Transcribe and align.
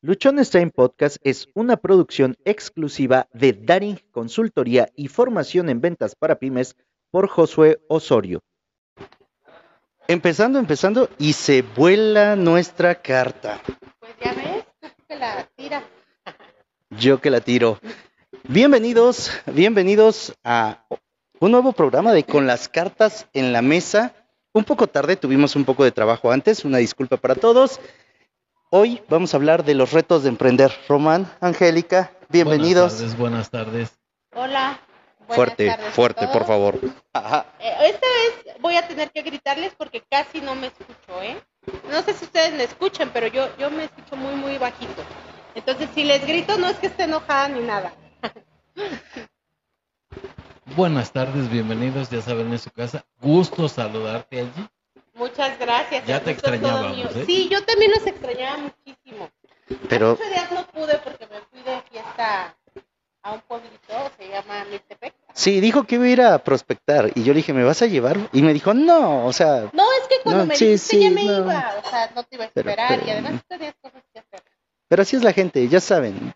Luchones 0.00 0.50
Time 0.50 0.70
Podcast 0.70 1.16
es 1.24 1.48
una 1.54 1.76
producción 1.76 2.36
exclusiva 2.44 3.26
de 3.32 3.52
Daring 3.52 3.98
Consultoría 4.12 4.88
y 4.94 5.08
Formación 5.08 5.68
en 5.68 5.80
Ventas 5.80 6.14
para 6.14 6.38
Pymes 6.38 6.76
por 7.10 7.28
Josué 7.28 7.80
Osorio. 7.88 8.40
Empezando, 10.06 10.60
empezando, 10.60 11.10
y 11.18 11.32
se 11.32 11.62
vuela 11.62 12.36
nuestra 12.36 13.02
carta. 13.02 13.60
Pues 13.98 14.12
ya 14.24 14.34
ves, 14.34 14.64
que 15.08 15.16
la 15.16 15.48
tira. 15.56 15.82
Yo 16.90 17.20
que 17.20 17.30
la 17.30 17.40
tiro. 17.40 17.80
Bienvenidos, 18.44 19.32
bienvenidos 19.46 20.32
a 20.44 20.86
un 21.40 21.50
nuevo 21.50 21.72
programa 21.72 22.12
de 22.12 22.22
Con 22.22 22.46
las 22.46 22.68
cartas 22.68 23.26
en 23.32 23.52
la 23.52 23.62
mesa. 23.62 24.14
Un 24.52 24.62
poco 24.62 24.86
tarde, 24.86 25.16
tuvimos 25.16 25.56
un 25.56 25.64
poco 25.64 25.82
de 25.82 25.90
trabajo 25.90 26.30
antes, 26.30 26.64
una 26.64 26.78
disculpa 26.78 27.16
para 27.16 27.34
todos. 27.34 27.80
Hoy 28.70 29.02
vamos 29.08 29.32
a 29.32 29.38
hablar 29.38 29.64
de 29.64 29.74
los 29.74 29.92
retos 29.92 30.24
de 30.24 30.28
emprender. 30.28 30.70
Román, 30.88 31.26
Angélica, 31.40 32.12
bienvenidos. 32.28 32.92
Buenas 32.92 32.98
tardes, 32.98 33.18
buenas 33.18 33.50
tardes. 33.50 33.98
Hola. 34.34 34.80
buenas 35.20 35.36
fuerte, 35.36 35.66
tardes 35.68 35.94
fuerte, 35.94 36.28
por 36.28 36.46
favor. 36.46 36.78
Ajá. 37.14 37.46
Eh, 37.60 37.72
esta 37.86 38.06
vez 38.06 38.56
voy 38.60 38.76
a 38.76 38.86
tener 38.86 39.10
que 39.10 39.22
gritarles 39.22 39.72
porque 39.74 40.02
casi 40.10 40.42
no 40.42 40.54
me 40.54 40.66
escucho, 40.66 41.22
¿eh? 41.22 41.40
No 41.90 42.02
sé 42.02 42.12
si 42.12 42.26
ustedes 42.26 42.52
me 42.52 42.64
escuchan, 42.64 43.10
pero 43.10 43.26
yo, 43.28 43.48
yo 43.56 43.70
me 43.70 43.84
escucho 43.84 44.16
muy, 44.16 44.34
muy 44.34 44.58
bajito. 44.58 45.02
Entonces, 45.54 45.88
si 45.94 46.04
les 46.04 46.26
grito, 46.26 46.58
no 46.58 46.68
es 46.68 46.76
que 46.76 46.88
esté 46.88 47.04
enojada 47.04 47.48
ni 47.48 47.60
nada. 47.60 47.94
Buenas 50.76 51.10
tardes, 51.10 51.48
bienvenidos, 51.50 52.10
ya 52.10 52.20
saben, 52.20 52.52
en 52.52 52.58
su 52.58 52.70
casa. 52.70 53.02
Gusto 53.18 53.66
saludarte 53.66 54.40
allí. 54.40 54.68
Muchas 55.18 55.58
gracias. 55.58 56.06
Ya 56.06 56.20
te 56.22 56.30
extrañábamos. 56.30 57.16
¿eh? 57.16 57.24
Sí, 57.26 57.48
yo 57.50 57.62
también 57.64 57.90
los 57.90 58.06
extrañaba 58.06 58.58
muchísimo. 58.58 59.28
Pero, 59.88 60.12
Hace 60.12 60.30
días 60.30 60.50
no 60.52 60.66
pude 60.68 60.96
porque 60.98 61.26
me 61.26 61.40
fui 61.50 61.60
de 61.62 61.80
fiesta 61.90 62.56
a 63.22 63.32
un 63.32 63.40
pueblito, 63.42 64.10
se 64.16 64.28
llama 64.28 64.64
Mixtepec. 64.70 65.12
sí, 65.34 65.60
dijo 65.60 65.84
que 65.84 65.96
iba 65.96 66.04
a 66.04 66.08
ir 66.08 66.22
a 66.22 66.38
prospectar 66.38 67.10
y 67.14 67.22
yo 67.24 67.32
le 67.34 67.38
dije, 67.38 67.52
¿me 67.52 67.64
vas 67.64 67.82
a 67.82 67.86
llevar? 67.86 68.16
Y 68.32 68.40
me 68.42 68.54
dijo, 68.54 68.72
no, 68.72 69.26
o 69.26 69.32
sea, 69.32 69.68
No, 69.72 69.82
es 70.00 70.08
que 70.08 70.14
cuando 70.22 70.44
No, 70.44 70.46
me 70.46 70.56
sí, 70.56 70.66
dijiste 70.66 70.96
sí, 70.96 71.02
ya 71.02 71.10
me 71.10 71.24
no. 71.24 71.38
iba, 71.40 71.74
o 71.84 71.90
sea, 71.90 72.10
no 72.14 72.22
te 72.22 72.36
iba 72.36 72.44
a 72.46 72.50
Pero- 72.54 72.70
esperar 72.70 72.98
y 72.98 73.00
pero- 73.00 73.12
además 73.12 73.32
tú 73.42 73.46
tenías 73.48 73.74
cosas 73.82 74.02
que 74.12 74.20
hacer. 74.20 74.42
pero 74.88 75.02
así 75.02 75.16
es 75.16 75.22
la 75.24 75.32
gente, 75.32 75.68
ya 75.68 75.80
saben. 75.80 76.32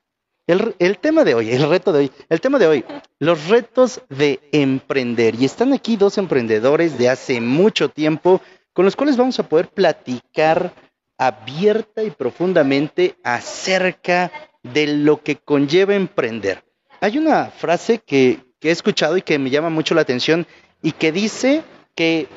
El, 0.47 0.75
el 0.81 0.99
tema 0.99 1.23
de 1.25 1.35
hoy, 1.35 1.53
el 1.53 1.67
reto 1.71 1.93
de 1.93 2.01
hoy, 2.01 2.13
el 2.29 2.41
tema 2.41 2.59
de 2.59 2.67
hoy, 2.67 2.85
los 3.21 3.47
retos 3.49 4.03
de 4.11 4.41
emprender. 4.53 5.37
Y 5.37 5.45
están 5.47 5.73
aquí 5.73 5.97
dos 5.97 6.19
emprendedores 6.19 6.99
de 6.99 7.09
hace 7.09 7.41
mucho 7.41 7.89
tiempo 7.89 8.43
con 8.73 8.85
los 8.85 8.97
cuales 8.97 9.17
vamos 9.17 9.39
a 9.39 9.49
poder 9.49 9.69
platicar 9.69 10.73
abierta 11.19 12.03
y 12.03 12.11
profundamente 12.11 13.17
acerca 13.23 14.33
de 14.63 14.87
lo 14.87 15.23
que 15.23 15.37
conlleva 15.37 15.95
emprender. 15.95 16.65
Hay 17.01 17.19
una 17.19 17.47
frase 17.47 17.99
que, 17.99 18.41
que 18.61 18.69
he 18.69 18.73
escuchado 18.73 19.17
y 19.17 19.23
que 19.23 19.39
me 19.39 19.51
llama 19.51 19.71
mucho 19.71 19.95
la 19.95 20.03
atención 20.03 20.47
y 20.83 20.93
que 20.93 21.13
dice 21.13 21.63
que 21.95 22.29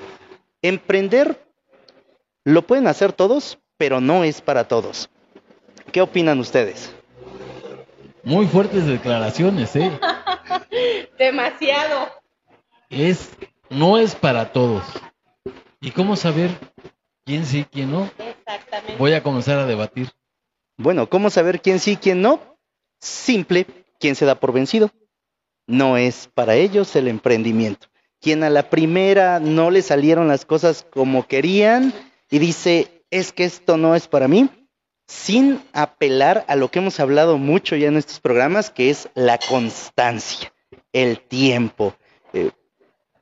emprender 0.61 1.45
lo 2.43 2.61
pueden 2.61 2.87
hacer 2.87 3.13
todos, 3.13 3.59
pero 3.77 4.01
no 4.01 4.23
es 4.23 4.41
para 4.41 4.67
todos. 4.67 5.09
¿Qué 5.91 6.01
opinan 6.01 6.39
ustedes? 6.39 6.93
Muy 8.23 8.47
fuertes 8.47 8.85
declaraciones, 8.85 9.75
¿eh? 9.75 9.91
Demasiado. 11.17 12.09
Es, 12.89 13.29
no 13.69 13.97
es 13.97 14.15
para 14.15 14.51
todos. 14.51 14.83
¿Y 15.85 15.91
cómo 15.91 16.15
saber 16.15 16.49
quién 17.25 17.45
sí, 17.45 17.63
quién 17.71 17.91
no? 17.91 18.09
Exactamente. 18.17 18.95
Voy 18.97 19.13
a 19.13 19.21
comenzar 19.21 19.59
a 19.59 19.67
debatir. 19.67 20.09
Bueno, 20.77 21.07
¿cómo 21.07 21.29
saber 21.29 21.61
quién 21.61 21.77
sí, 21.77 21.95
quién 21.95 22.23
no? 22.23 22.57
Simple, 22.99 23.67
¿quién 23.99 24.15
se 24.15 24.25
da 24.25 24.39
por 24.39 24.51
vencido? 24.51 24.89
No 25.67 25.95
es 25.95 26.27
para 26.33 26.55
ellos 26.55 26.95
el 26.95 27.07
emprendimiento. 27.07 27.85
Quien 28.19 28.43
a 28.43 28.49
la 28.49 28.71
primera 28.71 29.39
no 29.39 29.69
le 29.69 29.83
salieron 29.83 30.27
las 30.27 30.43
cosas 30.43 30.87
como 30.89 31.27
querían 31.27 31.93
y 32.31 32.39
dice, 32.39 33.03
es 33.11 33.31
que 33.31 33.43
esto 33.43 33.77
no 33.77 33.93
es 33.93 34.07
para 34.07 34.27
mí, 34.27 34.49
sin 35.05 35.61
apelar 35.71 36.45
a 36.47 36.55
lo 36.55 36.71
que 36.71 36.79
hemos 36.79 36.99
hablado 36.99 37.37
mucho 37.37 37.75
ya 37.75 37.89
en 37.89 37.97
estos 37.97 38.19
programas, 38.19 38.71
que 38.71 38.89
es 38.89 39.07
la 39.13 39.37
constancia, 39.37 40.51
el 40.93 41.19
tiempo. 41.19 41.95
Eh, 42.33 42.49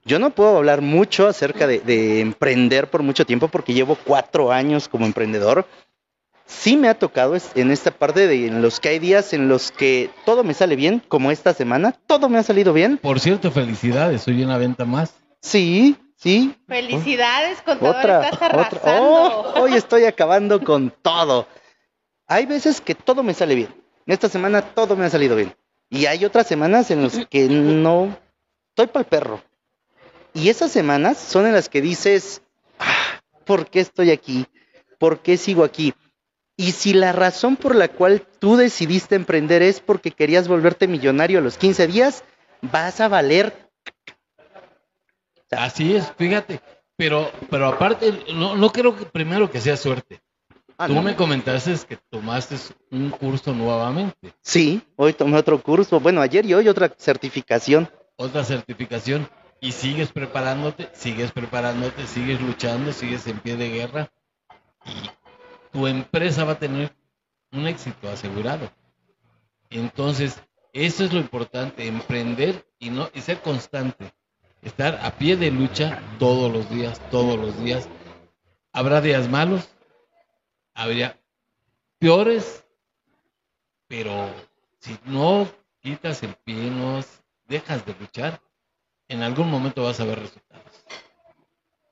yo 0.06 0.19
no 0.19 0.31
puedo 0.31 0.58
hablar 0.58 0.81
mucho 0.81 1.28
acerca 1.28 1.68
de, 1.68 1.80
de 1.80 2.19
emprender 2.22 2.90
por 2.90 3.03
mucho 3.03 3.25
tiempo 3.25 3.47
porque 3.47 3.74
llevo 3.74 3.97
cuatro 4.03 4.52
años 4.52 4.88
como 4.88 5.06
emprendedor. 5.06 5.66
Sí 6.46 6.75
me 6.75 6.90
ha 6.90 7.00
tocado 7.00 7.36
en 7.56 7.72
esta 7.72 7.91
parte 7.91 8.28
de 8.28 8.47
en 8.47 8.62
los 8.62 8.80
que 8.80 8.90
hay 8.90 9.00
días 9.00 9.34
en 9.34 9.47
los 9.47 9.72
que 9.72 10.09
todo 10.25 10.44
me 10.44 10.53
sale 10.53 10.75
bien, 10.75 11.02
como 11.08 11.31
esta 11.31 11.53
semana, 11.53 11.94
todo 12.06 12.28
me 12.30 12.38
ha 12.38 12.44
salido 12.44 12.74
bien. 12.74 12.97
Por 12.97 13.19
cierto, 13.19 13.50
felicidades, 13.50 14.24
soy 14.24 14.44
una 14.44 14.58
venta 14.58 14.84
más. 14.86 15.16
Sí, 15.42 15.96
sí, 16.18 16.53
Felicidades, 16.68 17.62
contador, 17.62 17.96
otra, 17.96 18.24
estás 18.24 18.34
otra. 18.34 18.47
arrasando. 18.47 19.03
Oh, 19.03 19.62
hoy 19.62 19.74
estoy 19.74 20.03
acabando 20.06 20.62
con 20.63 20.94
todo. 21.02 21.47
Hay 22.28 22.46
veces 22.46 22.81
que 22.81 22.94
todo 22.94 23.24
me 23.24 23.34
sale 23.34 23.56
bien. 23.56 23.74
Esta 24.06 24.28
semana 24.28 24.62
todo 24.62 24.96
me 24.97 25.06
ha 25.06 25.09
salido 25.09 25.36
bien. 25.38 25.56
Y 25.90 26.08
hay 26.08 26.25
otras 26.25 26.46
semanas 26.47 26.92
en 26.92 27.03
las 27.03 27.25
que 27.28 27.47
no 27.47 28.16
estoy 28.69 28.88
para 28.88 29.00
el 29.02 29.06
perro. 29.06 29.42
Y 30.34 30.50
esas 30.50 30.72
semanas 30.72 31.18
son 31.18 31.46
en 31.46 31.54
las 31.54 31.70
que 31.70 31.82
dices, 31.82 32.42
ah, 32.80 33.22
¿por 33.46 33.68
qué 33.70 33.80
estoy 33.80 34.12
aquí? 34.12 34.46
¿Por 34.98 35.20
qué 35.20 35.38
sigo 35.38 35.64
aquí? 35.64 35.94
Y 36.56 36.72
si 36.72 36.94
la 36.94 37.12
razón 37.12 37.56
por 37.56 37.76
la 37.76 37.88
cual 37.88 38.26
tú 38.40 38.56
decidiste 38.58 39.16
emprender 39.16 39.62
es 39.62 39.80
porque 39.80 40.12
querías 40.12 40.48
volverte 40.48 40.88
millonario 40.88 41.40
a 41.40 41.42
los 41.42 41.58
15 41.58 41.88
días, 41.88 42.24
vas 42.62 43.00
a 43.02 43.08
valer. 43.08 43.70
Así 45.52 45.96
es, 45.96 46.12
fíjate. 46.18 46.62
Pero, 46.96 47.32
pero 47.50 47.68
aparte, 47.68 48.24
no, 48.34 48.56
no 48.56 48.72
creo 48.72 48.96
que 48.96 49.06
primero 49.06 49.50
que 49.50 49.60
sea 49.60 49.76
suerte. 49.78 50.22
Ah, 50.78 50.88
Tú 50.88 50.94
no. 50.94 51.02
me 51.04 51.16
comentaste 51.16 51.74
que 51.88 51.98
tomaste 52.10 52.56
un 52.92 53.10
curso 53.12 53.54
nuevamente, 53.54 54.34
Sí, 54.42 54.82
hoy 54.96 55.14
tomé 55.14 55.38
otro 55.38 55.62
curso. 55.62 56.00
Bueno, 56.00 56.22
ayer 56.22 56.46
y 56.46 56.54
hoy 56.54 56.68
otra 56.68 56.92
certificación. 56.98 57.90
otra 58.16 58.44
certificación, 58.44 59.28
y 59.63 59.72
sigues 59.72 60.12
preparándote, 60.12 60.90
sigues 60.94 61.31
preparándote, 61.31 62.06
sigues 62.06 62.41
luchando, 62.41 62.91
sigues 62.91 63.25
en 63.28 63.40
pie 63.40 63.56
de 63.56 63.69
guerra, 63.69 64.12
y 64.85 65.09
tu 65.72 65.88
empresa 65.88 66.44
va 66.44 66.51
a 66.51 66.59
tener 66.59 66.94
un 67.53 67.66
éxito 67.66 68.09
asegurado. 68.09 68.69
Entonces, 69.69 70.44
eso 70.74 71.06
es 71.06 71.13
lo 71.13 71.19
importante, 71.22 71.88
emprender 71.88 72.68
y 72.78 72.90
no 72.90 73.09
y 73.13 73.22
ser 73.22 73.40
constante, 73.40 74.13
estar 74.62 75.00
a 75.01 75.12
pie 75.12 75.38
de 75.38 75.50
lucha 75.50 76.03
todos 76.19 76.51
los 76.51 76.69
días, 76.69 77.00
todos 77.09 77.40
los 77.40 77.57
días. 77.63 77.88
Habrá 78.74 79.00
días 79.00 79.30
malos, 79.30 79.69
habría 80.74 81.18
peores, 82.00 82.66
pero 83.88 84.30
si 84.80 85.00
no 85.06 85.47
quitas 85.80 86.22
el 86.22 86.35
pie, 86.44 86.69
no 86.69 87.01
dejas 87.47 87.85
de 87.85 87.95
luchar, 87.97 88.41
en 89.13 89.24
algún 89.24 89.50
momento 89.50 89.84
vas 89.84 90.00
a 90.00 90.06
ver 90.06 90.19
resultados. 90.19 90.63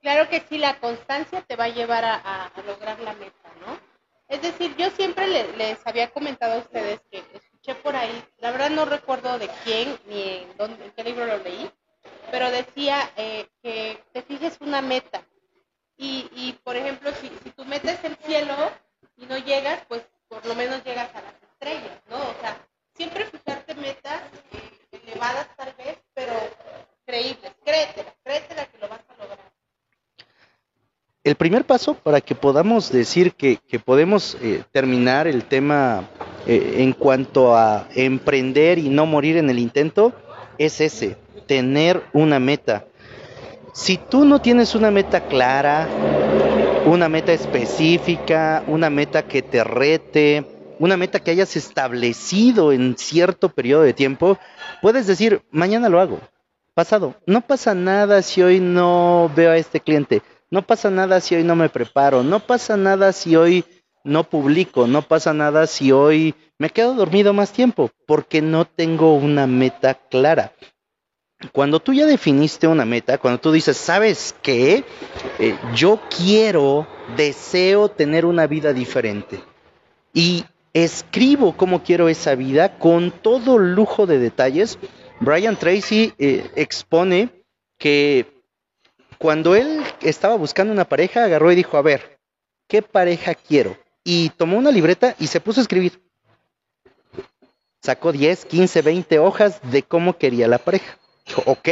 Claro 0.00 0.28
que 0.28 0.42
sí, 0.48 0.58
la 0.58 0.78
constancia 0.80 1.42
te 1.42 1.54
va 1.56 1.64
a 1.64 1.68
llevar 1.68 2.04
a, 2.04 2.50
lograr 2.66 2.98
la 3.00 3.12
meta, 3.14 3.48
¿no? 3.64 3.78
Es 4.28 4.42
decir, 4.42 4.74
yo 4.76 4.90
siempre 4.90 5.28
le- 5.28 5.56
les 5.56 5.78
había 5.86 6.10
comentado 6.10 6.54
a 6.54 6.58
ustedes 6.58 7.00
que 7.10 7.18
escuché 7.34 7.74
por 7.76 7.94
ahí, 7.94 8.24
la 8.38 8.50
verdad 8.50 8.70
no 8.70 8.84
recuerdo 8.84 9.38
de 9.38 9.48
quién 9.64 9.96
ni 10.06 10.22
en, 10.58 10.92
qué 10.96 11.04
libro 11.04 11.26
lo 11.26 11.38
leí, 11.38 11.70
pero 12.30 12.50
decía 12.50 13.10
eh, 13.16 13.46
que 13.62 14.02
te 14.12 14.22
fijes 14.22 14.56
una 14.60 14.82
meta. 14.82 15.22
Y, 15.96 16.58
por 16.64 16.74
ejemplo, 16.74 17.12
si, 17.20 17.30
si 17.44 17.50
tu 17.50 17.64
meta 17.64 17.92
es 17.92 18.02
el 18.02 18.16
cielo 18.16 18.54
y 19.16 19.26
no 19.26 19.38
llegas, 19.38 19.84
pues 19.86 20.02
por 20.28 20.44
lo 20.46 20.54
menos 20.56 20.82
llegas 20.82 21.14
a 21.14 21.20
las 21.22 21.34
estrellas, 21.52 22.00
¿no? 22.10 22.16
O 22.16 22.34
sea, 22.40 22.56
siempre 22.96 23.24
fijarte 23.26 23.74
metas 23.76 24.20
eh, 24.52 24.98
elevadas 25.06 25.46
tal 25.56 25.72
vez, 25.74 25.98
pero 26.14 26.32
creíbles. 27.06 27.52
Créetela, 27.64 28.14
créetela 28.24 28.66
que 28.66 28.78
lo 28.78 28.88
vas 28.88 29.00
a 29.08 29.22
lograr. 29.22 29.52
El 31.24 31.36
primer 31.36 31.64
paso 31.64 31.94
para 31.94 32.20
que 32.20 32.34
podamos 32.34 32.90
decir 32.90 33.34
que, 33.34 33.56
que 33.56 33.78
podemos 33.78 34.36
eh, 34.42 34.64
terminar 34.72 35.28
el 35.28 35.44
tema 35.44 36.08
eh, 36.46 36.76
en 36.78 36.92
cuanto 36.92 37.56
a 37.56 37.86
emprender 37.94 38.78
y 38.78 38.88
no 38.88 39.06
morir 39.06 39.36
en 39.36 39.48
el 39.48 39.60
intento 39.60 40.12
es 40.58 40.80
ese, 40.80 41.16
tener 41.46 42.02
una 42.12 42.40
meta. 42.40 42.86
Si 43.72 43.98
tú 43.98 44.24
no 44.24 44.40
tienes 44.40 44.74
una 44.74 44.90
meta 44.90 45.28
clara, 45.28 45.88
una 46.86 47.08
meta 47.08 47.32
específica, 47.32 48.64
una 48.66 48.90
meta 48.90 49.22
que 49.22 49.42
te 49.42 49.62
rete, 49.62 50.44
una 50.80 50.96
meta 50.96 51.20
que 51.20 51.30
hayas 51.30 51.54
establecido 51.54 52.72
en 52.72 52.98
cierto 52.98 53.48
periodo 53.48 53.82
de 53.82 53.92
tiempo, 53.92 54.38
puedes 54.80 55.06
decir, 55.06 55.42
mañana 55.52 55.88
lo 55.88 56.00
hago, 56.00 56.20
pasado. 56.74 57.14
No 57.26 57.40
pasa 57.42 57.74
nada 57.74 58.22
si 58.22 58.42
hoy 58.42 58.60
no 58.60 59.30
veo 59.34 59.50
a 59.52 59.56
este 59.56 59.80
cliente, 59.80 60.22
no 60.50 60.66
pasa 60.66 60.90
nada 60.90 61.20
si 61.20 61.34
hoy 61.34 61.44
no 61.44 61.56
me 61.56 61.68
preparo, 61.68 62.22
no 62.22 62.40
pasa 62.40 62.76
nada 62.76 63.12
si 63.12 63.36
hoy 63.36 63.64
no 64.04 64.24
publico, 64.24 64.86
no 64.86 65.02
pasa 65.02 65.32
nada 65.32 65.66
si 65.66 65.92
hoy 65.92 66.34
me 66.58 66.70
quedo 66.70 66.94
dormido 66.94 67.32
más 67.32 67.52
tiempo, 67.52 67.90
porque 68.06 68.42
no 68.42 68.64
tengo 68.64 69.14
una 69.14 69.46
meta 69.46 69.94
clara. 69.94 70.52
Cuando 71.50 71.80
tú 71.80 71.92
ya 71.92 72.06
definiste 72.06 72.68
una 72.68 72.84
meta, 72.84 73.18
cuando 73.18 73.40
tú 73.40 73.50
dices, 73.50 73.76
¿sabes 73.76 74.34
qué? 74.42 74.84
Eh, 75.40 75.56
yo 75.74 76.00
quiero, 76.16 76.86
deseo 77.16 77.88
tener 77.88 78.24
una 78.26 78.46
vida 78.46 78.72
diferente. 78.72 79.40
Y 80.14 80.44
escribo 80.72 81.56
cómo 81.56 81.82
quiero 81.82 82.08
esa 82.08 82.34
vida 82.36 82.78
con 82.78 83.10
todo 83.10 83.58
lujo 83.58 84.06
de 84.06 84.18
detalles. 84.18 84.78
Brian 85.22 85.56
Tracy 85.56 86.12
eh, 86.18 86.50
expone 86.56 87.44
que 87.78 88.26
cuando 89.18 89.54
él 89.54 89.80
estaba 90.00 90.34
buscando 90.34 90.72
una 90.72 90.84
pareja, 90.84 91.22
agarró 91.22 91.52
y 91.52 91.54
dijo, 91.54 91.76
a 91.76 91.82
ver, 91.82 92.18
¿qué 92.68 92.82
pareja 92.82 93.36
quiero? 93.36 93.76
Y 94.02 94.30
tomó 94.30 94.58
una 94.58 94.72
libreta 94.72 95.14
y 95.20 95.28
se 95.28 95.40
puso 95.40 95.60
a 95.60 95.62
escribir. 95.62 96.02
Sacó 97.80 98.10
10, 98.10 98.46
15, 98.46 98.82
20 98.82 99.18
hojas 99.20 99.60
de 99.70 99.84
cómo 99.84 100.18
quería 100.18 100.48
la 100.48 100.58
pareja. 100.58 100.98
Dijo, 101.24 101.44
ok, 101.46 101.68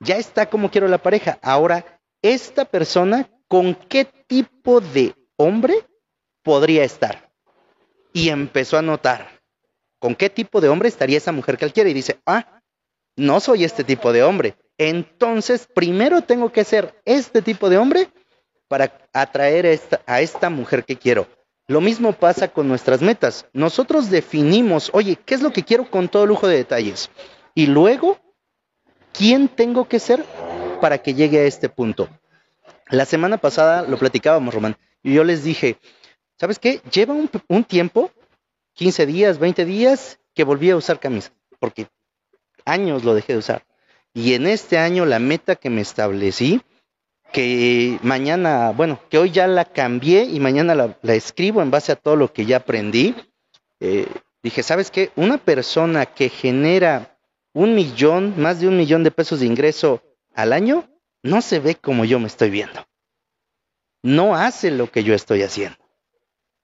ya 0.00 0.16
está 0.16 0.50
como 0.50 0.70
quiero 0.70 0.86
la 0.86 0.98
pareja. 0.98 1.38
Ahora, 1.40 2.00
esta 2.20 2.66
persona, 2.66 3.30
¿con 3.48 3.74
qué 3.74 4.04
tipo 4.04 4.82
de 4.82 5.14
hombre 5.38 5.74
podría 6.42 6.84
estar? 6.84 7.30
Y 8.12 8.28
empezó 8.28 8.76
a 8.76 8.82
notar, 8.82 9.40
¿con 9.98 10.14
qué 10.14 10.28
tipo 10.28 10.60
de 10.60 10.68
hombre 10.68 10.90
estaría 10.90 11.16
esa 11.16 11.32
mujer 11.32 11.56
que 11.56 11.64
él 11.64 11.72
quiere? 11.72 11.88
Y 11.88 11.94
dice, 11.94 12.20
ah, 12.26 12.53
no 13.16 13.40
soy 13.40 13.64
este 13.64 13.84
tipo 13.84 14.12
de 14.12 14.22
hombre. 14.22 14.56
Entonces, 14.78 15.68
primero 15.72 16.22
tengo 16.22 16.50
que 16.50 16.64
ser 16.64 17.00
este 17.04 17.42
tipo 17.42 17.70
de 17.70 17.78
hombre 17.78 18.08
para 18.68 18.92
atraer 19.12 19.66
a 19.66 19.70
esta, 19.70 20.00
a 20.06 20.20
esta 20.20 20.50
mujer 20.50 20.84
que 20.84 20.96
quiero. 20.96 21.26
Lo 21.66 21.80
mismo 21.80 22.12
pasa 22.12 22.48
con 22.48 22.68
nuestras 22.68 23.00
metas. 23.00 23.46
Nosotros 23.52 24.10
definimos, 24.10 24.90
oye, 24.92 25.16
¿qué 25.24 25.34
es 25.34 25.42
lo 25.42 25.52
que 25.52 25.62
quiero 25.62 25.90
con 25.90 26.08
todo 26.08 26.26
lujo 26.26 26.46
de 26.48 26.56
detalles? 26.56 27.10
Y 27.54 27.66
luego 27.66 28.18
¿Quién 29.16 29.46
tengo 29.46 29.86
que 29.86 30.00
ser 30.00 30.24
para 30.80 30.98
que 30.98 31.14
llegue 31.14 31.38
a 31.38 31.44
este 31.44 31.68
punto? 31.68 32.08
La 32.88 33.04
semana 33.04 33.38
pasada 33.38 33.82
lo 33.82 33.96
platicábamos, 33.96 34.52
Román, 34.52 34.76
y 35.04 35.14
yo 35.14 35.22
les 35.22 35.44
dije, 35.44 35.78
¿sabes 36.36 36.58
qué? 36.58 36.80
Lleva 36.92 37.14
un, 37.14 37.64
tiempo, 37.64 38.10
15 38.72 39.06
días, 39.06 39.38
20 39.38 39.64
días, 39.66 40.18
que 40.34 40.42
volví 40.42 40.68
a 40.70 40.76
usar 40.76 40.98
camisa, 40.98 41.30
porque 41.60 41.86
años 42.64 43.04
lo 43.04 43.14
dejé 43.14 43.34
de 43.34 43.38
usar. 43.40 43.66
Y 44.12 44.34
en 44.34 44.46
este 44.46 44.78
año 44.78 45.04
la 45.06 45.18
meta 45.18 45.56
que 45.56 45.70
me 45.70 45.80
establecí, 45.80 46.62
que 47.32 47.98
mañana, 48.02 48.70
bueno, 48.70 49.00
que 49.10 49.18
hoy 49.18 49.32
ya 49.32 49.46
la 49.48 49.64
cambié 49.64 50.22
y 50.24 50.38
mañana 50.38 50.74
la, 50.74 51.14
escribo 51.14 51.62
en 51.62 51.70
base 51.70 51.92
a 51.92 51.96
todo 51.96 52.14
lo 52.14 52.32
que 52.32 52.46
ya 52.46 52.58
aprendí, 52.58 53.14
eh, 53.80 54.06
dije, 54.42 54.62
¿sabes 54.62 54.90
qué? 54.90 55.10
Una 55.16 55.38
persona 55.38 56.06
que 56.06 56.28
genera 56.28 57.18
un 57.52 57.74
millón, 57.74 58.40
más 58.40 58.60
de 58.60 58.68
un 58.68 58.76
millón 58.76 59.02
de 59.02 59.10
pesos 59.10 59.40
de 59.40 59.46
ingreso 59.46 60.00
al 60.34 60.52
año, 60.52 60.88
no 61.22 61.40
se 61.40 61.58
ve 61.58 61.74
como 61.74 62.04
yo 62.04 62.20
me 62.20 62.26
estoy 62.28 62.50
viendo. 62.50 62.86
No 64.02 64.36
hace 64.36 64.70
lo 64.70 64.90
que 64.90 65.02
yo 65.02 65.14
estoy 65.14 65.42
haciendo. 65.42 65.78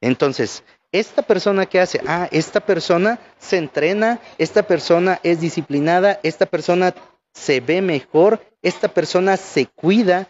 Entonces, 0.00 0.62
esta 0.92 1.22
persona 1.22 1.66
que 1.66 1.80
hace, 1.80 2.00
ah, 2.06 2.28
esta 2.32 2.60
persona 2.60 3.18
se 3.38 3.58
entrena, 3.58 4.20
esta 4.38 4.62
persona 4.62 5.20
es 5.22 5.40
disciplinada, 5.40 6.20
esta 6.22 6.46
persona 6.46 6.94
se 7.32 7.60
ve 7.60 7.80
mejor, 7.80 8.40
esta 8.62 8.88
persona 8.88 9.36
se 9.36 9.66
cuida 9.66 10.28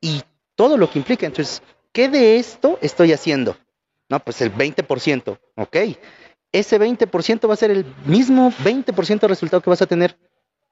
y 0.00 0.22
todo 0.54 0.76
lo 0.76 0.90
que 0.90 0.98
implica. 0.98 1.26
Entonces, 1.26 1.62
¿qué 1.92 2.08
de 2.08 2.38
esto 2.38 2.78
estoy 2.82 3.12
haciendo? 3.12 3.56
No, 4.08 4.20
pues 4.20 4.40
el 4.42 4.54
20%, 4.54 5.38
ok 5.56 5.76
ese 6.54 6.78
20% 6.78 7.48
va 7.48 7.54
a 7.54 7.56
ser 7.56 7.72
el 7.72 7.84
mismo 8.06 8.52
20% 8.62 9.20
de 9.20 9.28
resultado 9.28 9.60
que 9.60 9.70
vas 9.70 9.82
a 9.82 9.86
tener. 9.86 10.16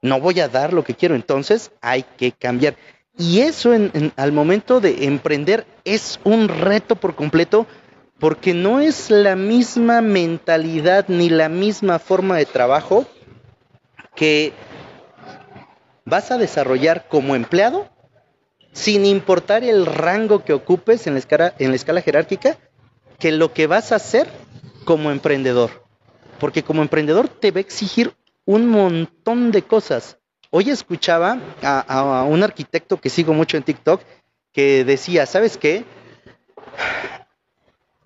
No 0.01 0.21
voy 0.21 0.39
a 0.39 0.49
dar 0.49 0.73
lo 0.73 0.85
que 0.85 0.95
quiero, 0.95 1.17
entonces 1.17 1.73
hay 1.81 2.05
que 2.17 2.31
cambiar. 2.31 2.77
Y 3.19 3.41
eso 3.41 3.73
al 4.17 4.33
momento 4.33 4.81
de 4.81 5.05
emprender 5.05 5.67
es 5.85 6.21
un 6.23 6.49
reto 6.49 6.95
por 6.95 7.17
completo 7.17 7.67
porque 8.23 8.55
no 8.55 8.79
es 8.79 9.11
la 9.11 9.35
misma 9.35 10.01
mentalidad 10.01 11.07
ni 11.09 11.29
la 11.29 11.49
misma 11.49 11.99
forma 11.99 12.37
de 12.37 12.47
trabajo 12.47 13.05
que 14.15 14.53
vas 16.05 16.31
a 16.31 16.39
desarrollar 16.39 17.09
como 17.09 17.35
empleado 17.35 17.89
sin 18.73 19.07
importar 19.07 19.65
el 19.65 19.87
rango 19.87 20.45
que 20.45 20.53
ocupes 20.53 21.09
en 21.09 21.15
la 21.15 21.19
escala, 21.75 22.01
jerárquica, 22.01 22.59
que 23.19 23.33
lo 23.33 23.53
que 23.53 23.67
vas 23.67 23.91
a 23.91 23.97
hacer 23.97 24.29
como 24.85 25.11
emprendedor. 25.11 25.83
Porque 26.39 26.63
como 26.63 26.83
emprendedor 26.83 27.27
te 27.27 27.51
va 27.51 27.59
a 27.59 27.63
exigir 27.63 28.15
un 28.45 28.69
montón 28.69 29.51
de 29.51 29.63
cosas. 29.63 30.19
Hoy 30.51 30.71
escuchaba 30.71 31.41
a, 31.61 32.25
un 32.29 32.45
arquitecto 32.45 33.01
que 33.01 33.11
sigo 33.11 33.35
mucho 33.35 33.57
en 33.57 33.65
TikTok 33.65 34.01
que 34.53 34.85
decía, 34.85 35.27
¿sabes 35.27 35.59
qué? 35.59 35.85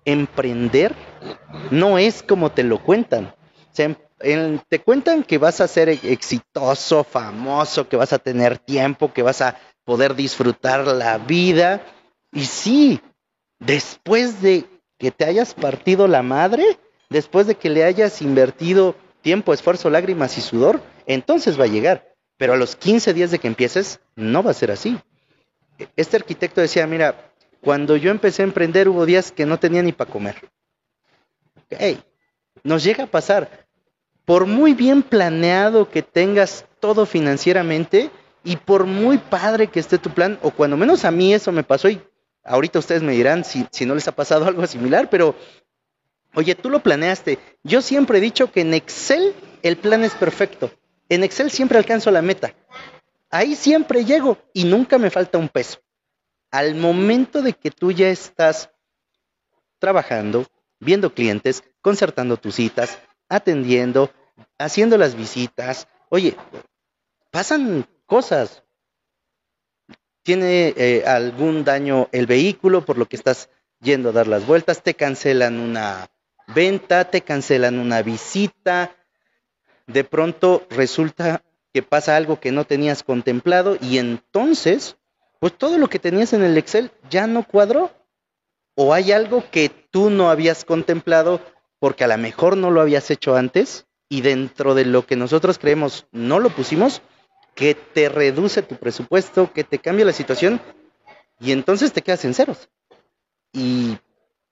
Emprender 0.07 0.95
no 1.69 1.97
es 1.97 2.23
como 2.23 2.49
te 2.49 2.63
lo 2.63 2.81
cuentan. 2.81 3.35
te 3.73 4.79
cuentan 4.79 5.23
que 5.23 5.37
vas 5.37 5.59
a 5.59 5.67
ser 5.67 5.89
exitoso, 5.89 7.03
famoso, 7.03 7.89
que 7.89 7.97
vas 7.97 8.13
a 8.13 8.19
tener 8.19 8.57
tiempo, 8.57 9.11
que 9.11 9.21
vas 9.21 9.41
a 9.41 9.57
poder 9.83 10.15
disfrutar 10.15 10.87
la 10.87 11.17
vida. 11.17 11.81
Y 12.31 12.45
sí, 12.45 13.01
después 13.59 14.41
de 14.41 14.63
que 14.97 15.11
te 15.11 15.25
hayas 15.25 15.53
partido 15.53 16.07
la 16.07 16.23
madre, 16.23 16.63
después 17.09 17.45
de 17.45 17.55
que 17.55 17.69
le 17.69 17.83
hayas 17.83 18.21
invertido 18.21 18.95
tiempo, 19.21 19.53
esfuerzo, 19.53 19.89
lágrimas 19.89 20.37
y 20.37 20.41
sudor, 20.41 20.81
entonces 21.05 21.59
va 21.59 21.65
a 21.65 21.67
llegar. 21.67 22.15
Pero 22.37 22.53
a 22.53 22.57
los 22.57 22.77
15 22.77 23.13
días 23.13 23.31
de 23.31 23.39
que 23.39 23.47
empieces, 23.47 23.99
no 24.15 24.41
va 24.41 24.51
a 24.51 24.53
ser 24.53 24.71
así. 24.71 24.97
Este 25.97 26.15
arquitecto 26.15 26.61
decía, 26.61 26.87
mira, 26.87 27.26
cuando 27.67 27.97
yo 27.97 28.11
empecé 28.11 28.43
a 28.43 28.45
emprender 28.45 28.87
hubo 28.87 29.05
días 29.05 29.33
que 29.33 29.45
no 29.45 29.59
tenía 29.59 29.83
ni 29.83 29.91
para 29.91 30.09
comer. 30.09 30.35
Hey, 31.69 32.01
nos 32.63 32.81
llega 32.81 33.03
a 33.03 33.07
pasar. 33.07 33.67
Por 34.23 34.45
muy 34.45 34.73
bien 34.73 35.03
planeado 35.03 35.89
que 35.89 36.01
tengas 36.01 36.63
todo 36.79 37.05
financieramente 37.05 38.09
y 38.45 38.55
por 38.55 38.85
muy 38.85 39.17
padre 39.17 39.67
que 39.67 39.81
esté 39.81 39.97
tu 39.97 40.11
plan, 40.11 40.39
o 40.43 40.51
cuando 40.51 40.77
menos 40.77 41.03
a 41.03 41.11
mí 41.11 41.33
eso 41.33 41.51
me 41.51 41.63
pasó 41.63 41.89
y 41.89 42.01
Ahorita 42.41 42.79
ustedes 42.79 43.03
me 43.03 43.11
dirán 43.11 43.43
si, 43.43 43.67
si 43.69 43.85
no 43.85 43.95
les 43.95 44.07
ha 44.07 44.13
pasado 44.13 44.45
algo 44.47 44.65
similar, 44.65 45.09
pero 45.09 45.35
oye, 46.35 46.55
tú 46.55 46.69
lo 46.69 46.79
planeaste. 46.79 47.37
Yo 47.63 47.81
siempre 47.81 48.19
he 48.19 48.21
dicho 48.21 48.49
que 48.49 48.61
en 48.61 48.73
Excel 48.75 49.35
el 49.61 49.75
plan 49.75 50.05
es 50.05 50.13
perfecto. 50.13 50.71
En 51.09 51.25
Excel 51.25 51.51
siempre 51.51 51.77
alcanzo 51.77 52.11
la 52.11 52.21
meta. 52.21 52.53
Ahí 53.29 53.57
siempre 53.57 54.05
llego 54.05 54.37
y 54.53 54.63
nunca 54.63 54.97
me 54.97 55.09
falta 55.09 55.37
un 55.37 55.49
peso. 55.49 55.79
Al 56.51 56.75
momento 56.75 57.41
de 57.41 57.53
que 57.53 57.71
tú 57.71 57.91
ya 57.91 58.09
estás 58.09 58.71
trabajando, 59.79 60.45
viendo 60.79 61.13
clientes, 61.13 61.63
concertando 61.81 62.37
tus 62.37 62.55
citas, 62.55 62.99
atendiendo, 63.29 64.11
haciendo 64.57 64.97
las 64.97 65.15
visitas, 65.15 65.87
oye, 66.09 66.35
pasan 67.31 67.85
cosas, 68.05 68.63
tiene 70.23 70.73
eh, 70.75 71.03
algún 71.05 71.63
daño 71.63 72.09
el 72.11 72.25
vehículo 72.25 72.85
por 72.85 72.97
lo 72.97 73.07
que 73.07 73.15
estás 73.15 73.49
yendo 73.79 74.09
a 74.09 74.13
dar 74.13 74.27
las 74.27 74.45
vueltas, 74.45 74.83
te 74.83 74.93
cancelan 74.93 75.59
una 75.59 76.09
venta, 76.47 77.09
te 77.09 77.21
cancelan 77.21 77.79
una 77.79 78.01
visita, 78.01 78.95
de 79.85 80.03
pronto 80.03 80.65
resulta 80.69 81.43
que 81.73 81.83
pasa 81.83 82.15
algo 82.15 82.39
que 82.39 82.51
no 82.51 82.65
tenías 82.65 83.03
contemplado 83.03 83.77
y 83.79 83.99
entonces, 83.99 84.97
pues 85.39 85.57
todo 85.57 85.77
lo 85.77 85.89
que 85.89 85.99
tenías 85.99 86.33
en 86.33 86.43
el 86.43 86.57
Excel 86.57 86.91
ya 87.09 87.27
no 87.27 87.43
cuadró. 87.43 87.91
O 88.75 88.93
hay 88.93 89.11
algo 89.11 89.43
que 89.49 89.69
tú 89.69 90.09
no 90.09 90.29
habías 90.29 90.63
contemplado 90.63 91.41
porque 91.79 92.03
a 92.03 92.07
lo 92.07 92.17
mejor 92.17 92.57
no 92.57 92.69
lo 92.69 92.81
habías 92.81 93.09
hecho 93.09 93.35
antes 93.35 93.87
y 94.09 94.21
dentro 94.21 94.75
de 94.75 94.85
lo 94.85 95.05
que 95.05 95.15
nosotros 95.15 95.57
creemos 95.57 96.05
no 96.11 96.39
lo 96.39 96.49
pusimos 96.49 97.01
que 97.55 97.73
te 97.73 98.07
reduce 98.07 98.61
tu 98.61 98.75
presupuesto, 98.75 99.51
que 99.51 99.63
te 99.63 99.79
cambia 99.79 100.05
la 100.05 100.13
situación 100.13 100.61
y 101.39 101.51
entonces 101.51 101.91
te 101.91 102.03
quedas 102.03 102.23
en 102.25 102.35
ceros. 102.35 102.69
¿Y 103.51 103.97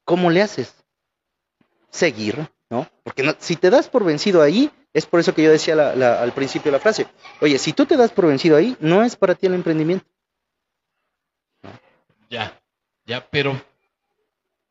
cómo 0.03 0.31
le 0.31 0.41
haces? 0.41 0.73
Seguir, 1.91 2.49
¿no? 2.69 2.89
Porque 3.03 3.35
si 3.39 3.55
te 3.55 3.69
das 3.69 3.89
por 3.89 4.03
vencido 4.03 4.41
ahí, 4.41 4.71
es 4.91 5.05
por 5.05 5.19
eso 5.19 5.35
que 5.35 5.43
yo 5.43 5.51
decía 5.51 5.75
al 6.21 6.31
principio 6.33 6.71
la 6.71 6.79
frase, 6.79 7.05
oye, 7.41 7.59
si 7.59 7.73
tú 7.73 7.85
te 7.85 7.95
das 7.95 8.11
por 8.11 8.27
vencido 8.27 8.57
ahí, 8.57 8.75
no 8.79 9.03
es 9.03 9.15
para 9.15 9.35
ti 9.35 9.45
el 9.45 9.53
emprendimiento. 9.53 10.05
Ya, 12.29 12.59
ya, 13.05 13.25
pero 13.29 13.59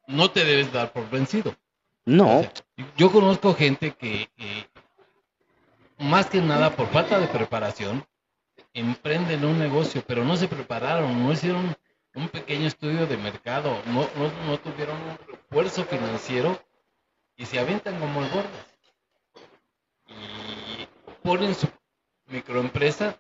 no 0.07 0.31
te 0.31 0.45
debes 0.45 0.73
dar 0.73 0.93
por 0.93 1.09
vencido. 1.11 1.55
No. 2.07 2.43
yo 2.97 3.11
conozco 3.11 3.55
gente 3.55 3.93
que, 3.95 4.29
más 5.99 6.27
que 6.27 6.41
nada 6.41 6.71
por 6.77 6.89
falta 6.89 7.19
de 7.19 7.27
preparación, 7.29 8.05
emprenden 8.75 9.45
un 9.45 9.59
negocio, 9.59 10.03
pero 10.07 10.25
no 10.25 10.37
se 10.37 10.49
prepararon, 10.49 11.23
no 11.23 11.33
hicieron 11.33 11.75
un 12.15 12.29
pequeño 12.29 12.67
estudio 12.67 13.07
de 13.07 13.17
mercado, 13.17 13.81
no, 13.87 14.03
no, 14.17 14.31
no 14.47 14.59
tuvieron 14.59 15.01
un 15.01 15.19
refuerzo 15.27 15.85
financiero 15.85 16.63
y 17.37 17.47
se 17.47 17.59
avientan 17.59 17.99
como 17.99 18.23
el 18.23 18.31
bordas. 18.31 18.67
Y 20.09 20.87
ponen 21.23 21.55
su 21.55 21.69
microempresa 22.27 23.17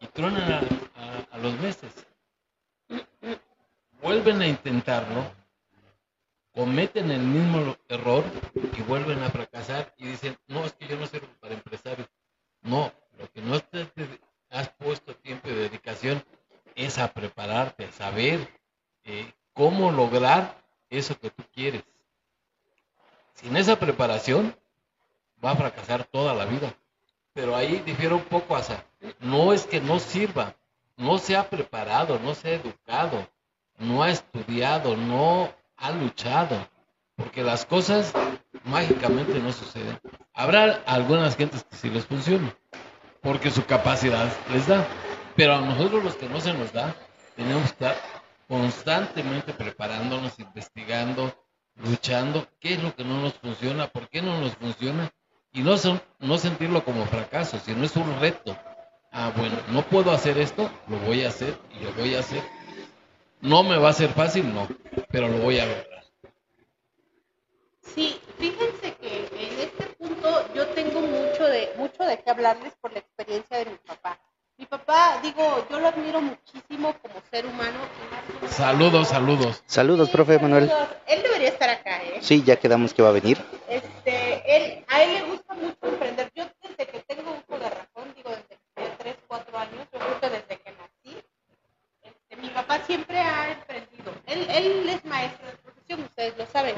y 0.00 0.06
tronan 0.08 0.52
a, 0.52 0.58
a- 0.96 1.26
a 1.30 1.38
los 1.38 1.54
meses. 1.60 1.92
Vuelven 4.02 4.42
a 4.42 4.48
intentarlo, 4.48 5.32
cometen 6.52 7.12
el 7.12 7.22
mismo 7.22 7.76
error 7.88 8.24
y 8.76 8.82
vuelven 8.82 9.22
a 9.22 9.30
fracasar 9.30 9.94
y 9.96 10.06
dicen, 10.06 10.36
no, 10.48 10.64
es 10.64 10.72
que 10.72 10.88
yo 10.88 10.96
no 10.96 11.06
sirvo 11.06 11.28
para 11.38 11.54
empresario. 11.54 12.08
No, 12.62 12.92
lo 13.16 13.30
que 13.30 13.40
no 13.40 13.60
te, 13.60 13.88
has 14.50 14.70
puesto 14.70 15.14
tiempo 15.14 15.48
y 15.48 15.54
dedicación 15.54 16.24
es 16.74 16.98
a 16.98 17.12
prepararte, 17.12 17.84
a 17.84 17.92
saber 17.92 18.48
eh, 19.04 19.32
cómo 19.52 19.92
lograr 19.92 20.60
eso 20.90 21.16
que 21.16 21.30
tú 21.30 21.44
quieres. 21.54 21.84
Sin 23.34 23.56
esa 23.56 23.78
preparación, 23.78 24.56
va 25.44 25.52
a 25.52 25.56
fracasar 25.56 26.04
toda 26.06 26.34
la 26.34 26.44
vida. 26.44 26.74
Pero 27.34 27.54
ahí 27.54 27.78
difiere 27.86 28.14
un 28.14 28.24
poco, 28.24 28.56
Asa. 28.56 28.84
No 29.20 29.52
es 29.52 29.64
que 29.64 29.80
no 29.80 30.00
sirva, 30.00 30.56
no 30.96 31.18
se 31.18 31.36
ha 31.36 31.48
preparado, 31.48 32.18
no 32.18 32.34
se 32.34 32.48
ha 32.48 32.54
educado, 32.54 33.28
no 33.82 34.02
ha 34.02 34.10
estudiado, 34.10 34.96
no 34.96 35.50
ha 35.76 35.90
luchado. 35.90 36.68
Porque 37.16 37.42
las 37.42 37.66
cosas 37.66 38.12
mágicamente 38.64 39.38
no 39.38 39.52
suceden. 39.52 39.98
Habrá 40.34 40.82
algunas 40.86 41.36
gentes 41.36 41.64
que 41.64 41.76
sí 41.76 41.90
les 41.90 42.06
funciona, 42.06 42.54
porque 43.20 43.50
su 43.50 43.64
capacidad 43.64 44.28
les 44.52 44.66
da. 44.66 44.86
Pero 45.36 45.54
a 45.54 45.60
nosotros 45.60 46.02
los 46.02 46.14
que 46.16 46.28
no 46.28 46.40
se 46.40 46.52
nos 46.54 46.72
da, 46.72 46.94
tenemos 47.36 47.62
que 47.62 47.68
estar 47.68 47.96
constantemente 48.48 49.52
preparándonos, 49.52 50.38
investigando, 50.38 51.34
luchando, 51.76 52.46
qué 52.60 52.74
es 52.74 52.82
lo 52.82 52.94
que 52.94 53.04
no 53.04 53.20
nos 53.20 53.34
funciona, 53.34 53.88
por 53.88 54.08
qué 54.08 54.20
no 54.20 54.40
nos 54.40 54.54
funciona, 54.56 55.10
y 55.52 55.62
no, 55.62 55.76
son, 55.76 56.00
no 56.18 56.38
sentirlo 56.38 56.84
como 56.84 57.04
fracaso, 57.06 57.58
sino 57.64 57.84
es 57.84 57.94
un 57.96 58.20
reto. 58.20 58.56
Ah, 59.10 59.32
bueno, 59.36 59.56
no 59.68 59.82
puedo 59.82 60.10
hacer 60.10 60.38
esto, 60.38 60.70
lo 60.88 60.98
voy 61.00 61.24
a 61.24 61.28
hacer 61.28 61.58
y 61.78 61.84
lo 61.84 61.92
voy 61.92 62.14
a 62.14 62.20
hacer. 62.20 62.42
No 63.42 63.62
me 63.62 63.76
va 63.76 63.90
a 63.90 63.92
ser 63.92 64.10
fácil, 64.10 64.52
no, 64.54 64.68
pero 65.10 65.28
lo 65.28 65.38
voy 65.38 65.58
a 65.58 65.66
lograr. 65.66 66.04
Sí, 67.82 68.20
fíjense 68.38 68.94
que 68.96 69.26
en 69.26 69.60
este 69.60 69.84
punto 69.98 70.54
yo 70.54 70.66
tengo 70.68 71.00
mucho 71.00 71.44
de 71.46 71.72
mucho 71.76 72.04
de 72.04 72.22
qué 72.22 72.30
hablarles 72.30 72.72
por 72.80 72.92
la 72.92 73.00
experiencia 73.00 73.58
de 73.58 73.66
mi 73.66 73.76
papá. 73.78 74.18
Mi 74.56 74.66
papá, 74.66 75.18
digo, 75.22 75.66
yo 75.68 75.80
lo 75.80 75.88
admiro 75.88 76.20
muchísimo 76.20 76.94
como 77.02 77.14
ser 77.30 77.44
humano. 77.46 77.78
y 77.80 78.14
más 78.14 78.22
como- 78.40 78.52
Saludos, 78.52 79.08
saludos. 79.08 79.62
Saludos, 79.66 80.08
profe 80.10 80.38
Manuel. 80.38 80.68
Saludos. 80.68 80.88
Él 81.08 81.22
debería 81.22 81.48
estar 81.48 81.68
acá, 81.70 82.00
¿eh? 82.04 82.18
Sí, 82.22 82.42
ya 82.44 82.56
quedamos 82.56 82.94
que 82.94 83.02
va 83.02 83.08
a 83.08 83.12
venir. 83.12 83.38
Este, 83.68 84.56
él, 84.56 84.84
a 84.88 85.02
él 85.02 85.14
le 85.14 85.22
gusta 85.32 85.54
mucho 85.54 85.78
emprender. 85.82 86.30
Yo 86.34 86.44
desde 86.62 86.86
que 86.86 87.00
tengo 87.00 87.32
uso 87.32 87.58
de 87.58 87.70
razón, 87.70 88.14
digo 88.14 88.30
desde 88.30 88.46
que 88.56 88.58
tenía 88.74 88.96
3, 88.98 89.16
4 89.26 89.58
años, 89.58 89.88
yo 89.92 89.98
creo 89.98 90.20
que 90.20 90.28
desde 90.30 90.56
que 90.62 90.70
nací, 90.72 91.18
este, 92.02 92.16
mi 92.42 92.48
papá 92.48 92.80
siempre 92.84 93.18
ha 93.18 93.52
emprendido. 93.52 94.12
Él, 94.26 94.46
él 94.50 94.88
es 94.88 95.04
maestro 95.04 95.46
de 95.46 95.56
profesión, 95.58 96.02
ustedes 96.02 96.36
lo 96.36 96.46
saben, 96.46 96.74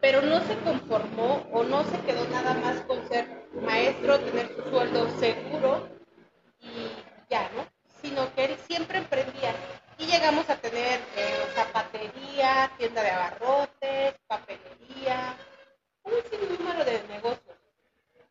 pero 0.00 0.20
no 0.20 0.40
se 0.44 0.58
conformó 0.58 1.46
o 1.50 1.64
no 1.64 1.82
se 1.84 1.98
quedó 2.00 2.28
nada 2.28 2.52
más 2.52 2.80
con 2.82 3.08
ser 3.08 3.48
maestro, 3.62 4.20
tener 4.20 4.54
su 4.54 4.68
sueldo 4.68 5.18
seguro 5.18 5.88
y 6.60 6.90
ya, 7.30 7.50
¿no? 7.56 7.66
Sino 8.02 8.32
que 8.34 8.44
él 8.44 8.56
siempre 8.68 8.98
emprendía. 8.98 9.54
Y 9.96 10.04
llegamos 10.04 10.50
a 10.50 10.56
tener 10.56 11.00
eh, 11.16 11.46
zapatería, 11.54 12.70
tienda 12.76 13.02
de 13.02 13.10
abarrotes, 13.10 14.14
papelería, 14.26 15.36
un 16.02 16.14
sinnúmero 16.30 16.84
de 16.84 17.02
negocios. 17.08 17.56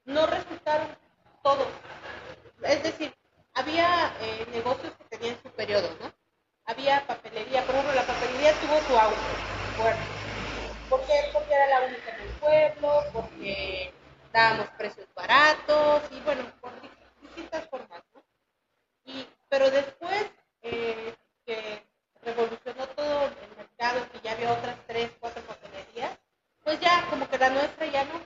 No 0.05 0.27
resultaron 0.27 0.89
todos. 1.41 1.67
Es 2.61 2.83
decir, 2.83 3.11
había 3.55 4.13
eh, 4.21 4.45
negocios 4.51 4.93
que 4.93 5.17
tenían 5.17 5.37
su 5.41 5.49
periodo, 5.49 5.89
¿no? 5.99 6.22
Había 6.65 7.05
papelería, 7.07 7.65
por 7.65 7.75
ejemplo, 7.75 7.95
la 7.95 8.05
papelería 8.07 8.53
tuvo 8.61 8.79
su 8.87 8.97
auge 8.97 9.17
fuerte. 9.77 10.03
¿Por? 10.89 11.01
Porque 11.33 11.53
era 11.53 11.67
la 11.67 11.87
única 11.87 12.15
en 12.15 12.21
el 12.21 12.29
pueblo, 12.39 13.03
porque 13.13 13.93
dábamos 14.31 14.67
precios 14.77 15.07
baratos 15.15 16.03
y 16.11 16.19
bueno, 16.21 16.43
por 16.61 16.71
di- 16.81 16.89
distintas 17.21 17.67
formas, 17.69 18.03
¿no? 18.13 18.23
Y, 19.05 19.27
pero 19.49 19.69
después 19.71 20.25
eh, 20.61 21.15
que 21.45 21.83
revolucionó 22.21 22.87
todo 22.89 23.25
el 23.25 23.57
mercado, 23.57 24.07
que 24.11 24.19
ya 24.21 24.31
había 24.33 24.53
otras 24.53 24.77
tres, 24.87 25.11
cuatro 25.19 25.41
papelerías, 25.43 26.17
pues 26.63 26.79
ya 26.79 27.05
como 27.09 27.27
que 27.29 27.37
la 27.37 27.49
nuestra 27.49 27.85
ya 27.87 28.05
no, 28.05 28.21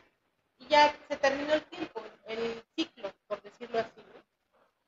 y 0.60 0.67
ya 0.67 0.96
se 1.10 1.17
terminó 1.17 1.53
el 1.53 1.63
tiempo, 1.63 2.03
el 2.27 2.63
ciclo, 2.75 3.12
por 3.27 3.41
decirlo 3.41 3.79
así, 3.79 4.01
¿no? 4.13 4.22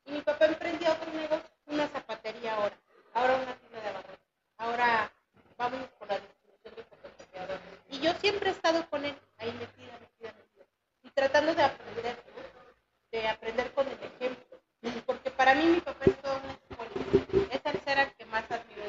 Y 0.06 0.12
mi 0.12 0.22
papá 0.22 0.46
emprendía 0.46 0.92
otro 0.92 1.12
negocio, 1.12 1.50
una 1.66 1.88
zapatería 1.88 2.54
ahora, 2.56 2.76
ahora 3.14 3.36
una 3.36 3.54
tienda 3.56 3.80
de 3.80 3.88
abarrotes, 3.88 4.20
ahora 4.58 5.12
vámonos 5.56 5.88
por 5.98 6.08
la 6.08 6.18
distribución 6.20 6.74
de 6.76 6.84
fotocopiadores. 6.84 7.60
Y 7.90 8.00
yo 8.00 8.12
siempre 8.20 8.50
he 8.50 8.52
estado 8.52 8.88
con 8.90 9.04
él, 9.04 9.16
ahí 9.38 9.52
metida, 9.52 9.98
metida, 9.98 10.32
metida, 10.32 10.64
y 11.02 11.10
tratando 11.10 11.54
de 11.54 11.62
aprender, 11.62 12.16
¿no? 12.36 12.42
De 13.10 13.28
aprender 13.28 13.72
con 13.72 13.86
el 13.88 13.98
ejemplo, 14.02 14.58
porque 15.06 15.30
para 15.32 15.54
mí 15.54 15.64
mi 15.64 15.80
papá 15.80 16.04
es 16.06 16.20
toda 16.22 16.36
una 16.38 16.52
escuela, 16.52 17.48
es 17.52 17.60
el 17.64 17.80
ser 17.84 17.98
al 17.98 18.14
que 18.14 18.24
más 18.26 18.44
admiro. 18.50 18.82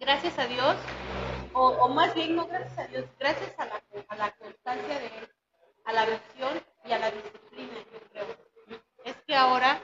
Gracias 0.00 0.38
a 0.38 0.46
Dios, 0.46 0.76
o, 1.52 1.68
o 1.68 1.88
más 1.88 2.14
bien 2.14 2.36
no 2.36 2.46
gracias 2.46 2.78
a 2.78 2.86
Dios, 2.86 3.04
gracias 3.18 3.52
a 3.58 3.66
la, 3.66 3.82
a 4.08 4.16
la 4.16 4.30
constancia 4.32 4.98
de 5.00 5.06
él, 5.06 5.28
a 5.84 5.92
la 5.92 6.06
visión 6.06 6.62
y 6.84 6.92
a 6.92 6.98
la 6.98 7.10
disciplina, 7.10 7.74
yo 7.92 8.00
creo. 8.10 8.26
Es 9.04 9.16
que 9.26 9.34
ahora 9.34 9.80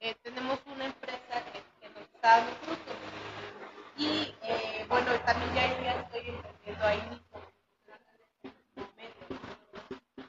eh, 0.00 0.14
tenemos 0.22 0.58
una 0.66 0.86
empresa 0.86 1.42
que, 1.52 1.60
que 1.80 1.90
nos 1.90 2.02
está 2.14 2.38
dando 2.38 2.52
frutos. 2.56 2.96
Y 3.96 4.34
eh, 4.42 4.86
bueno, 4.88 5.12
también 5.26 5.54
ya, 5.54 5.80
ya 5.82 6.00
estoy 6.02 6.28
emprendiendo 6.28 6.84
ahí 6.86 7.02
mismo. 7.02 7.42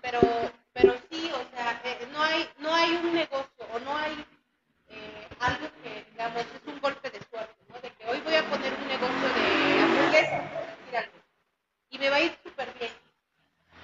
Pero, 0.02 0.20
pero 0.74 0.94
sí, 1.12 1.32
o 1.34 1.56
sea, 1.56 1.82
eh, 1.84 2.08
no 2.12 2.22
hay, 2.22 2.50
no 2.60 2.74
hay 2.74 2.92
un 2.96 3.14
negocio 3.14 3.66
o 3.74 3.80
no 3.80 3.96
hay 3.98 4.26
eh, 4.90 5.28
algo 5.40 5.68
que 5.84 6.06
digamos 6.12 6.42
es 6.42 6.62
un 6.74 6.80
golpe 6.80 7.10
de 7.12 7.20
suerte, 7.30 7.56
¿no? 7.70 7.80
De 7.80 7.92
que 7.94 8.06
hoy 8.08 8.20
voy 8.22 8.36
a 8.36 8.50
poner 8.50 8.74
un 8.74 8.88
negocio 8.88 9.30
de 9.30 9.80
hamburguesas, 9.82 10.52
por 10.52 10.62
decir 10.66 10.98
algo, 10.98 11.18
y 11.92 12.00
me 12.00 12.10
va 12.10 12.16
a 12.16 12.22
ir 12.22 12.38
súper 12.44 12.74
bien, 12.80 12.92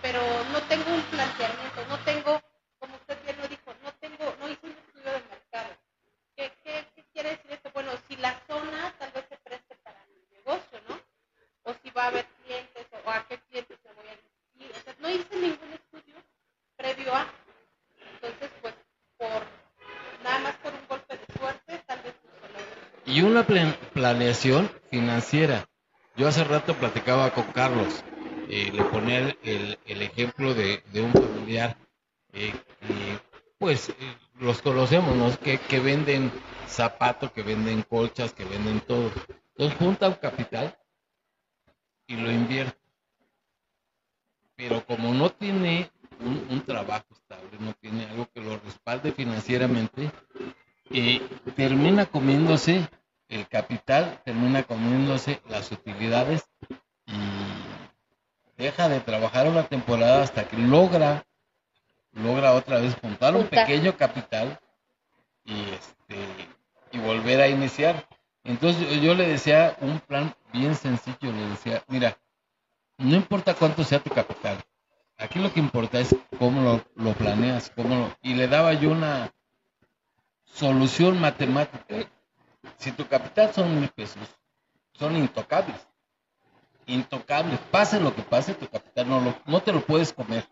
pero 0.01 0.21
no 0.51 0.61
tengo 0.63 0.93
un 0.93 1.03
planteamiento, 1.03 1.85
no 1.89 1.99
tengo, 1.99 2.41
como 2.79 2.95
usted 2.95 3.21
bien 3.23 3.37
lo 3.39 3.47
dijo, 3.47 3.73
no 3.83 3.91
tengo, 3.93 4.35
no 4.39 4.49
hice 4.49 4.65
un 4.65 4.71
estudio 4.71 5.11
de 5.11 5.21
mercado. 5.29 5.69
¿Qué, 6.35 6.51
qué, 6.63 6.87
qué 6.95 7.03
quiere 7.13 7.29
decir 7.31 7.51
esto? 7.51 7.69
Bueno, 7.73 7.91
si 8.07 8.15
la 8.17 8.39
zona 8.47 8.93
tal 8.99 9.11
vez 9.11 9.25
se 9.29 9.37
preste 9.37 9.75
para 9.83 10.03
mi 10.07 10.37
negocio, 10.37 10.79
¿no? 10.89 10.99
O 11.63 11.73
si 11.81 11.89
va 11.91 12.03
a 12.05 12.07
haber 12.07 12.25
clientes 12.43 12.87
o 13.05 13.09
a 13.09 13.25
qué 13.27 13.39
clientes 13.49 13.79
me 13.85 13.93
voy 13.93 14.07
a 14.07 14.15
dirigir. 14.15 14.77
O 14.77 14.83
sea, 14.83 14.95
no 14.99 15.09
hice 15.09 15.35
ningún 15.35 15.73
estudio 15.73 16.15
previo 16.75 17.15
a. 17.15 17.27
Entonces, 18.13 18.51
pues, 18.61 18.73
por 19.17 19.43
nada 20.23 20.39
más 20.39 20.55
por 20.57 20.73
un 20.73 20.87
golpe 20.87 21.17
de 21.17 21.25
suerte, 21.39 21.83
tal 21.87 22.01
vez 22.01 22.13
no 22.25 22.47
se 22.47 22.53
logre. 22.53 22.81
Y 23.05 23.21
una 23.21 23.45
pla- 23.47 23.77
planeación 24.15 24.71
financiera. 24.89 25.67
Yo 26.15 26.29
hace 26.29 26.45
rato 26.45 26.73
platicaba 26.75 27.33
con 27.33 27.43
Carlos, 27.51 28.01
eh, 28.47 28.71
le 28.73 28.83
ponía 28.85 29.35
el, 29.43 29.77
ejemplo 29.85 30.53
de, 30.53 30.81
un 30.95 31.11
familiar 31.11 31.75
eh, 32.31 32.53
pues, 33.57 33.89
eh, 33.89 33.93
los 34.39 34.61
conocemos, 34.61 35.17
¿no? 35.17 35.37
Que, 35.37 35.79
venden 35.81 36.31
zapatos, 36.65 37.33
que 37.33 37.43
venden 37.43 37.81
colchas, 37.83 38.31
que 38.31 38.45
venden 38.45 38.79
todo. 38.79 39.11
Entonces 39.57 39.77
junta 39.77 40.07
un 40.07 40.15
capital 40.15 40.77
y 42.07 42.15
lo 42.15 42.31
invierte. 42.31 42.79
Pero 44.55 44.85
como 44.85 45.13
no 45.13 45.29
tiene 45.29 45.91
un, 46.21 46.47
un 46.49 46.61
trabajo 46.61 47.07
estable, 47.11 47.49
no 47.59 47.73
tiene 47.73 48.05
algo 48.05 48.29
que 48.33 48.39
lo 48.39 48.57
respalde 48.59 49.11
financieramente, 49.11 50.09
y 50.89 51.19
termina 51.57 52.05
comiéndose 52.05 52.87
el 53.29 53.47
capital, 53.47 54.21
termina 54.23 54.63
comiéndose 54.63 55.41
las 55.49 55.71
utilidades 55.71 56.45
y 57.07 57.13
deja 58.57 58.87
de 58.89 58.99
trabajar 59.01 59.47
una 59.47 59.63
temporada 59.63 60.23
hasta 60.23 60.47
que 60.47 60.57
logra 60.57 61.25
logra 62.13 62.53
otra 62.53 62.79
vez 62.79 62.95
juntar 62.95 63.35
un 63.35 63.47
pequeño 63.47 63.97
capital 63.97 64.59
y 65.43 65.69
este 65.71 66.15
y 66.91 66.99
volver 66.99 67.41
a 67.41 67.47
iniciar. 67.49 68.07
Entonces 68.43 68.81
yo- 68.89 69.01
yo 69.01 69.15
le 69.15 69.27
decía 69.27 69.75
un 69.81 69.99
plan 69.99 70.33
bien 70.53 70.75
sencillo, 70.75 71.17
le 71.33 71.49
decía, 71.49 71.83
mira, 71.87 72.17
no 72.97 73.15
importa 73.15 73.53
cuánto 73.53 73.83
sea 73.83 73.99
tu 73.99 74.11
capital, 74.11 74.63
aquí 75.17 75.39
lo 75.39 75.51
que 75.51 75.59
importa 75.59 75.99
es 75.99 76.15
cómo 76.39 76.61
lo, 76.61 76.85
lo 76.95 77.13
planeas, 77.13 77.69
cómo 77.75 77.95
lo- 77.95 78.17
y 78.21 78.35
le 78.35 78.47
daba 78.47 78.73
yo 78.73 78.91
una 78.91 79.33
solución 80.45 81.19
matemática 81.19 81.95
Si 82.77 82.91
tu 82.91 83.07
capital 83.07 83.53
son 83.53 83.79
mil 83.79 83.89
pesos, 83.89 84.27
son 84.93 85.15
intocables. 85.15 85.87
Intocables. 86.85 87.59
Pase 87.71 87.99
lo 87.99 88.13
que 88.15 88.21
pase, 88.21 88.53
tu 88.53 88.67
capital 88.67 89.09
no, 89.09 89.21
lo, 89.21 89.35
no 89.45 89.61
te 89.61 89.71
lo 89.71 89.85
puedes 89.85 90.13
comer. 90.13 90.45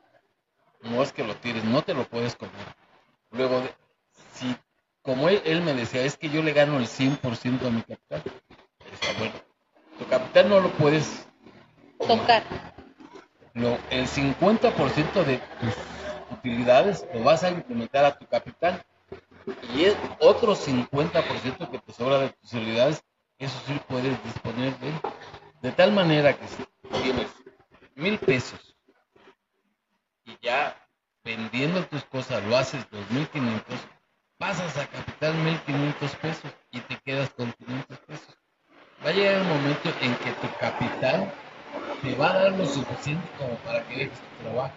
No 0.81 1.01
es 1.01 1.13
que 1.13 1.23
lo 1.23 1.35
tires, 1.35 1.63
no 1.63 1.81
te 1.81 1.93
lo 1.93 2.05
puedes 2.05 2.35
comer. 2.35 2.53
Luego, 3.31 3.63
si, 4.33 4.55
como 5.01 5.29
él, 5.29 5.41
él 5.45 5.61
me 5.61 5.73
decía, 5.73 6.03
es 6.03 6.17
que 6.17 6.29
yo 6.29 6.43
le 6.43 6.53
gano 6.53 6.77
el 6.77 6.87
100% 6.87 7.65
a 7.65 7.69
mi 7.69 7.81
capital. 7.81 8.23
Decía, 8.91 9.19
bueno, 9.19 9.35
tu 9.97 10.07
capital 10.07 10.49
no 10.49 10.59
lo 10.59 10.69
puedes 10.71 11.25
Tocar. 11.99 12.43
lo, 13.53 13.77
el 13.89 14.07
50% 14.07 15.23
de 15.23 15.37
tus 15.37 15.73
utilidades 16.31 17.05
lo 17.13 17.23
vas 17.23 17.43
a 17.43 17.49
implementar 17.49 18.03
a 18.03 18.17
tu 18.17 18.25
capital 18.25 18.83
y 19.75 19.85
el 19.85 19.97
otro 20.19 20.55
50% 20.55 21.69
que 21.69 21.79
te 21.79 21.93
sobra 21.93 22.19
de 22.19 22.29
tus 22.29 22.53
utilidades, 22.53 23.03
eso 23.37 23.61
sí 23.67 23.79
puedes 23.87 24.23
disponer 24.23 24.77
de. 24.79 24.91
De 25.61 25.71
tal 25.71 25.93
manera 25.93 26.37
que 26.37 26.45
si 26.45 26.65
tienes 27.01 27.31
mil 27.95 28.19
pesos 28.19 28.75
y 30.25 30.37
ya 30.41 30.75
vendiendo 31.23 31.85
tus 31.85 32.03
cosas 32.03 32.43
lo 32.43 32.57
haces 32.57 32.85
2.500, 32.91 33.61
pasas 34.37 34.77
a 34.77 34.87
capital 34.87 35.33
1.500 35.35 36.15
pesos 36.17 36.51
y 36.71 36.81
te 36.81 36.97
quedas 36.97 37.29
con 37.29 37.53
500 37.53 37.97
pesos. 37.99 38.37
Va 39.05 39.09
a 39.09 39.13
llegar 39.13 39.35
el 39.35 39.47
momento 39.47 39.89
en 40.01 40.15
que 40.15 40.31
tu 40.33 40.53
capital 40.59 41.31
te 42.01 42.15
va 42.15 42.31
a 42.31 42.39
dar 42.39 42.51
lo 42.51 42.65
suficiente 42.65 43.25
como 43.37 43.55
para 43.59 43.87
que 43.87 43.95
dejes 43.95 44.19
tu 44.19 44.43
trabajo. 44.43 44.75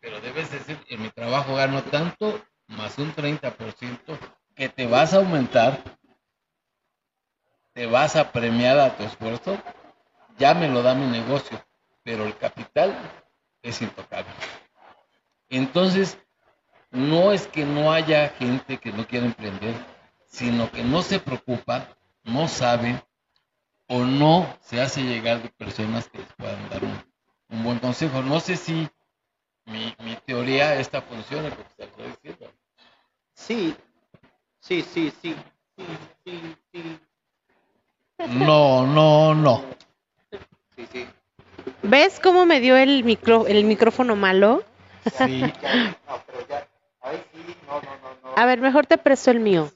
Pero 0.00 0.20
debes 0.22 0.50
decir, 0.50 0.78
en 0.88 1.02
mi 1.02 1.10
trabajo 1.10 1.54
gano 1.54 1.82
tanto, 1.82 2.42
más 2.80 2.96
un 2.96 3.14
30%, 3.14 4.18
que 4.54 4.70
te 4.70 4.86
vas 4.86 5.12
a 5.12 5.18
aumentar, 5.18 5.84
te 7.74 7.84
vas 7.84 8.16
a 8.16 8.32
premiar 8.32 8.78
a 8.78 8.96
tu 8.96 9.02
esfuerzo, 9.02 9.58
ya 10.38 10.54
me 10.54 10.66
lo 10.66 10.82
da 10.82 10.94
mi 10.94 11.06
negocio, 11.06 11.62
pero 12.02 12.24
el 12.24 12.36
capital 12.38 12.96
es 13.62 13.82
intocable. 13.82 14.32
Entonces, 15.50 16.16
no 16.90 17.32
es 17.32 17.46
que 17.48 17.66
no 17.66 17.92
haya 17.92 18.30
gente 18.30 18.78
que 18.78 18.92
no 18.92 19.06
quiera 19.06 19.26
emprender, 19.26 19.74
sino 20.26 20.70
que 20.70 20.82
no 20.82 21.02
se 21.02 21.20
preocupa, 21.20 21.86
no 22.24 22.48
sabe 22.48 23.02
o 23.88 24.04
no 24.04 24.56
se 24.62 24.80
hace 24.80 25.02
llegar 25.02 25.42
de 25.42 25.50
personas 25.50 26.08
que 26.08 26.18
les 26.18 26.32
puedan 26.34 26.68
dar 26.70 26.82
un, 26.82 27.62
buen 27.62 27.78
consejo. 27.78 28.22
No 28.22 28.40
sé 28.40 28.56
si 28.56 28.88
mi, 29.66 29.94
mi 29.98 30.16
teoría 30.24 30.76
esta 30.76 31.02
funciona, 31.02 31.50
lo 31.50 31.84
estoy 31.84 32.06
diciendo. 32.06 32.59
Sí, 33.46 33.74
sí, 34.60 34.82
sí, 34.82 35.12
sí, 35.22 35.34
sí, 35.76 35.84
sí, 36.24 36.56
sí, 36.72 36.98
No, 38.28 38.86
no, 38.86 39.34
no. 39.34 39.64
sí, 40.76 40.86
sí. 40.92 41.08
¿Ves 41.82 42.20
cómo 42.20 42.44
me 42.44 42.60
dio 42.60 42.76
el, 42.76 43.02
micro, 43.02 43.46
el 43.46 43.64
micrófono 43.64 44.14
malo? 44.14 44.62
Sí, 45.16 45.40
No, 46.06 46.22
pero 46.26 46.46
ya, 46.48 46.68
ahí 47.00 47.22
sí, 47.32 47.56
no, 47.66 47.80
no, 47.80 47.80
no, 47.80 48.30
no. 48.30 48.36
A 48.36 48.44
ver, 48.44 48.60
mejor 48.60 48.86
te 48.86 48.98
presto 48.98 49.30
el 49.30 49.40
mío. 49.40 49.72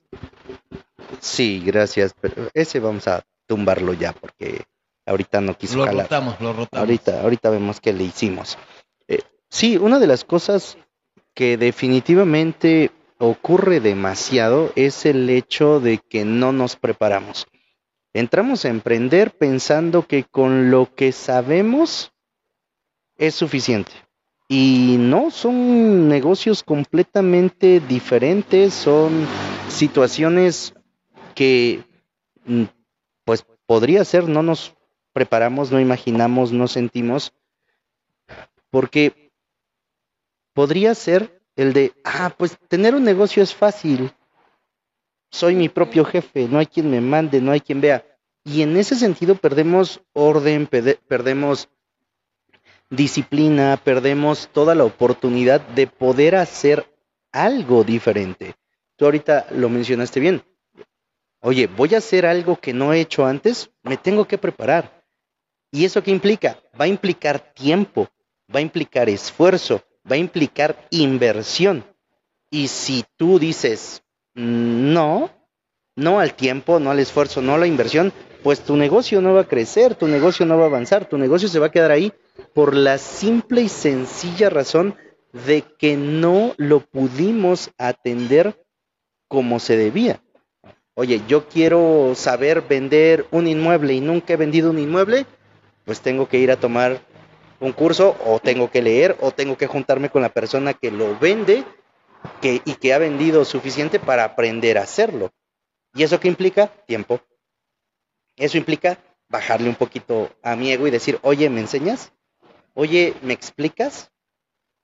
Sí, 1.21 1.63
gracias, 1.65 2.15
pero 2.21 2.51
ese 2.53 2.81
vamos 2.81 3.09
a 3.09 3.25
tumbarlo 3.47 3.95
ya 3.95 4.13
porque 4.13 4.63
ahorita 5.07 5.41
no 5.41 5.57
quiso 5.57 5.79
lo 5.79 5.87
jalar. 5.87 6.05
rotamos, 6.05 6.39
lo 6.41 6.53
rotamos. 6.53 6.81
Ahorita, 6.81 7.23
ahorita 7.23 7.51
vemos 7.51 7.81
qué 7.81 7.95
le 7.95 8.05
hicimos. 8.05 8.59
Eh, 9.09 9.23
sí, 9.49 9.79
una 9.79 9.99
de 9.99 10.07
las 10.07 10.25
cosas 10.25 10.77
que 11.33 11.57
definitivamente 11.57 12.93
ocurre 13.19 13.81
demasiado 13.81 14.73
es 14.77 15.07
el 15.07 15.29
hecho 15.31 15.81
de 15.81 15.99
que 15.99 16.25
no 16.25 16.53
nos 16.53 16.77
preparamos. 16.77 17.47
Entramos 18.13 18.65
a 18.65 18.69
emprender 18.69 19.37
pensando 19.37 20.07
que 20.07 20.25
con 20.25 20.71
lo 20.71 20.95
que 20.95 21.13
sabemos 21.13 22.13
es 23.17 23.35
suficiente. 23.35 23.93
Y 24.49 24.97
no, 24.99 25.31
son 25.31 26.09
negocios 26.09 26.63
completamente 26.63 27.81
diferentes, 27.81 28.75
son 28.75 29.27
situaciones 29.69 30.75
que, 31.35 31.83
mm, 32.45 32.65
pues 33.25 33.45
podría 33.67 34.05
ser, 34.05 34.29
no 34.29 34.43
nos 34.43 34.75
preparamos, 35.13 35.73
no 35.73 35.81
imaginamos, 35.81 36.53
no 36.53 36.69
sentimos, 36.69 37.33
porque 38.71 39.33
podría 40.53 40.95
ser 40.95 41.41
el 41.57 41.73
de, 41.73 41.93
ah, 42.05 42.35
pues 42.37 42.57
tener 42.69 42.95
un 42.95 43.05
negocio 43.05 43.43
es 43.43 43.55
fácil, 43.55 44.13
soy 45.31 45.55
mi 45.55 45.69
propio 45.69 46.05
jefe, 46.05 46.49
no 46.49 46.59
hay 46.59 46.67
quien 46.67 46.91
me 46.91 47.01
mande, 47.01 47.41
no 47.41 47.53
hay 47.53 47.61
quien 47.61 47.81
vea. 47.81 48.05
Y 48.45 48.63
en 48.63 48.77
ese 48.77 48.95
sentido 48.97 49.35
perdemos 49.35 50.01
orden, 50.13 50.67
perde- 50.67 50.99
perdemos 51.09 51.69
disciplina, 52.91 53.81
perdemos 53.83 54.49
toda 54.53 54.75
la 54.75 54.85
oportunidad 54.85 55.61
de 55.61 55.87
poder 55.87 56.37
hacer 56.37 56.87
algo 57.33 57.85
diferente. 57.85 58.55
Tú 58.97 59.07
ahorita 59.07 59.47
lo 59.51 59.69
mencionaste 59.69 60.21
bien. 60.21 60.43
Oye, 61.41 61.67
voy 61.67 61.95
a 61.95 61.99
hacer 61.99 62.27
algo 62.27 62.57
que 62.59 62.73
no 62.73 62.93
he 62.93 63.01
hecho 63.01 63.27
antes, 63.27 63.71
me 63.83 63.97
tengo 63.97 64.27
que 64.27 64.39
preparar. 64.39 65.05
¿Y 65.71 65.85
eso 65.85 66.03
qué 66.03 66.11
implica? 66.11 66.59
Va 66.81 66.85
a 66.85 66.89
implicar 66.89 67.53
tiempo, 67.55 68.09
va 68.55 68.61
a 68.61 68.63
implicar 68.63 69.09
esfuerzo, 69.09 69.83
va 70.11 70.17
a 70.17 70.19
implicar 70.19 70.87
inversión. 70.91 71.85
Y 72.51 72.69
si 72.69 73.05
tú 73.17 73.39
dices 73.39 74.03
"Mm, 74.35 74.93
no, 74.93 75.31
no 75.97 76.21
al 76.21 76.35
tiempo, 76.35 76.81
no 76.81 76.91
al 76.91 76.99
esfuerzo, 76.99 77.41
no 77.43 77.55
a 77.55 77.59
la 77.59 77.67
inversión, 77.67 78.13
pues 78.43 78.61
tu 78.61 78.77
negocio 78.77 79.21
no 79.21 79.35
va 79.35 79.43
a 79.43 79.49
crecer, 79.49 79.95
tu 79.95 80.07
negocio 80.07 80.45
no 80.45 80.59
va 80.59 80.65
a 80.65 80.67
avanzar, 80.67 81.09
tu 81.09 81.17
negocio 81.19 81.49
se 81.49 81.59
va 81.59 81.67
a 81.67 81.73
quedar 81.73 81.91
ahí 81.91 82.13
por 82.53 82.75
la 82.75 82.99
simple 82.99 83.63
y 83.63 83.69
sencilla 83.69 84.51
razón 84.51 84.97
de 85.33 85.63
que 85.79 85.97
no 85.97 86.55
lo 86.59 86.81
pudimos 86.81 87.71
atender 87.79 88.63
como 89.29 89.59
se 89.59 89.77
debía. 89.77 90.21
Oye, 90.95 91.23
yo 91.27 91.49
quiero 91.49 92.13
saber 92.15 92.63
vender 92.63 93.27
un 93.33 93.49
inmueble 93.49 93.95
y 93.95 94.01
nunca 94.01 94.35
he 94.35 94.37
vendido 94.37 94.71
un 94.71 94.79
inmueble, 94.79 95.27
pues 95.85 96.01
tengo 96.01 96.29
que 96.29 96.39
ir 96.39 96.53
a 96.53 96.61
tomar 96.61 97.01
un 97.65 97.73
curso 97.73 98.17
o 98.25 98.39
tengo 98.41 98.71
que 98.71 98.83
leer 98.83 99.17
o 99.21 99.31
tengo 99.31 99.57
que 99.57 99.67
juntarme 99.67 100.11
con 100.11 100.23
la 100.23 100.29
persona 100.29 100.75
que 100.75 100.91
lo 100.91 101.19
vende 101.19 101.65
y 102.43 102.75
que 102.75 102.95
ha 102.95 102.99
vendido 102.99 103.45
suficiente 103.45 103.99
para 103.99 104.25
aprender 104.25 104.79
a 104.79 104.83
hacerlo. 104.83 105.33
¿Y 105.95 106.03
eso 106.03 106.21
qué 106.21 106.29
implica? 106.29 106.69
Tiempo. 106.87 107.21
Eso 108.37 108.59
implica 108.59 108.99
bajarle 109.29 109.69
un 109.69 109.77
poquito 109.77 110.31
a 110.43 110.57
mi 110.57 110.71
ego 110.73 110.87
y 110.87 110.91
decir, 110.91 111.19
oye, 111.23 111.49
¿me 111.49 111.61
enseñas? 111.61 112.13
Oye, 112.75 113.15
¿me 113.23 113.33
explicas? 113.33 114.11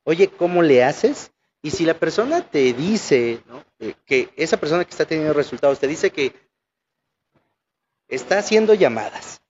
Oye, 0.04 0.28
¿cómo 0.28 0.62
le 0.62 0.84
haces? 0.84 1.32
Y 1.62 1.70
si 1.70 1.84
la 1.84 1.94
persona 1.94 2.42
te 2.42 2.72
dice. 2.72 3.42
Eh, 3.78 3.94
que 4.04 4.30
esa 4.36 4.58
persona 4.58 4.84
que 4.84 4.90
está 4.90 5.06
teniendo 5.06 5.32
resultados 5.32 5.80
te 5.80 5.86
dice 5.86 6.10
que 6.10 6.34
está 8.08 8.38
haciendo 8.38 8.74
llamadas, 8.74 9.40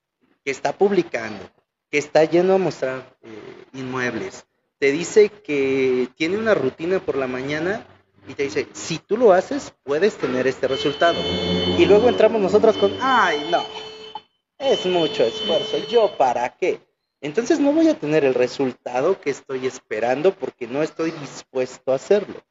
que 0.45 0.53
está 0.53 0.73
publicando, 0.73 1.51
que 1.91 1.99
está 1.99 2.25
yendo 2.25 2.55
a 2.55 2.59
mostrar 2.59 3.17
eh, 3.23 3.65
inmuebles, 3.75 4.47
te 4.79 4.93
dice 4.93 5.29
que 5.29 6.09
tiene 6.17 6.39
una 6.39 6.55
rutina 6.55 7.01
por 7.01 7.17
la 7.17 7.27
mañana 7.27 7.87
y 8.27 8.35
te 8.35 8.45
dice, 8.45 8.69
si 8.73 8.99
tú 8.99 9.17
lo 9.17 9.33
haces, 9.33 9.75
puedes 9.83 10.17
tener 10.17 10.47
este 10.47 10.69
resultado. 10.69 11.21
Y 11.79 11.85
luego 11.87 12.09
entramos 12.09 12.41
nosotros 12.41 12.77
con, 12.77 12.97
ay, 13.01 13.49
no, 13.51 13.65
es 14.59 14.87
mucho 14.87 15.25
esfuerzo, 15.25 15.79
¿yo 15.89 16.17
para 16.17 16.57
qué? 16.57 16.81
Entonces 17.21 17.61
no 17.61 17.73
voy 17.73 17.89
a 17.89 17.99
tener 17.99 18.25
el 18.25 18.35
resultado 18.35 19.21
que 19.21 19.31
estoy 19.31 19.67
esperando 19.67 20.35
porque 20.35 20.67
no 20.67 20.83
estoy 20.83 21.11
dispuesto 21.11 21.93
a 21.93 21.97
hacerlo. 21.97 22.43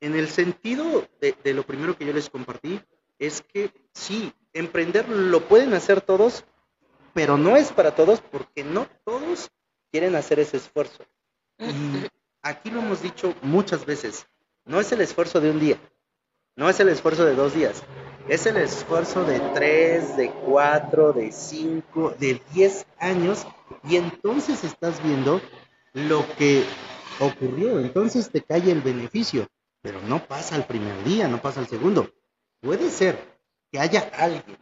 En 0.00 0.14
el 0.14 0.28
sentido 0.28 1.08
de, 1.20 1.34
de 1.42 1.54
lo 1.54 1.64
primero 1.64 1.96
que 1.96 2.06
yo 2.06 2.12
les 2.12 2.30
compartí, 2.30 2.80
es 3.18 3.42
que 3.42 3.72
sí, 3.92 4.32
emprender 4.52 5.08
lo 5.08 5.48
pueden 5.48 5.74
hacer 5.74 6.00
todos, 6.00 6.44
pero 7.18 7.36
no 7.36 7.56
es 7.56 7.72
para 7.72 7.96
todos 7.96 8.20
porque 8.20 8.62
no 8.62 8.86
todos 9.04 9.50
quieren 9.90 10.14
hacer 10.14 10.38
ese 10.38 10.58
esfuerzo. 10.58 11.04
Y 11.58 12.06
aquí 12.42 12.70
lo 12.70 12.78
hemos 12.78 13.02
dicho 13.02 13.34
muchas 13.42 13.84
veces, 13.84 14.24
no 14.64 14.78
es 14.78 14.92
el 14.92 15.00
esfuerzo 15.00 15.40
de 15.40 15.50
un 15.50 15.58
día, 15.58 15.80
no 16.54 16.70
es 16.70 16.78
el 16.78 16.88
esfuerzo 16.88 17.24
de 17.24 17.34
dos 17.34 17.54
días, 17.54 17.82
es 18.28 18.46
el 18.46 18.56
esfuerzo 18.58 19.24
de 19.24 19.40
tres, 19.52 20.16
de 20.16 20.30
cuatro, 20.30 21.12
de 21.12 21.32
cinco, 21.32 22.14
de 22.20 22.40
diez 22.54 22.86
años 23.00 23.48
y 23.82 23.96
entonces 23.96 24.62
estás 24.62 25.02
viendo 25.02 25.40
lo 25.94 26.24
que 26.36 26.64
ocurrió, 27.18 27.80
entonces 27.80 28.30
te 28.30 28.42
cae 28.42 28.70
el 28.70 28.80
beneficio, 28.80 29.48
pero 29.82 30.00
no 30.02 30.24
pasa 30.24 30.54
el 30.54 30.62
primer 30.66 31.02
día, 31.02 31.26
no 31.26 31.42
pasa 31.42 31.58
el 31.58 31.66
segundo. 31.66 32.12
Puede 32.60 32.90
ser 32.90 33.18
que 33.72 33.80
haya 33.80 34.08
alguien 34.16 34.56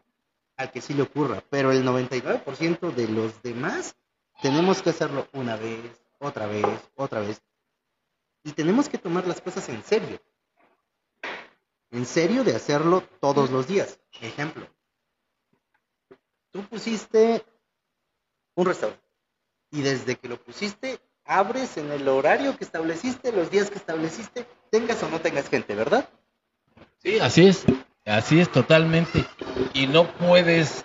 al 0.56 0.70
que 0.70 0.80
sí 0.80 0.94
le 0.94 1.02
ocurra, 1.02 1.42
pero 1.50 1.70
el 1.70 1.84
99% 1.84 2.94
de 2.94 3.08
los 3.08 3.42
demás 3.42 3.94
tenemos 4.40 4.82
que 4.82 4.90
hacerlo 4.90 5.28
una 5.32 5.56
vez, 5.56 5.90
otra 6.18 6.46
vez, 6.46 6.66
otra 6.94 7.20
vez. 7.20 7.42
Y 8.44 8.52
tenemos 8.52 8.88
que 8.88 8.98
tomar 8.98 9.26
las 9.26 9.40
cosas 9.40 9.68
en 9.68 9.82
serio. 9.82 10.20
En 11.90 12.06
serio, 12.06 12.44
de 12.44 12.54
hacerlo 12.54 13.02
todos 13.20 13.50
los 13.50 13.66
días. 13.66 13.98
Ejemplo. 14.20 14.66
Tú 16.50 16.62
pusiste 16.68 17.44
un 18.54 18.66
restaurante. 18.66 19.04
Y 19.70 19.82
desde 19.82 20.16
que 20.16 20.28
lo 20.28 20.40
pusiste, 20.40 21.00
abres 21.24 21.76
en 21.76 21.90
el 21.90 22.08
horario 22.08 22.56
que 22.56 22.64
estableciste, 22.64 23.32
los 23.32 23.50
días 23.50 23.70
que 23.70 23.78
estableciste, 23.78 24.46
tengas 24.70 25.02
o 25.02 25.08
no 25.08 25.20
tengas 25.20 25.48
gente, 25.48 25.74
¿verdad? 25.74 26.08
Sí, 26.98 27.18
así 27.18 27.46
es. 27.46 27.64
Así 28.06 28.38
es 28.38 28.50
totalmente. 28.50 29.24
Y 29.74 29.88
no 29.88 30.06
puedes 30.06 30.84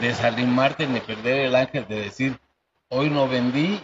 desanimarte 0.00 0.88
ni 0.88 0.98
perder 1.00 1.46
el 1.46 1.54
ángel 1.54 1.86
de 1.86 2.00
decir, 2.00 2.40
hoy 2.88 3.08
no 3.08 3.28
vendí. 3.28 3.80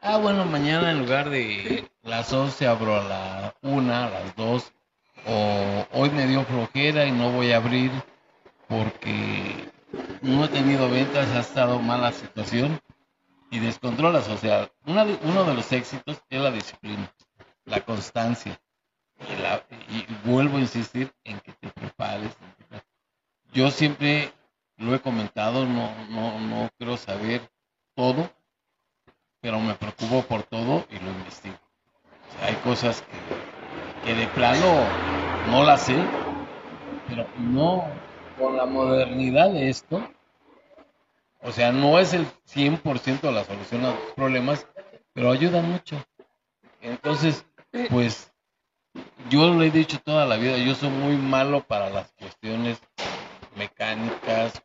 Ah, 0.00 0.16
bueno, 0.16 0.46
mañana 0.46 0.90
en 0.90 1.00
lugar 1.00 1.28
de 1.28 1.88
las 2.02 2.32
11 2.32 2.66
abro 2.66 2.96
a 2.98 3.04
la 3.04 3.54
1, 3.60 3.94
a 3.94 4.08
las 4.08 4.34
2. 4.34 4.72
O 5.26 5.86
hoy 5.92 6.10
me 6.10 6.26
dio 6.26 6.42
flojera 6.44 7.04
y 7.04 7.12
no 7.12 7.30
voy 7.30 7.52
a 7.52 7.58
abrir 7.58 7.92
porque 8.66 9.70
no 10.22 10.46
he 10.46 10.48
tenido 10.48 10.88
ventas, 10.88 11.28
ha 11.28 11.40
estado 11.40 11.78
mala 11.80 12.12
situación 12.12 12.80
y 13.50 13.58
descontrolas. 13.58 14.28
O 14.28 14.38
sea, 14.38 14.70
uno 14.86 15.44
de 15.44 15.54
los 15.54 15.70
éxitos 15.70 16.22
es 16.30 16.40
la 16.40 16.50
disciplina, 16.50 17.12
la 17.66 17.82
constancia. 17.82 18.58
Y, 19.30 19.42
la- 19.42 19.64
y 19.88 20.06
vuelvo 20.28 20.56
a 20.58 20.60
insistir 20.60 21.12
en 21.24 21.40
que 21.40 21.52
te 21.52 21.68
prepares. 21.70 22.36
Yo 23.52 23.70
siempre 23.70 24.32
lo 24.78 24.94
he 24.94 25.00
comentado, 25.00 25.66
no, 25.66 25.94
no, 26.08 26.40
no 26.40 26.70
quiero 26.78 26.96
saber 26.96 27.50
todo, 27.94 28.30
pero 29.40 29.60
me 29.60 29.74
preocupo 29.74 30.22
por 30.22 30.42
todo 30.44 30.86
y 30.90 30.98
lo 30.98 31.10
investigo. 31.10 31.56
O 32.28 32.38
sea, 32.38 32.46
hay 32.48 32.54
cosas 32.56 33.02
que, 33.02 34.04
que 34.04 34.14
de 34.14 34.26
plano 34.28 34.86
no 35.50 35.64
las 35.64 35.82
sé, 35.86 35.96
pero 37.08 37.26
no 37.38 37.84
con 38.38 38.56
la 38.56 38.66
modernidad 38.66 39.50
de 39.50 39.68
esto, 39.68 40.02
o 41.42 41.52
sea, 41.52 41.72
no 41.72 41.98
es 41.98 42.14
el 42.14 42.26
100% 42.44 43.30
la 43.32 43.44
solución 43.44 43.84
a 43.84 43.90
los 43.90 44.12
problemas, 44.14 44.66
pero 45.12 45.30
ayuda 45.30 45.60
mucho. 45.62 45.96
Entonces, 46.80 47.44
pues 47.90 48.31
yo 49.28 49.48
lo 49.48 49.62
he 49.62 49.70
dicho 49.70 50.00
toda 50.00 50.26
la 50.26 50.36
vida, 50.36 50.58
yo 50.58 50.74
soy 50.74 50.90
muy 50.90 51.16
malo 51.16 51.62
para 51.62 51.90
las 51.90 52.12
cuestiones 52.12 52.78
mecánicas. 53.56 54.62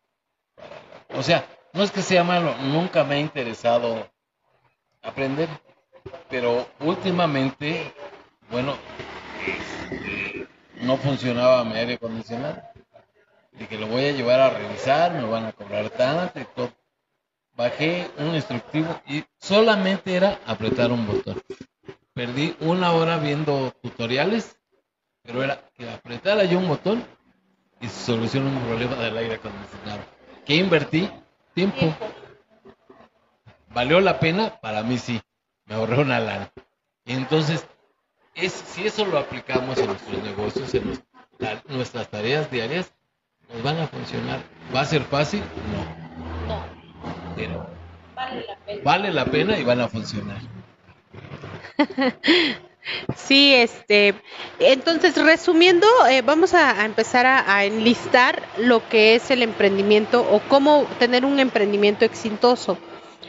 para 0.56 1.20
o 1.20 1.24
sea, 1.24 1.46
no 1.74 1.84
es 1.84 1.92
que 1.92 2.02
sea 2.02 2.24
malo, 2.24 2.56
nunca 2.58 3.04
me 3.04 3.16
ha 3.16 3.20
interesado 3.20 4.10
aprender, 5.02 5.48
pero 6.30 6.68
últimamente, 6.80 7.94
bueno, 8.52 8.76
no 10.82 10.98
funcionaba 10.98 11.64
mi 11.64 11.76
aire 11.76 11.94
acondicionado. 11.94 12.62
Dije, 13.54 13.78
lo 13.78 13.88
voy 13.88 14.06
a 14.06 14.12
llevar 14.12 14.40
a 14.40 14.50
revisar, 14.50 15.14
me 15.14 15.24
van 15.24 15.46
a 15.46 15.52
cobrar 15.52 15.90
tanto 15.90 16.40
y 16.40 16.46
todo. 16.56 16.72
Bajé 17.56 18.08
un 18.20 18.36
instructivo 18.36 19.02
y 19.08 19.24
solamente 19.40 20.16
era 20.16 20.40
apretar 20.46 20.92
un 20.92 21.08
botón. 21.08 21.42
Perdí 22.18 22.56
una 22.62 22.94
hora 22.94 23.18
viendo 23.20 23.72
tutoriales, 23.84 24.58
pero 25.22 25.44
era 25.44 25.62
que 25.76 25.88
apretara 25.88 26.46
yo 26.46 26.58
un 26.58 26.68
botón 26.68 27.06
y 27.80 27.88
se 27.88 28.06
soluciona 28.08 28.50
un 28.50 28.60
problema 28.66 28.96
del 28.96 29.16
aire 29.18 29.36
acondicionado. 29.36 30.02
¿Qué 30.44 30.56
invertí? 30.56 31.08
Tiempo. 31.54 31.78
Tiempo. 31.78 32.08
¿Valió 33.70 34.00
la 34.02 34.20
pena? 34.20 34.60
Para 34.60 34.82
mí 34.82 34.98
sí. 34.98 35.22
Me 35.66 35.76
ahorré 35.76 36.02
una 36.02 36.20
lana. 36.20 36.52
Entonces, 37.06 37.68
es, 38.34 38.52
si 38.52 38.88
eso 38.88 39.06
lo 39.06 39.20
aplicamos 39.20 39.78
en 39.78 39.86
nuestros 39.86 40.24
negocios, 40.24 40.74
en 40.74 41.00
la- 41.38 41.62
nuestras 41.68 42.10
tareas 42.10 42.50
diarias, 42.50 42.92
nos 43.54 43.62
van 43.62 43.78
a 43.78 43.88
funcionar. 43.88 44.40
¿Va 44.76 44.82
a 44.82 44.86
ser 44.86 45.04
fácil? 45.04 45.42
No. 45.72 46.56
No, 46.56 46.66
Pero 47.36 47.68
vale 48.16 48.44
la 48.48 48.56
pena. 48.66 48.82
vale 48.84 49.12
la 49.12 49.26
pena 49.26 49.60
y 49.60 49.64
van 49.64 49.82
a 49.82 49.88
funcionar. 49.88 50.42
Sí, 53.16 53.54
este, 53.54 54.16
entonces 54.60 55.16
resumiendo, 55.16 55.88
eh, 56.10 56.22
vamos 56.22 56.54
a, 56.54 56.86
empezar 56.86 57.26
a, 57.26 57.66
enlistar 57.66 58.42
lo 58.58 58.88
que 58.88 59.16
es 59.16 59.30
el 59.30 59.44
emprendimiento 59.44 60.22
o 60.22 60.40
cómo 60.48 60.88
tener 61.00 61.26
un 61.26 61.40
emprendimiento 61.40 62.06
exitoso. 62.06 62.78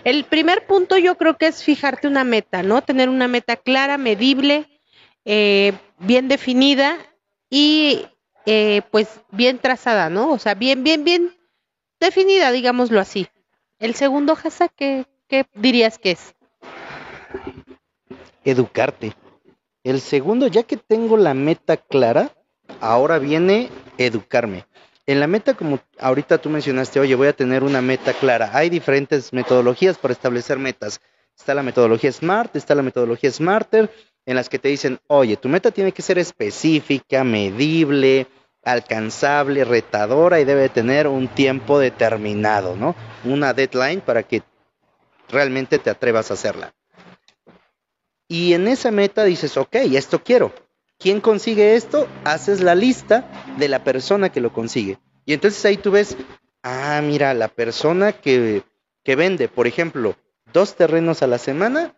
El 0.05 0.25
primer 0.25 0.67
punto 0.67 0.97
yo 0.97 1.17
creo 1.17 1.37
que 1.37 1.49
es 1.49 1.65
fijarte 1.65 2.07
una 2.07 2.23
meta, 2.23 2.63
¿no? 2.63 2.83
Tener 2.83 3.09
una 3.09 3.27
meta 3.27 3.57
clara, 3.57 3.99
medible, 3.99 4.69
eh, 5.25 5.73
bien 5.99 6.29
definida 6.29 6.97
y 7.51 8.07
eh, 8.47 8.83
pues 8.93 9.21
bien 9.33 9.59
trazada, 9.59 10.09
¿no? 10.09 10.31
O 10.31 10.39
sea, 10.39 10.55
bien, 10.55 10.85
bien, 10.85 11.05
bien 11.05 11.37
definida, 11.99 12.53
digámoslo 12.53 13.01
así. 13.01 13.27
El 13.81 13.95
segundo, 13.95 14.39
Hasa, 14.43 14.69
¿qué, 14.69 15.05
qué 15.29 15.47
dirías 15.55 15.99
que 15.99 16.13
es? 16.13 16.35
Educarte. 18.51 19.13
El 19.85 20.01
segundo, 20.01 20.47
ya 20.47 20.63
que 20.63 20.79
tengo 20.79 21.19
la 21.19 21.35
meta 21.35 21.77
clara, 21.77 22.33
ahora 22.81 23.19
viene 23.19 23.69
educarme. 23.99 24.65
En 25.07 25.21
la 25.21 25.27
meta, 25.27 25.53
como 25.53 25.81
ahorita 25.99 26.39
tú 26.39 26.49
mencionaste, 26.49 26.99
oye, 26.99 27.15
voy 27.15 27.29
a 27.29 27.35
tener 27.35 27.63
una 27.63 27.83
meta 27.83 28.15
clara. 28.15 28.51
Hay 28.55 28.71
diferentes 28.71 29.35
metodologías 29.35 29.99
para 29.99 30.13
establecer 30.13 30.59
metas. 30.59 31.01
Está 31.37 31.53
la 31.53 31.63
metodología 31.63 32.11
SMART, 32.11 32.57
está 32.57 32.75
la 32.75 32.83
metodología 32.83 33.31
SMARTER, 33.31 33.91
en 34.25 34.37
las 34.37 34.49
que 34.49 34.59
te 34.59 34.69
dicen, 34.69 34.99
oye, 35.09 35.37
tu 35.37 35.51
meta 35.51 35.71
tiene 35.71 35.93
que 35.93 36.01
ser 36.01 36.19
específica, 36.19 37.25
medible, 37.25 38.29
alcanzable, 38.65 39.65
retadora 39.65 40.41
y 40.41 40.45
debe 40.45 40.71
tener 40.71 41.07
un 41.07 41.29
tiempo 41.29 41.79
determinado, 41.79 42.77
¿no? 42.77 42.95
Una 43.25 43.53
deadline 43.53 44.01
para 44.01 44.23
que 44.23 44.43
realmente 45.29 45.79
te 45.79 45.91
atrevas 45.91 46.31
a 46.31 46.35
hacerla. 46.35 46.75
Y 48.29 48.53
en 48.53 48.69
esa 48.69 48.91
meta 48.91 49.25
dices, 49.25 49.57
ok, 49.57 49.75
esto 49.77 50.23
quiero. 50.23 50.53
¿Quién 50.99 51.21
consigue 51.21 51.75
esto? 51.77 52.07
Haces 52.25 52.61
la 52.61 52.75
lista 52.75 53.31
de 53.57 53.69
la 53.69 53.83
persona 53.85 54.31
que 54.31 54.41
lo 54.41 54.53
consigue. 54.53 54.99
Y 55.25 55.33
entonces 55.33 55.65
ahí 55.65 55.77
tú 55.77 55.91
ves, 55.93 56.17
ah, 56.63 57.01
mira, 57.03 57.33
la 57.35 57.49
persona 57.49 58.13
que, 58.13 58.63
que 59.05 59.17
vende, 59.17 59.49
por 59.49 59.67
ejemplo, 59.67 60.17
dos 60.53 60.75
terrenos 60.75 61.23
a 61.23 61.27
la 61.27 61.39
semana, 61.39 61.95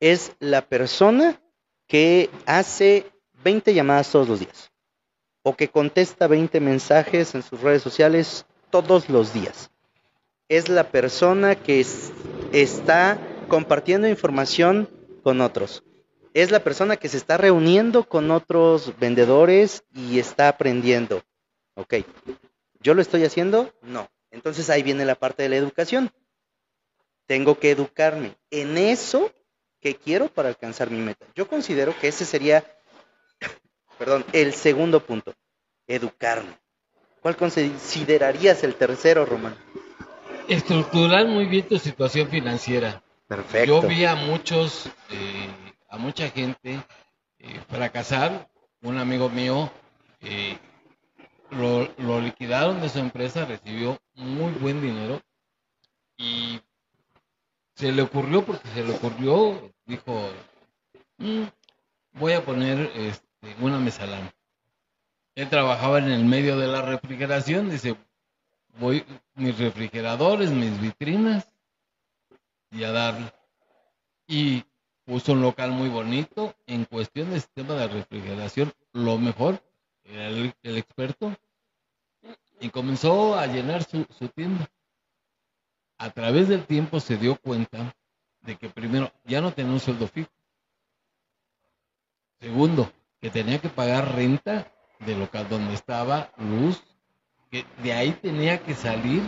es 0.00 0.32
la 0.40 0.62
persona 0.66 1.40
que 1.86 2.30
hace 2.46 3.06
20 3.44 3.74
llamadas 3.74 4.10
todos 4.10 4.28
los 4.28 4.40
días. 4.40 4.72
O 5.42 5.56
que 5.56 5.68
contesta 5.68 6.26
20 6.26 6.58
mensajes 6.60 7.34
en 7.34 7.42
sus 7.42 7.60
redes 7.60 7.82
sociales 7.82 8.46
todos 8.70 9.08
los 9.08 9.32
días. 9.32 9.70
Es 10.48 10.68
la 10.68 10.90
persona 10.90 11.54
que 11.54 11.80
es- 11.80 12.12
está 12.52 13.18
compartiendo 13.48 14.08
información 14.08 14.88
con 15.22 15.40
otros. 15.40 15.82
Es 16.32 16.50
la 16.50 16.62
persona 16.62 16.96
que 16.96 17.08
se 17.08 17.16
está 17.16 17.36
reuniendo 17.36 18.04
con 18.04 18.30
otros 18.30 18.98
vendedores 18.98 19.84
y 19.94 20.18
está 20.18 20.48
aprendiendo. 20.48 21.22
Ok. 21.74 21.94
¿Yo 22.80 22.94
lo 22.94 23.02
estoy 23.02 23.24
haciendo? 23.24 23.72
No. 23.82 24.08
Entonces 24.30 24.70
ahí 24.70 24.82
viene 24.82 25.04
la 25.04 25.16
parte 25.16 25.42
de 25.42 25.48
la 25.48 25.56
educación. 25.56 26.10
Tengo 27.26 27.58
que 27.58 27.70
educarme 27.70 28.36
en 28.50 28.78
eso 28.78 29.32
que 29.80 29.96
quiero 29.96 30.28
para 30.28 30.48
alcanzar 30.48 30.90
mi 30.90 31.00
meta. 31.00 31.26
Yo 31.34 31.48
considero 31.48 31.94
que 31.98 32.08
ese 32.08 32.24
sería, 32.24 32.64
perdón, 33.98 34.24
el 34.32 34.52
segundo 34.52 35.00
punto. 35.00 35.34
Educarme. 35.86 36.58
¿Cuál 37.20 37.36
considerarías 37.36 38.62
el 38.64 38.74
tercero, 38.76 39.26
Román? 39.26 39.56
Estructurar 40.48 41.26
muy 41.26 41.46
bien 41.46 41.68
tu 41.68 41.78
situación 41.78 42.28
financiera. 42.28 43.02
Yo 43.66 43.80
vi 43.88 44.04
a 44.04 44.16
muchos, 44.16 44.86
eh, 45.10 45.48
a 45.88 45.98
mucha 45.98 46.28
gente 46.30 46.82
eh, 47.38 47.60
fracasar. 47.68 48.48
Un 48.82 48.98
amigo 48.98 49.28
mío 49.28 49.70
eh, 50.20 50.58
lo, 51.50 51.88
lo 51.98 52.20
liquidaron 52.20 52.80
de 52.80 52.88
su 52.88 52.98
empresa, 52.98 53.44
recibió 53.44 54.00
muy 54.14 54.52
buen 54.52 54.80
dinero 54.80 55.20
y 56.16 56.60
se 57.74 57.92
le 57.92 58.02
ocurrió, 58.02 58.44
porque 58.44 58.68
se 58.68 58.84
le 58.84 58.94
ocurrió, 58.94 59.72
dijo, 59.84 60.30
"Mm, 61.18 61.44
voy 62.12 62.32
a 62.32 62.44
poner 62.44 62.90
este, 62.94 63.26
una 63.60 63.78
mesalán. 63.78 64.30
Él 65.34 65.48
trabajaba 65.48 65.98
en 65.98 66.10
el 66.10 66.24
medio 66.24 66.58
de 66.58 66.66
la 66.66 66.82
refrigeración, 66.82 67.70
dice, 67.70 67.96
voy, 68.78 69.04
mis 69.34 69.58
refrigeradores, 69.58 70.50
mis 70.50 70.80
vitrinas, 70.80 71.49
y 72.70 72.84
a 72.84 72.92
darle. 72.92 73.32
Y 74.26 74.64
puso 75.04 75.32
un 75.32 75.42
local 75.42 75.72
muy 75.72 75.88
bonito. 75.88 76.54
En 76.66 76.84
cuestión 76.84 77.30
de 77.30 77.40
sistema 77.40 77.74
de 77.74 77.88
refrigeración, 77.88 78.72
lo 78.92 79.18
mejor, 79.18 79.62
era 80.04 80.28
el, 80.28 80.54
el 80.62 80.78
experto. 80.78 81.36
Y 82.60 82.70
comenzó 82.70 83.34
a 83.34 83.46
llenar 83.46 83.84
su, 83.84 84.06
su 84.18 84.28
tienda. 84.28 84.70
A 85.98 86.10
través 86.10 86.48
del 86.48 86.64
tiempo 86.66 87.00
se 87.00 87.16
dio 87.16 87.36
cuenta 87.36 87.94
de 88.42 88.56
que 88.56 88.70
primero 88.70 89.12
ya 89.24 89.40
no 89.40 89.52
tenía 89.52 89.72
un 89.72 89.80
sueldo 89.80 90.08
fijo. 90.08 90.30
Segundo, 92.40 92.90
que 93.20 93.30
tenía 93.30 93.60
que 93.60 93.68
pagar 93.68 94.14
renta 94.14 94.72
del 95.00 95.18
local 95.18 95.48
donde 95.48 95.74
estaba, 95.74 96.32
luz, 96.38 96.82
que 97.50 97.66
de 97.82 97.92
ahí 97.92 98.12
tenía 98.12 98.62
que 98.62 98.74
salir 98.74 99.22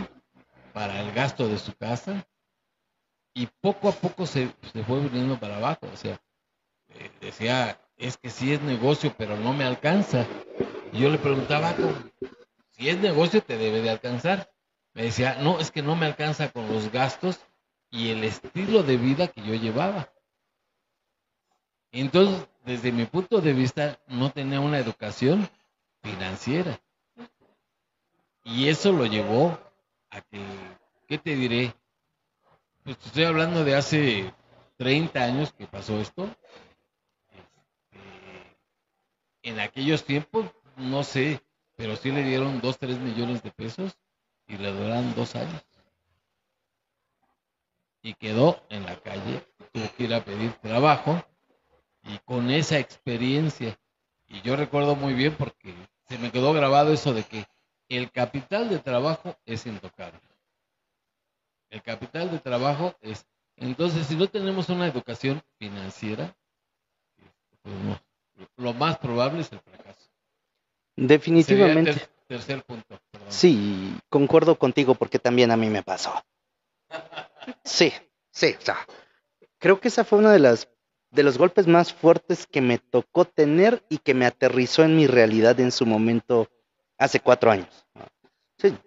para 0.73 1.01
el 1.01 1.11
gasto 1.11 1.47
de 1.47 1.59
su 1.59 1.75
casa 1.75 2.25
y 3.33 3.47
poco 3.47 3.89
a 3.89 3.91
poco 3.91 4.25
se, 4.25 4.53
se 4.71 4.83
fue 4.83 4.99
viniendo 4.99 5.39
para 5.39 5.57
abajo. 5.57 5.87
O 5.91 5.97
sea, 5.97 6.21
eh, 6.89 7.11
decía, 7.21 7.79
es 7.97 8.17
que 8.17 8.29
sí 8.29 8.53
es 8.53 8.61
negocio, 8.61 9.13
pero 9.17 9.37
no 9.37 9.53
me 9.53 9.63
alcanza. 9.63 10.25
Y 10.91 10.99
yo 10.99 11.09
le 11.09 11.17
preguntaba, 11.17 11.75
si 12.71 12.89
es 12.89 12.97
negocio 12.97 13.41
te 13.41 13.57
debe 13.57 13.81
de 13.81 13.89
alcanzar. 13.89 14.51
Me 14.93 15.03
decía, 15.03 15.37
no, 15.41 15.59
es 15.59 15.71
que 15.71 15.81
no 15.81 15.95
me 15.95 16.05
alcanza 16.05 16.51
con 16.51 16.71
los 16.71 16.91
gastos 16.91 17.39
y 17.89 18.11
el 18.11 18.23
estilo 18.23 18.83
de 18.83 18.97
vida 18.97 19.27
que 19.27 19.41
yo 19.41 19.55
llevaba. 19.55 20.13
Entonces, 21.91 22.47
desde 22.63 22.91
mi 22.91 23.05
punto 23.05 23.41
de 23.41 23.53
vista, 23.53 23.99
no 24.07 24.31
tenía 24.31 24.59
una 24.59 24.77
educación 24.77 25.49
financiera. 26.01 26.79
Y 28.43 28.67
eso 28.67 28.91
lo 28.91 29.05
llevó 29.05 29.57
a 30.09 30.21
que, 30.21 30.43
¿qué 31.07 31.17
te 31.17 31.35
diré? 31.35 31.73
Pues 32.83 32.97
estoy 33.05 33.23
hablando 33.23 33.63
de 33.63 33.75
hace 33.75 34.33
30 34.75 35.23
años 35.23 35.53
que 35.53 35.65
pasó 35.67 36.01
esto. 36.01 36.29
Este, 37.31 37.97
en 39.43 39.61
aquellos 39.61 40.03
tiempos, 40.03 40.47
no 40.75 41.05
sé, 41.05 41.41
pero 41.77 41.95
sí 41.95 42.11
le 42.11 42.23
dieron 42.23 42.59
2, 42.59 42.77
3 42.77 42.99
millones 42.99 43.41
de 43.41 43.51
pesos 43.51 43.97
y 44.47 44.57
le 44.57 44.73
duraron 44.73 45.15
dos 45.15 45.33
años. 45.35 45.63
Y 48.01 48.15
quedó 48.15 48.61
en 48.67 48.85
la 48.85 48.99
calle, 48.99 49.47
tuvo 49.71 49.89
que 49.95 50.03
ir 50.03 50.13
a 50.13 50.25
pedir 50.25 50.51
trabajo 50.55 51.23
y 52.03 52.17
con 52.25 52.51
esa 52.51 52.79
experiencia. 52.79 53.79
Y 54.27 54.41
yo 54.41 54.57
recuerdo 54.57 54.97
muy 54.97 55.13
bien 55.13 55.33
porque 55.37 55.73
se 56.09 56.17
me 56.17 56.31
quedó 56.31 56.51
grabado 56.51 56.91
eso 56.91 57.13
de 57.13 57.23
que 57.23 57.45
el 57.87 58.11
capital 58.11 58.69
de 58.69 58.79
trabajo 58.79 59.37
es 59.45 59.65
intocable. 59.65 60.19
El 61.73 61.81
capital 61.81 62.29
de 62.29 62.37
trabajo 62.37 62.93
es... 63.01 63.25
Entonces, 63.55 64.05
si 64.05 64.15
no 64.15 64.27
tenemos 64.27 64.69
una 64.69 64.87
educación 64.87 65.41
financiera, 65.57 66.35
pues 67.63 67.75
lo 68.57 68.73
más 68.73 68.99
probable 68.99 69.41
es 69.41 69.51
el 69.51 69.59
fracaso. 69.59 70.07
Definitivamente. 70.95 71.95
tercer 72.27 72.63
punto. 72.63 72.99
Sí, 73.27 73.97
concuerdo 74.07 74.59
contigo 74.59 74.93
porque 74.93 75.17
también 75.17 75.49
a 75.49 75.57
mí 75.57 75.67
me 75.67 75.81
pasó. 75.81 76.13
Sí, 77.63 77.91
sí, 78.29 78.55
o 78.55 78.61
sea, 78.61 78.77
creo 79.57 79.79
que 79.79 79.87
esa 79.87 80.03
fue 80.03 80.19
una 80.19 80.31
de 80.31 80.39
las 80.39 80.69
de 81.09 81.23
los 81.23 81.39
golpes 81.39 81.65
más 81.65 81.91
fuertes 81.91 82.45
que 82.45 82.61
me 82.61 82.77
tocó 82.77 83.25
tener 83.25 83.83
y 83.89 83.97
que 83.97 84.13
me 84.13 84.27
aterrizó 84.27 84.83
en 84.83 84.95
mi 84.95 85.07
realidad 85.07 85.59
en 85.59 85.71
su 85.71 85.87
momento 85.87 86.49
hace 86.99 87.19
cuatro 87.19 87.49
años. 87.49 87.87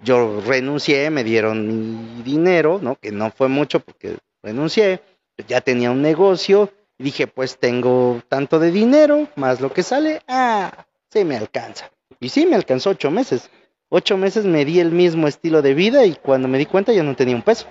Yo 0.03 0.41
renuncié, 0.41 1.11
me 1.11 1.25
dieron 1.25 2.17
mi 2.17 2.23
dinero, 2.23 2.79
¿no? 2.83 2.97
Que 2.97 3.13
no 3.13 3.31
fue 3.31 3.49
mucho 3.49 3.81
porque 3.81 4.17
renuncié, 4.43 5.01
ya 5.47 5.61
tenía 5.61 5.91
un 5.91 6.03
negocio, 6.03 6.73
dije, 6.99 7.27
pues 7.27 7.59
tengo 7.59 8.23
tanto 8.29 8.59
de 8.59 8.71
dinero, 8.71 9.29
más 9.37 9.61
lo 9.61 9.73
que 9.73 9.83
sale, 9.83 10.23
ah, 10.29 10.87
sí 11.11 11.25
me 11.25 11.37
alcanza. 11.37 11.91
Y 12.21 12.29
sí, 12.29 12.47
me 12.47 12.57
alcanzó 12.57 12.91
ocho 12.91 13.11
meses. 13.11 13.51
Ocho 13.89 14.17
meses 14.17 14.45
me 14.45 14.65
di 14.65 14.81
el 14.81 14.91
mismo 14.91 15.29
estilo 15.29 15.63
de 15.63 15.75
vida 15.75 16.07
y 16.07 16.15
cuando 16.15 16.49
me 16.49 16.59
di 16.59 16.67
cuenta 16.67 16.93
ya 16.93 17.03
no 17.03 17.15
tenía 17.15 17.37
un 17.37 17.43
peso. 17.43 17.67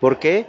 ¿Por 0.00 0.18
qué? 0.18 0.46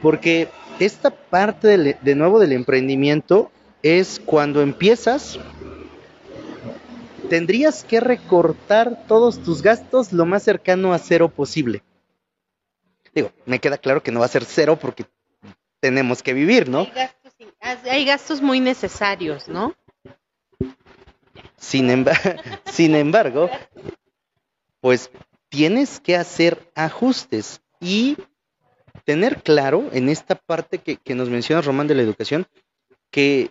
Porque 0.00 0.48
esta 0.78 1.10
parte 1.10 1.76
de 2.00 2.14
nuevo 2.14 2.38
del 2.38 2.52
emprendimiento 2.52 3.50
es 3.82 4.20
cuando 4.24 4.62
empiezas 4.62 5.38
tendrías 7.28 7.84
que 7.84 8.00
recortar 8.00 9.06
todos 9.06 9.42
tus 9.42 9.62
gastos 9.62 10.12
lo 10.12 10.26
más 10.26 10.42
cercano 10.42 10.92
a 10.92 10.98
cero 10.98 11.28
posible. 11.28 11.82
Digo, 13.14 13.32
me 13.46 13.60
queda 13.60 13.78
claro 13.78 14.02
que 14.02 14.12
no 14.12 14.20
va 14.20 14.26
a 14.26 14.30
ser 14.30 14.44
cero 14.44 14.78
porque 14.80 15.06
tenemos 15.80 16.22
que 16.22 16.32
vivir, 16.32 16.68
¿no? 16.68 16.86
Hay 17.60 18.04
gastos, 18.04 18.40
muy 18.40 18.60
necesarios, 18.60 19.48
¿no? 19.48 19.74
Sin, 21.56 22.04
sin 22.64 22.94
embargo, 22.94 23.50
pues 24.80 25.10
tienes 25.48 26.00
que 26.00 26.16
hacer 26.16 26.70
ajustes 26.74 27.60
y 27.80 28.16
tener 29.04 29.42
claro 29.42 29.88
en 29.92 30.08
esta 30.08 30.34
parte 30.34 30.78
que, 30.78 30.96
que 30.96 31.14
nos 31.14 31.28
menciona 31.30 31.62
Román 31.62 31.86
de 31.86 31.94
la 31.94 32.02
educación, 32.02 32.46
que 33.10 33.50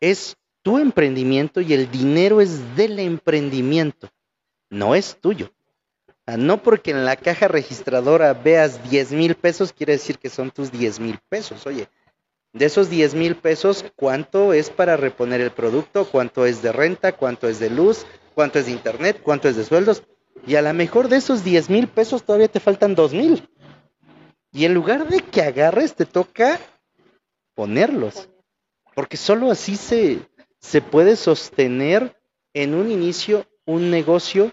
es 0.00 0.36
tu 0.62 0.78
emprendimiento 0.78 1.60
y 1.60 1.74
el 1.74 1.90
dinero 1.90 2.40
es 2.40 2.76
del 2.76 2.98
emprendimiento, 2.98 4.08
no 4.70 4.94
es 4.94 5.16
tuyo. 5.20 5.52
No 6.26 6.62
porque 6.62 6.92
en 6.92 7.04
la 7.04 7.16
caja 7.16 7.48
registradora 7.48 8.32
veas 8.32 8.88
10 8.90 9.12
mil 9.12 9.34
pesos, 9.34 9.72
quiere 9.72 9.94
decir 9.94 10.18
que 10.18 10.30
son 10.30 10.50
tus 10.50 10.70
10 10.70 11.00
mil 11.00 11.18
pesos. 11.28 11.66
Oye, 11.66 11.88
de 12.52 12.66
esos 12.66 12.88
10 12.88 13.14
mil 13.14 13.36
pesos, 13.36 13.84
¿cuánto 13.96 14.52
es 14.52 14.70
para 14.70 14.96
reponer 14.96 15.40
el 15.40 15.50
producto? 15.50 16.04
¿Cuánto 16.04 16.46
es 16.46 16.62
de 16.62 16.70
renta? 16.70 17.12
¿Cuánto 17.12 17.48
es 17.48 17.58
de 17.58 17.70
luz? 17.70 18.06
¿Cuánto 18.34 18.58
es 18.58 18.66
de 18.66 18.72
internet? 18.72 19.20
¿Cuánto 19.22 19.48
es 19.48 19.56
de 19.56 19.64
sueldos? 19.64 20.04
Y 20.46 20.54
a 20.54 20.62
lo 20.62 20.72
mejor 20.74 21.08
de 21.08 21.16
esos 21.16 21.44
10 21.44 21.70
mil 21.70 21.88
pesos 21.88 22.22
todavía 22.24 22.48
te 22.48 22.60
faltan 22.60 22.94
2 22.94 23.14
mil. 23.14 23.48
Y 24.52 24.64
en 24.64 24.74
lugar 24.74 25.08
de 25.08 25.20
que 25.20 25.42
agarres, 25.42 25.94
te 25.94 26.06
toca 26.06 26.60
ponerlos. 27.54 28.28
Porque 28.94 29.16
solo 29.16 29.50
así 29.50 29.76
se, 29.76 30.20
se 30.62 30.80
puede 30.80 31.16
sostener 31.16 32.16
en 32.54 32.74
un 32.74 32.90
inicio 32.90 33.46
un 33.66 33.90
negocio 33.90 34.52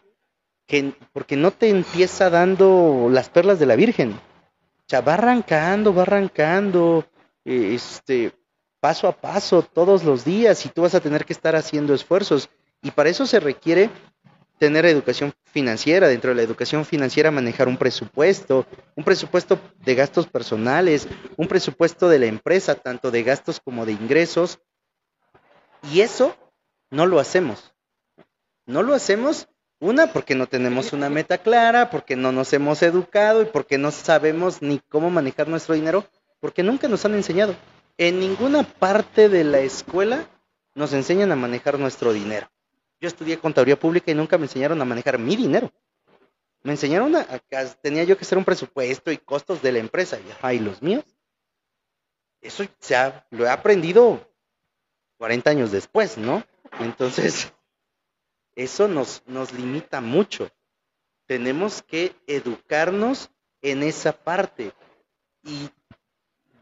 que, 0.65 0.93
porque 1.13 1.37
no 1.37 1.51
te 1.51 1.69
empieza 1.69 2.29
dando 2.29 3.07
las 3.09 3.29
perlas 3.29 3.59
de 3.59 3.65
la 3.67 3.75
Virgen. 3.75 4.11
O 4.11 4.85
sea, 4.87 5.01
va 5.01 5.13
arrancando, 5.13 5.93
va 5.93 6.01
arrancando, 6.01 7.05
este, 7.45 8.33
paso 8.79 9.07
a 9.07 9.13
paso, 9.13 9.61
todos 9.61 10.03
los 10.03 10.25
días, 10.25 10.65
y 10.65 10.69
tú 10.69 10.81
vas 10.81 10.95
a 10.95 10.99
tener 10.99 11.25
que 11.25 11.33
estar 11.33 11.55
haciendo 11.55 11.93
esfuerzos. 11.93 12.49
Y 12.81 12.91
para 12.91 13.09
eso 13.09 13.25
se 13.25 13.39
requiere 13.39 13.89
tener 14.57 14.85
educación 14.85 15.33
financiera, 15.45 16.07
dentro 16.07 16.31
de 16.31 16.35
la 16.35 16.41
educación 16.41 16.85
financiera 16.85 17.31
manejar 17.31 17.67
un 17.67 17.77
presupuesto, 17.77 18.65
un 18.95 19.03
presupuesto 19.03 19.59
de 19.85 19.95
gastos 19.95 20.27
personales, 20.27 21.07
un 21.37 21.47
presupuesto 21.47 22.09
de 22.09 22.19
la 22.19 22.25
empresa, 22.25 22.75
tanto 22.75 23.09
de 23.09 23.23
gastos 23.23 23.59
como 23.59 23.85
de 23.85 23.93
ingresos, 23.93 24.59
y 25.83 26.01
eso 26.01 26.35
no 26.89 27.05
lo 27.05 27.19
hacemos. 27.19 27.73
No 28.65 28.83
lo 28.83 28.93
hacemos, 28.93 29.47
una, 29.79 30.11
porque 30.13 30.35
no 30.35 30.47
tenemos 30.47 30.93
una 30.93 31.09
meta 31.09 31.37
clara, 31.37 31.89
porque 31.89 32.15
no 32.15 32.31
nos 32.31 32.51
hemos 32.53 32.81
educado 32.83 33.41
y 33.41 33.45
porque 33.45 33.77
no 33.77 33.91
sabemos 33.91 34.61
ni 34.61 34.79
cómo 34.79 35.09
manejar 35.09 35.47
nuestro 35.47 35.75
dinero, 35.75 36.05
porque 36.39 36.63
nunca 36.63 36.87
nos 36.87 37.05
han 37.05 37.15
enseñado. 37.15 37.55
En 37.97 38.19
ninguna 38.19 38.63
parte 38.63 39.29
de 39.29 39.43
la 39.43 39.59
escuela 39.59 40.29
nos 40.75 40.93
enseñan 40.93 41.31
a 41.31 41.35
manejar 41.35 41.79
nuestro 41.79 42.13
dinero. 42.13 42.49
Yo 42.99 43.07
estudié 43.07 43.39
contaduría 43.39 43.79
pública 43.79 44.11
y 44.11 44.15
nunca 44.15 44.37
me 44.37 44.45
enseñaron 44.45 44.81
a 44.81 44.85
manejar 44.85 45.17
mi 45.17 45.35
dinero. 45.35 45.71
Me 46.63 46.71
enseñaron 46.71 47.15
a, 47.15 47.25
que 47.39 47.57
tenía 47.81 48.03
yo 48.03 48.17
que 48.17 48.25
hacer 48.25 48.37
un 48.37 48.45
presupuesto 48.45 49.11
y 49.11 49.17
costos 49.17 49.61
de 49.61 49.71
la 49.71 49.79
empresa. 49.79 50.19
Y, 50.51 50.59
los 50.59 50.81
míos. 50.81 51.05
Eso 52.41 52.65
se 52.79 52.95
lo 53.31 53.45
he 53.45 53.49
aprendido 53.49 54.28
40 55.19 55.49
años 55.49 55.71
después, 55.71 56.17
¿no? 56.17 56.43
Entonces, 56.79 57.51
eso 58.55 58.87
nos, 58.87 59.21
nos 59.27 59.53
limita 59.53 60.01
mucho. 60.01 60.49
Tenemos 61.27 61.83
que 61.83 62.15
educarnos 62.25 63.29
en 63.61 63.83
esa 63.83 64.13
parte. 64.13 64.71
Y 65.43 65.69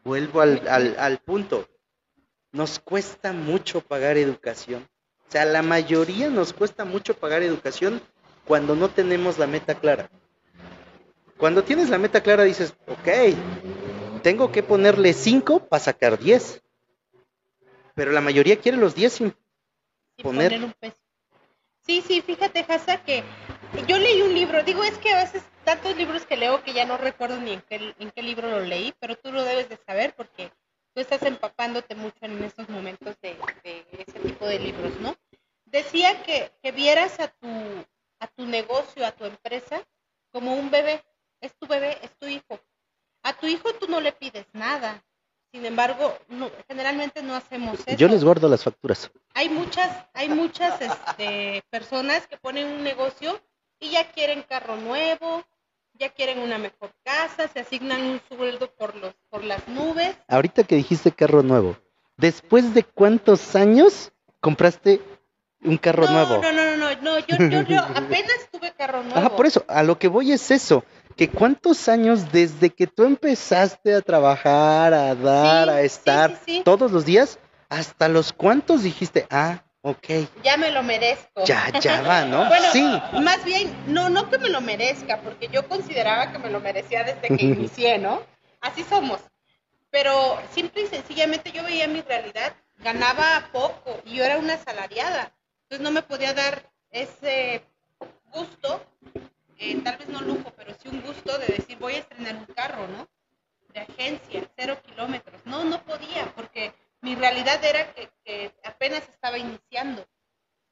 vuelvo 0.04 0.42
al, 0.42 0.68
al, 0.68 1.20
punto. 1.20 1.70
Nos 2.52 2.80
cuesta 2.80 3.32
mucho 3.32 3.82
pagar 3.82 4.18
educación. 4.18 4.90
O 5.28 5.32
sea, 5.32 5.46
la 5.46 5.62
mayoría 5.62 6.30
nos 6.30 6.52
cuesta 6.52 6.84
mucho 6.84 7.16
pagar 7.16 7.44
educación 7.44 8.02
cuando 8.46 8.76
no 8.76 8.90
tenemos 8.90 9.38
la 9.38 9.46
meta 9.46 9.76
clara. 9.76 10.10
Cuando 11.38 11.64
tienes 11.64 11.90
la 11.90 12.00
meta 12.00 12.24
clara 12.24 12.44
dices, 12.44 12.74
ok, 12.88 14.24
tengo 14.24 14.52
que 14.52 14.64
ponerle 14.64 15.14
5 15.14 15.68
para 15.68 15.84
sacar 15.84 16.18
10 16.18 16.64
pero 17.98 18.12
la 18.12 18.22
mayoría 18.22 18.62
quiere 18.62 18.78
los 18.78 18.94
10 18.94 19.12
sin, 19.12 19.36
poner... 20.22 20.54
un 20.64 20.72
peso. 20.74 21.02
Sí, 21.82 22.04
sí, 22.08 22.22
fíjate, 22.22 22.64
Hasa, 22.70 23.04
que 23.04 23.24
yo 23.88 23.98
leí 23.98 24.22
un 24.22 24.36
libro, 24.36 24.62
digo, 24.64 24.84
es 24.84 24.96
que 25.00 25.12
a 25.12 25.24
veces 25.24 25.42
tantos 25.64 25.98
libros 25.98 26.24
que 26.28 26.38
leo 26.38 26.64
que 26.64 26.74
ya 26.74 26.86
no 26.86 26.98
recuerdo 26.98 27.42
ni 27.42 27.54
en 27.54 27.62
qué, 27.62 27.96
en 27.98 28.12
qué 28.12 28.22
libro 28.22 28.52
lo 28.52 28.60
leí, 28.60 28.94
pero 29.00 29.16
tú 29.16 29.32
lo 29.32 29.44
debes 29.44 29.68
de 29.70 29.78
saber 29.78 30.14
porque 30.16 30.52
tú 30.94 31.02
estás 31.02 31.24
empapándote 31.24 31.96
mucho 31.96 32.20
en 32.22 32.44
estos 32.44 32.70
momentos 32.70 33.20
de, 33.20 33.36
ese 33.64 34.20
tipo 34.20 34.46
de 34.46 34.60
libros, 34.60 35.00
¿no? 35.00 35.16
Decía 35.66 36.22
que, 36.22 36.52
que 36.62 36.72
vieras 36.72 37.20
a 37.20 37.30
tu, 37.30 37.48
a 38.20 38.28
tu 38.28 38.46
negocio, 38.46 39.08
a 39.08 39.12
tu 39.12 39.26
empresa, 39.26 39.82
como 40.32 40.54
un 40.54 40.70
bebé. 40.70 41.04
Es 41.42 41.56
tu 41.58 41.66
bebé, 41.66 41.98
es 42.04 42.16
tu 42.20 42.28
hijo. 42.28 42.60
A 43.24 43.34
tu 43.34 43.48
hijo 43.48 43.74
tú 43.74 43.88
no 43.88 44.02
le 44.02 44.12
pides 44.12 44.46
nada, 44.54 45.04
Sin 45.52 45.66
embargo, 45.66 46.18
no, 46.28 46.50
generalmente 46.68 47.24
no 47.24 47.36
hacemos 47.36 47.80
eso. 47.86 47.98
Yo 47.98 48.08
les 48.08 48.24
guardo 48.24 48.50
las 48.50 48.64
facturas. 48.64 49.10
Hay 49.34 49.50
muchas, 49.50 50.06
hay 50.14 50.30
muchas 50.30 50.80
este, 50.82 51.64
personas 51.70 52.28
que 52.28 52.38
ponen 52.38 52.68
un 52.68 52.84
negocio 52.84 53.40
y 53.80 53.92
ya 53.92 54.12
quieren 54.12 54.44
carro 54.44 54.76
nuevo, 54.76 55.44
ya 55.94 56.10
quieren 56.10 56.40
una 56.40 56.58
mejor 56.58 56.92
casa, 57.04 57.48
se 57.48 57.60
asignan 57.60 58.02
un 58.02 58.22
sueldo 58.30 58.72
por 58.74 58.96
los, 58.96 59.14
por 59.30 59.44
las 59.44 59.68
nubes. 59.68 60.16
Ahorita 60.28 60.64
que 60.64 60.76
dijiste 60.76 61.12
carro 61.12 61.44
nuevo, 61.44 61.78
¿después 62.18 62.74
de 62.74 62.84
cuántos 62.84 63.56
años 63.56 64.12
compraste 64.40 65.02
un 65.64 65.78
carro 65.78 66.06
no, 66.06 66.12
nuevo? 66.12 66.42
No, 66.42 66.52
no, 66.52 66.64
no, 66.64 66.78
no, 66.78 67.02
no, 67.02 67.20
yo, 67.20 67.38
yo, 67.38 67.62
yo 67.64 67.80
apenas 67.96 68.50
tuve 68.52 68.74
carro 68.74 69.04
nuevo. 69.04 69.18
Ajá, 69.18 69.36
por 69.36 69.46
eso, 69.46 69.64
a 69.68 69.84
lo 69.84 69.98
que 69.98 70.08
voy 70.08 70.32
es 70.32 70.52
eso, 70.52 70.84
que 71.18 71.30
cuántos 71.30 71.90
años 71.90 72.32
desde 72.32 72.70
que 72.70 72.88
tú 72.88 73.04
empezaste 73.04 73.94
a 73.96 74.02
trabajar, 74.02 74.94
a 74.94 75.16
dar, 75.16 75.68
Sí, 75.68 75.74
a 75.74 75.82
estar 75.82 76.30
sí, 76.32 76.38
sí. 76.46 76.62
todos 76.64 76.92
los 76.92 77.06
días, 77.06 77.40
hasta 77.70 78.08
los 78.08 78.32
cuántos 78.32 78.84
dijiste, 78.84 79.26
ah, 79.30 79.64
ok, 79.82 80.08
Ya 80.44 80.58
me 80.58 80.72
lo 80.72 80.84
merezco. 80.84 81.44
ya, 81.44 81.72
ya 81.80 82.02
va, 82.02 82.24
¿no? 82.26 82.46
Bueno, 82.50 82.68
sí, 82.72 82.84
más 83.22 83.44
bien, 83.44 83.74
no, 83.88 84.10
no 84.10 84.30
que 84.30 84.38
me 84.38 84.50
lo 84.50 84.62
merezca, 84.62 85.20
porque 85.22 85.48
yo 85.52 85.68
consideraba 85.68 86.32
que 86.32 86.38
me 86.40 86.50
lo 86.50 86.60
merecía 86.60 87.04
desde 87.04 87.36
que 87.36 87.44
inicié, 87.46 87.98
¿no? 87.98 88.22
Así 88.62 88.84
somos. 88.84 89.20
Pero 89.90 90.38
simple 90.54 90.84
y 90.84 90.88
sencillamente 90.88 91.52
yo 91.52 91.64
veía 91.64 91.88
mi 91.88 92.02
realidad, 92.02 92.54
ganaba 92.80 93.50
poco 93.52 94.00
y 94.06 94.16
yo 94.16 94.24
era 94.24 94.38
una 94.38 94.54
asalariada. 94.54 95.32
Entonces 95.64 95.84
no 95.84 95.92
me 95.92 96.02
podía 96.04 96.34
dar 96.34 96.70
ese 96.92 97.64
gusto, 98.32 98.84
eh, 99.60 99.82
tal 99.84 99.98
vez 99.98 100.08
no 100.10 100.22
lujo, 100.22 100.52
pero 100.56 100.74
sí 100.76 100.88
un 100.88 101.02
gusto 101.02 101.38
de 101.38 101.48
decir 101.48 101.78
voy 101.78 101.96
a 101.96 102.00
estrenar 102.00 102.36
un 102.36 102.46
carro, 102.46 102.88
¿no? 102.88 103.08
De 103.74 103.82
agencia, 103.82 104.50
cero 104.56 104.78
kilómetros. 104.86 105.46
No, 105.46 105.64
no 105.64 105.84
podía, 105.84 106.32
porque 106.36 106.74
mi 107.02 107.16
realidad 107.16 107.64
era 107.64 107.94
que, 107.94 108.54
apenas 108.64 109.08
estaba 109.10 109.38
iniciando. 109.38 110.06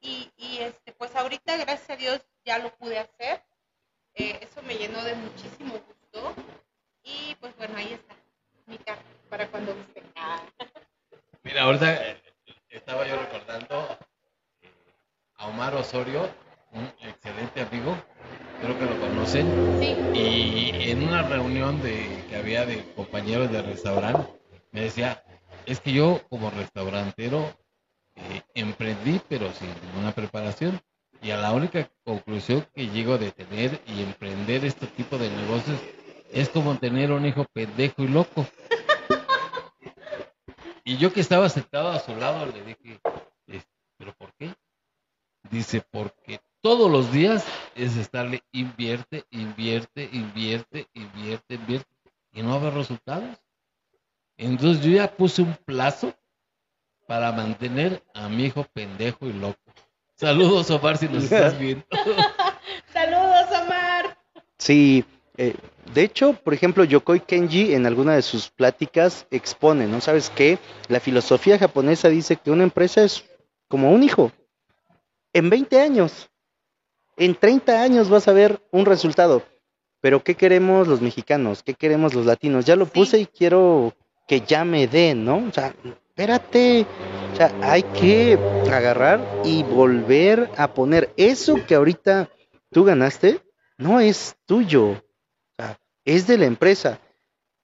Y, 0.02 0.32
este, 0.60 0.92
pues 0.94 1.16
ahorita, 1.16 1.58
gracias 1.58 1.90
a 1.90 1.96
Dios, 1.96 2.22
ya 2.46 2.60
lo 2.60 2.70
pude 2.76 3.00
hacer. 3.00 3.44
Eh, 4.14 4.40
eso 4.42 4.62
me 4.62 4.76
llenó 4.76 5.04
de 5.04 5.16
muchísimo 5.16 5.74
gusto. 5.74 6.36
Y 7.02 7.36
pues 7.40 7.56
bueno, 7.58 7.76
ahí 7.78 7.94
está 7.94 8.16
mi 8.68 8.78
carro 8.78 9.02
para 9.30 9.48
cuando 9.48 9.76
guste. 9.76 10.04
Mira, 11.44 11.64
ahorita 11.64 12.12
eh, 12.12 12.22
estaba 12.70 13.08
yo 13.08 13.18
recordando 13.18 13.98
a 15.38 15.48
Omar 15.48 15.76
Osorio, 15.76 16.30
un 16.76 16.86
excelente 17.08 17.62
amigo, 17.62 17.96
creo 18.62 18.78
que 18.78 18.86
lo 18.86 19.00
conocen, 19.00 19.48
sí, 19.80 19.96
y 20.14 20.72
en 20.92 21.04
una 21.04 21.24
reunión 21.24 21.82
de, 21.82 22.24
que 22.30 22.36
había 22.36 22.66
de 22.66 22.84
compañeros 22.96 23.52
de 23.52 23.62
restaurante, 23.62 24.28
me 24.72 24.82
decía, 24.82 25.24
es 25.66 25.80
que 25.80 25.94
yo 25.94 26.22
como 26.30 26.50
restaurantero 26.52 27.40
eh, 28.16 28.42
emprendí, 28.54 29.20
pero 29.30 29.52
sin 29.54 29.70
ninguna 29.86 30.14
preparación, 30.14 30.80
y 31.22 31.32
a 31.32 31.38
la 31.38 31.54
única 31.54 31.90
conclusión 32.04 32.68
que 32.76 32.88
llego 32.90 33.18
de 33.18 33.32
tener 33.32 33.80
y 33.88 34.04
emprender 34.04 34.66
este 34.66 34.86
tipo 34.88 35.18
de 35.18 35.30
negocios 35.30 35.80
es 36.34 36.50
como 36.50 36.78
tener 36.78 37.12
un 37.12 37.26
hijo 37.26 37.46
pendejo 37.54 38.04
y 38.04 38.08
loco. 38.10 38.46
Y 40.84 40.98
yo 40.98 41.12
que 41.12 41.22
estaba 41.22 41.50
sentado 41.50 41.90
a 41.90 42.00
su 42.00 42.16
lado 42.16 42.46
le 42.46 42.62
dije, 42.64 43.00
"Es- 43.48 43.68
¿pero 43.98 44.14
por 44.14 44.34
qué? 44.34 44.54
Dice, 45.50 45.82
porque 45.90 46.42
todos 46.66 46.90
los 46.90 47.12
días 47.12 47.46
es 47.76 47.96
estarle 47.96 48.42
invierte, 48.52 49.24
invierte, 49.30 50.10
invierte, 50.12 50.90
invierte, 50.96 51.54
invierte, 51.54 51.88
y 52.34 52.42
no 52.42 52.56
haber 52.56 52.74
resultados. 52.74 53.38
Entonces 54.36 54.84
yo 54.84 54.90
ya 54.94 55.16
puse 55.16 55.44
un 55.44 55.56
plazo 55.64 56.12
para 57.08 57.32
mantener 57.32 58.02
a 58.16 58.30
mi 58.30 58.46
hijo 58.46 58.66
pendejo 58.74 59.28
y 59.28 59.34
loco. 59.34 59.60
Saludos, 60.16 60.72
Omar, 60.72 60.98
si 60.98 61.08
nos 61.08 61.24
estás 61.32 61.56
viendo. 61.60 61.86
Saludos, 62.92 63.46
Omar. 63.64 64.18
sí. 64.58 65.06
eh, 65.38 65.54
de 65.94 66.02
hecho, 66.02 66.34
por 66.34 66.56
ejemplo, 66.56 66.84
Yokoi 66.84 67.20
Kenji 67.20 67.76
en 67.76 67.86
alguna 67.86 68.16
de 68.16 68.24
sus 68.24 68.50
pláticas 68.50 69.28
expone, 69.30 69.86
¿no? 69.86 70.02
¿Sabes 70.02 70.32
qué? 70.32 70.58
La 70.88 71.00
filosofía 71.00 71.60
japonesa 71.60 72.10
dice 72.10 72.38
que 72.38 72.50
una 72.50 72.64
empresa 72.64 73.04
es 73.04 73.24
como 73.68 73.92
un 73.92 74.02
hijo. 74.02 74.32
En 75.32 75.52
20 75.52 75.80
años, 75.80 76.32
en 77.18 77.36
30 77.36 77.82
años 77.82 78.10
vas 78.10 78.28
a 78.28 78.34
ver 78.34 78.62
un 78.72 78.86
resultado. 78.86 79.44
Pero 80.02 80.24
¿qué 80.24 80.36
queremos 80.36 80.88
los 80.88 81.02
mexicanos? 81.02 81.64
¿Qué 81.64 81.74
queremos 81.74 82.14
los 82.14 82.26
latinos? 82.26 82.66
Ya 82.66 82.76
lo 82.76 82.86
Sí. 82.86 82.92
puse 82.94 83.20
y 83.20 83.26
quiero 83.26 83.94
que 84.28 84.42
ya 84.42 84.64
me 84.66 84.88
den, 84.88 85.26
¿no? 85.26 85.38
O 85.38 85.52
sea, 85.52 85.74
espérate. 86.10 86.86
O 87.34 87.36
sea, 87.36 87.54
hay 87.62 87.84
que 87.84 88.38
agarrar 88.72 89.20
y 89.44 89.64
volver 89.64 90.50
a 90.58 90.74
poner 90.74 91.12
eso 91.18 91.66
que 91.66 91.76
ahorita 91.76 92.30
tú 92.72 92.84
ganaste, 92.84 93.42
no 93.78 94.00
es 94.00 94.36
tuyo. 94.46 94.92
O 94.92 95.02
sea, 95.58 95.80
es 96.06 96.28
de 96.28 96.38
la 96.38 96.46
empresa. 96.46 97.00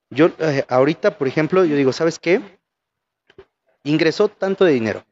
Yo 0.10 0.32
eh, 0.40 0.66
ahorita, 0.68 1.18
por 1.18 1.28
ejemplo, 1.28 1.64
yo 1.64 1.76
digo, 1.76 1.94
¿sabes 1.94 2.20
qué? 2.20 2.42
Ingresó 3.84 4.28
tanto 4.28 4.66
de 4.66 4.74
dinero. 4.74 5.06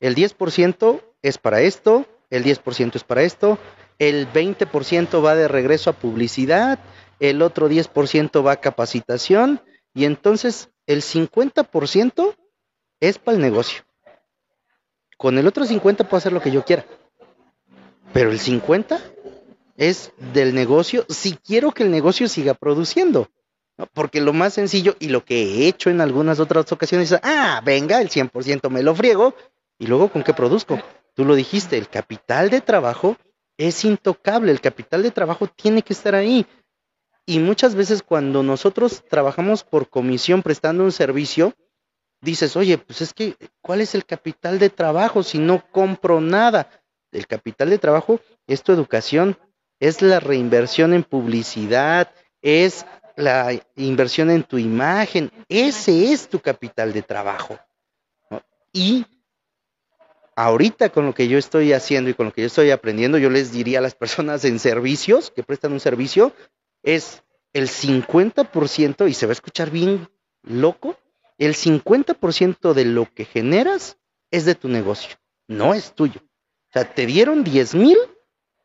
El 0.00 0.14
10% 0.14 1.00
es 1.22 1.38
para 1.38 1.60
esto, 1.62 2.06
el 2.30 2.44
10% 2.44 2.96
es 2.96 3.04
para 3.04 3.22
esto, 3.22 3.58
el 3.98 4.30
20% 4.32 5.24
va 5.24 5.34
de 5.34 5.48
regreso 5.48 5.90
a 5.90 5.94
publicidad, 5.94 6.78
el 7.20 7.42
otro 7.42 7.68
10% 7.68 8.44
va 8.44 8.52
a 8.52 8.60
capacitación 8.60 9.62
y 9.94 10.04
entonces 10.04 10.70
el 10.86 11.02
50% 11.02 12.34
es 13.00 13.18
para 13.18 13.36
el 13.36 13.42
negocio. 13.42 13.84
Con 15.16 15.38
el 15.38 15.46
otro 15.46 15.64
50 15.64 16.04
puedo 16.04 16.18
hacer 16.18 16.32
lo 16.32 16.42
que 16.42 16.50
yo 16.50 16.64
quiera. 16.64 16.84
Pero 18.12 18.30
el 18.30 18.38
50 18.38 19.00
es 19.76 20.12
del 20.32 20.54
negocio 20.54 21.06
si 21.08 21.36
quiero 21.36 21.72
que 21.72 21.82
el 21.82 21.90
negocio 21.90 22.28
siga 22.28 22.54
produciendo. 22.54 23.28
Porque 23.92 24.20
lo 24.20 24.32
más 24.32 24.54
sencillo 24.54 24.96
y 24.98 25.08
lo 25.08 25.24
que 25.24 25.42
he 25.42 25.68
hecho 25.68 25.90
en 25.90 26.00
algunas 26.00 26.40
otras 26.40 26.70
ocasiones 26.72 27.12
es, 27.12 27.20
ah, 27.22 27.60
venga, 27.64 28.00
el 28.00 28.08
100% 28.08 28.70
me 28.70 28.82
lo 28.82 28.94
friego 28.94 29.34
y 29.78 29.86
luego 29.86 30.08
con 30.08 30.22
qué 30.22 30.32
produzco. 30.32 30.80
Tú 31.16 31.24
lo 31.24 31.34
dijiste, 31.34 31.78
el 31.78 31.88
capital 31.88 32.50
de 32.50 32.60
trabajo 32.60 33.16
es 33.56 33.86
intocable, 33.86 34.52
el 34.52 34.60
capital 34.60 35.02
de 35.02 35.10
trabajo 35.10 35.46
tiene 35.46 35.80
que 35.80 35.94
estar 35.94 36.14
ahí. 36.14 36.46
Y 37.24 37.38
muchas 37.38 37.74
veces 37.74 38.02
cuando 38.02 38.42
nosotros 38.42 39.02
trabajamos 39.08 39.64
por 39.64 39.88
comisión 39.88 40.42
prestando 40.42 40.84
un 40.84 40.92
servicio, 40.92 41.54
dices, 42.20 42.54
oye, 42.54 42.76
pues 42.76 43.00
es 43.00 43.14
que, 43.14 43.34
¿cuál 43.62 43.80
es 43.80 43.94
el 43.94 44.04
capital 44.04 44.58
de 44.58 44.68
trabajo 44.68 45.22
si 45.22 45.38
no 45.38 45.64
compro 45.70 46.20
nada? 46.20 46.68
El 47.10 47.26
capital 47.26 47.70
de 47.70 47.78
trabajo 47.78 48.20
es 48.46 48.62
tu 48.62 48.72
educación, 48.72 49.38
es 49.80 50.02
la 50.02 50.20
reinversión 50.20 50.92
en 50.92 51.02
publicidad, 51.02 52.12
es 52.42 52.84
la 53.16 53.58
inversión 53.74 54.30
en 54.30 54.42
tu 54.44 54.58
imagen, 54.58 55.32
ese 55.48 56.12
es 56.12 56.28
tu 56.28 56.40
capital 56.40 56.92
de 56.92 57.00
trabajo. 57.00 57.58
Y 58.70 59.06
ahorita 60.36 60.90
con 60.90 61.06
lo 61.06 61.14
que 61.14 61.28
yo 61.28 61.38
estoy 61.38 61.72
haciendo 61.72 62.10
y 62.10 62.14
con 62.14 62.26
lo 62.26 62.32
que 62.32 62.42
yo 62.42 62.46
estoy 62.46 62.70
aprendiendo, 62.70 63.18
yo 63.18 63.30
les 63.30 63.52
diría 63.52 63.78
a 63.78 63.82
las 63.82 63.94
personas 63.94 64.44
en 64.44 64.58
servicios 64.58 65.32
que 65.34 65.42
prestan 65.42 65.72
un 65.72 65.80
servicio, 65.80 66.32
es 66.82 67.22
el 67.52 67.68
50%, 67.68 69.08
y 69.08 69.14
se 69.14 69.26
va 69.26 69.30
a 69.30 69.32
escuchar 69.32 69.70
bien 69.70 70.08
loco, 70.42 70.96
el 71.38 71.54
50% 71.54 72.74
de 72.74 72.84
lo 72.84 73.12
que 73.12 73.24
generas 73.24 73.98
es 74.30 74.44
de 74.44 74.54
tu 74.54 74.68
negocio, 74.68 75.16
no 75.48 75.74
es 75.74 75.92
tuyo. 75.92 76.20
O 76.20 76.72
sea, 76.72 76.84
te 76.92 77.06
dieron 77.06 77.42
10 77.42 77.74
mil, 77.74 77.96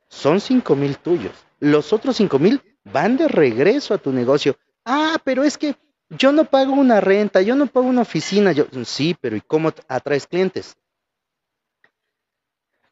son 0.09 0.41
5 0.41 0.75
mil 0.75 0.97
tuyos. 0.97 1.33
Los 1.59 1.93
otros 1.93 2.17
5 2.17 2.37
mil 2.39 2.61
van 2.83 3.15
de 3.15 3.27
regreso 3.27 3.93
a 3.93 3.97
tu 3.97 4.11
negocio. 4.11 4.57
Ah, 4.83 5.17
pero 5.23 5.43
es 5.43 5.57
que 5.57 5.75
yo 6.09 6.33
no 6.33 6.45
pago 6.45 6.73
una 6.73 6.99
renta, 6.99 7.41
yo 7.41 7.55
no 7.55 7.67
pago 7.67 7.87
una 7.87 8.01
oficina. 8.01 8.51
Yo, 8.51 8.65
sí, 8.83 9.15
pero 9.21 9.37
¿y 9.37 9.41
cómo 9.41 9.71
atraes 9.87 10.27
clientes? 10.27 10.75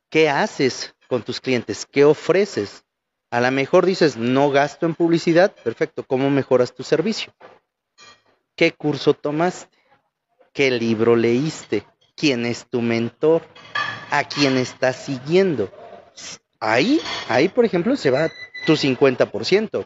¿Qué 0.10 0.28
haces 0.28 0.96
con 1.08 1.22
tus 1.22 1.40
clientes? 1.40 1.86
¿Qué 1.86 2.04
ofreces? 2.04 2.84
A 3.30 3.42
lo 3.42 3.52
mejor 3.52 3.86
dices, 3.86 4.18
no 4.18 4.50
gasto 4.50 4.88
en 4.88 4.96
publicidad, 4.96 5.54
perfecto, 5.64 6.04
¿cómo 6.04 6.32
mejoras 6.32 6.74
tu 6.74 6.82
servicio? 6.82 7.32
¿Qué 8.56 8.72
curso 8.72 9.14
tomaste? 9.14 9.78
¿Qué 10.52 10.72
libro 10.72 11.16
leíste? 11.16 11.86
¿Quién 12.16 12.48
es 12.48 12.66
tu 12.66 12.82
mentor? 12.82 13.44
¿A 14.10 14.24
quién 14.24 14.58
estás 14.58 14.96
siguiendo? 14.96 15.72
Ahí, 16.60 17.00
ahí 17.28 17.48
por 17.48 17.66
ejemplo, 17.66 17.96
se 17.96 18.10
va 18.10 18.32
tu 18.66 18.74
50%. 18.74 19.86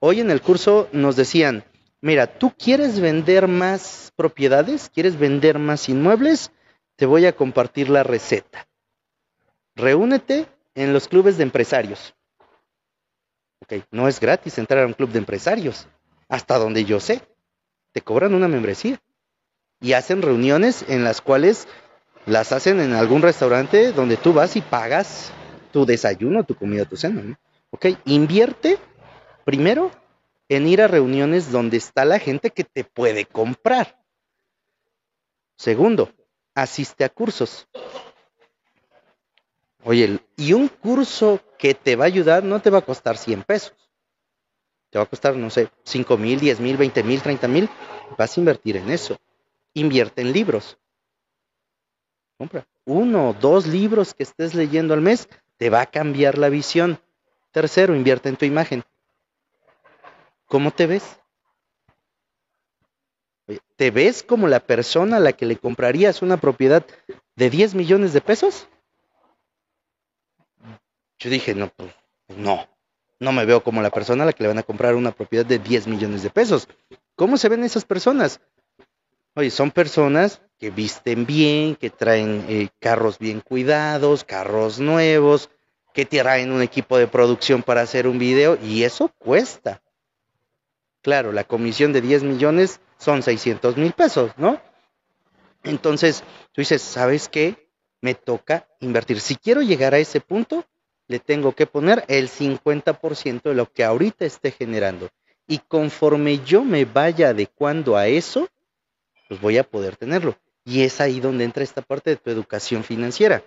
Hoy 0.00 0.20
en 0.20 0.32
el 0.32 0.42
curso 0.42 0.88
nos 0.90 1.14
decían, 1.14 1.64
mira, 2.00 2.26
¿tú 2.26 2.52
quieres 2.58 2.98
vender 2.98 3.46
más 3.46 4.12
propiedades? 4.16 4.90
¿Quieres 4.92 5.16
vender 5.16 5.60
más 5.60 5.88
inmuebles? 5.88 6.50
Te 6.96 7.06
voy 7.06 7.26
a 7.26 7.36
compartir 7.36 7.88
la 7.88 8.02
receta. 8.02 8.66
Reúnete 9.76 10.46
en 10.74 10.92
los 10.92 11.08
clubes 11.08 11.36
de 11.36 11.44
empresarios. 11.44 12.14
Ok, 13.60 13.84
no 13.90 14.08
es 14.08 14.20
gratis 14.20 14.58
entrar 14.58 14.84
a 14.84 14.86
un 14.86 14.94
club 14.94 15.10
de 15.10 15.18
empresarios, 15.18 15.86
hasta 16.28 16.58
donde 16.58 16.84
yo 16.84 17.00
sé. 17.00 17.22
Te 17.92 18.00
cobran 18.00 18.34
una 18.34 18.48
membresía. 18.48 19.00
y 19.80 19.94
hacen 19.94 20.22
reuniones 20.22 20.84
en 20.88 21.04
las 21.04 21.20
cuales 21.20 21.66
las 22.26 22.52
hacen 22.52 22.80
en 22.80 22.92
algún 22.92 23.22
restaurante 23.22 23.92
donde 23.92 24.16
tú 24.16 24.32
vas 24.32 24.56
y 24.56 24.60
pagas 24.60 25.32
tu 25.72 25.86
desayuno, 25.86 26.44
tu 26.44 26.54
comida, 26.54 26.84
tu 26.84 26.96
cena. 26.96 27.38
Ok, 27.70 27.86
invierte 28.04 28.78
primero 29.44 29.90
en 30.48 30.66
ir 30.66 30.82
a 30.82 30.88
reuniones 30.88 31.50
donde 31.50 31.76
está 31.78 32.04
la 32.04 32.18
gente 32.18 32.50
que 32.50 32.64
te 32.64 32.84
puede 32.84 33.24
comprar. 33.24 34.02
Segundo, 35.56 36.10
asiste 36.54 37.04
a 37.04 37.08
cursos. 37.08 37.68
Oye, 39.84 40.20
y 40.36 40.52
un 40.52 40.68
curso 40.68 41.40
que 41.58 41.74
te 41.74 41.96
va 41.96 42.04
a 42.04 42.08
ayudar 42.08 42.44
no 42.44 42.60
te 42.60 42.70
va 42.70 42.78
a 42.78 42.84
costar 42.84 43.16
100 43.16 43.42
pesos. 43.44 43.74
Te 44.90 44.98
va 44.98 45.04
a 45.04 45.08
costar, 45.08 45.36
no 45.36 45.50
sé, 45.50 45.70
5 45.84 46.16
mil, 46.16 46.40
10 46.40 46.60
mil, 46.60 46.76
20 46.76 47.02
mil, 47.02 47.22
30 47.22 47.48
mil. 47.48 47.68
Vas 48.18 48.36
a 48.36 48.40
invertir 48.40 48.76
en 48.76 48.90
eso. 48.90 49.18
Invierte 49.72 50.20
en 50.20 50.32
libros. 50.32 50.76
Compra 52.36 52.66
uno 52.84 53.30
o 53.30 53.34
dos 53.34 53.66
libros 53.66 54.14
que 54.14 54.24
estés 54.24 54.54
leyendo 54.54 54.94
al 54.94 55.00
mes. 55.00 55.28
Te 55.56 55.70
va 55.70 55.82
a 55.82 55.86
cambiar 55.86 56.38
la 56.38 56.48
visión. 56.48 57.00
Tercero, 57.52 57.94
invierte 57.94 58.28
en 58.28 58.36
tu 58.36 58.44
imagen. 58.44 58.84
¿Cómo 60.46 60.72
te 60.72 60.86
ves? 60.86 61.20
¿Te 63.76 63.90
ves 63.90 64.22
como 64.22 64.48
la 64.48 64.60
persona 64.60 65.16
a 65.16 65.20
la 65.20 65.32
que 65.32 65.46
le 65.46 65.56
comprarías 65.56 66.22
una 66.22 66.36
propiedad 66.36 66.84
de 67.36 67.50
10 67.50 67.74
millones 67.74 68.12
de 68.12 68.20
pesos? 68.20 68.68
Yo 71.20 71.28
dije, 71.28 71.54
no, 71.54 71.68
pues 71.68 71.90
no, 72.28 72.66
no 73.18 73.32
me 73.32 73.44
veo 73.44 73.62
como 73.62 73.82
la 73.82 73.90
persona 73.90 74.22
a 74.22 74.26
la 74.26 74.32
que 74.32 74.42
le 74.42 74.48
van 74.48 74.58
a 74.58 74.62
comprar 74.62 74.94
una 74.94 75.12
propiedad 75.12 75.44
de 75.44 75.58
10 75.58 75.86
millones 75.86 76.22
de 76.22 76.30
pesos. 76.30 76.66
¿Cómo 77.14 77.36
se 77.36 77.50
ven 77.50 77.62
esas 77.62 77.84
personas? 77.84 78.40
Oye, 79.34 79.50
son 79.50 79.70
personas 79.70 80.40
que 80.58 80.70
visten 80.70 81.26
bien, 81.26 81.76
que 81.76 81.90
traen 81.90 82.46
eh, 82.48 82.68
carros 82.78 83.18
bien 83.18 83.40
cuidados, 83.40 84.24
carros 84.24 84.80
nuevos, 84.80 85.50
que 85.92 86.06
traen 86.06 86.52
un 86.52 86.62
equipo 86.62 86.96
de 86.96 87.06
producción 87.06 87.62
para 87.62 87.82
hacer 87.82 88.06
un 88.06 88.18
video 88.18 88.58
y 88.62 88.84
eso 88.84 89.08
cuesta. 89.18 89.82
Claro, 91.02 91.32
la 91.32 91.44
comisión 91.44 91.92
de 91.92 92.00
10 92.00 92.22
millones 92.22 92.80
son 92.98 93.22
600 93.22 93.76
mil 93.76 93.92
pesos, 93.92 94.32
¿no? 94.38 94.60
Entonces, 95.64 96.24
tú 96.52 96.62
dices, 96.62 96.80
¿sabes 96.80 97.28
qué? 97.28 97.68
Me 98.00 98.14
toca 98.14 98.66
invertir. 98.80 99.20
Si 99.20 99.36
quiero 99.36 99.60
llegar 99.60 99.94
a 99.94 99.98
ese 99.98 100.20
punto, 100.20 100.64
le 101.10 101.18
tengo 101.18 101.56
que 101.56 101.66
poner 101.66 102.04
el 102.06 102.28
50% 102.28 103.42
de 103.42 103.54
lo 103.54 103.66
que 103.72 103.82
ahorita 103.82 104.24
esté 104.24 104.52
generando. 104.52 105.10
Y 105.48 105.58
conforme 105.58 106.38
yo 106.44 106.62
me 106.62 106.84
vaya 106.84 107.30
adecuando 107.30 107.96
a 107.96 108.06
eso, 108.06 108.48
pues 109.28 109.40
voy 109.40 109.58
a 109.58 109.64
poder 109.64 109.96
tenerlo. 109.96 110.38
Y 110.64 110.82
es 110.82 111.00
ahí 111.00 111.18
donde 111.18 111.42
entra 111.42 111.64
esta 111.64 111.82
parte 111.82 112.10
de 112.10 112.16
tu 112.16 112.30
educación 112.30 112.84
financiera. 112.84 113.42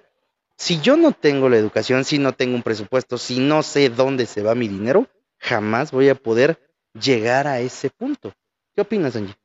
Si 0.57 0.81
yo 0.81 0.97
no 0.97 1.13
tengo 1.13 1.47
la 1.47 1.55
educación, 1.55 2.03
si 2.03 2.19
no 2.19 2.33
tengo 2.33 2.53
un 2.53 2.63
presupuesto, 2.63 3.17
si 3.17 3.39
no 3.39 3.63
sé 3.63 3.87
dónde 3.87 4.25
se 4.25 4.43
va 4.43 4.55
mi 4.55 4.67
dinero, 4.67 5.07
jamás 5.37 5.93
voy 5.93 6.09
a 6.09 6.15
poder 6.15 6.59
llegar 6.93 7.47
a 7.47 7.61
ese 7.61 7.89
punto. 7.89 8.33
¿Qué 8.75 8.81
opinas, 8.81 9.15
Angie? 9.15 9.37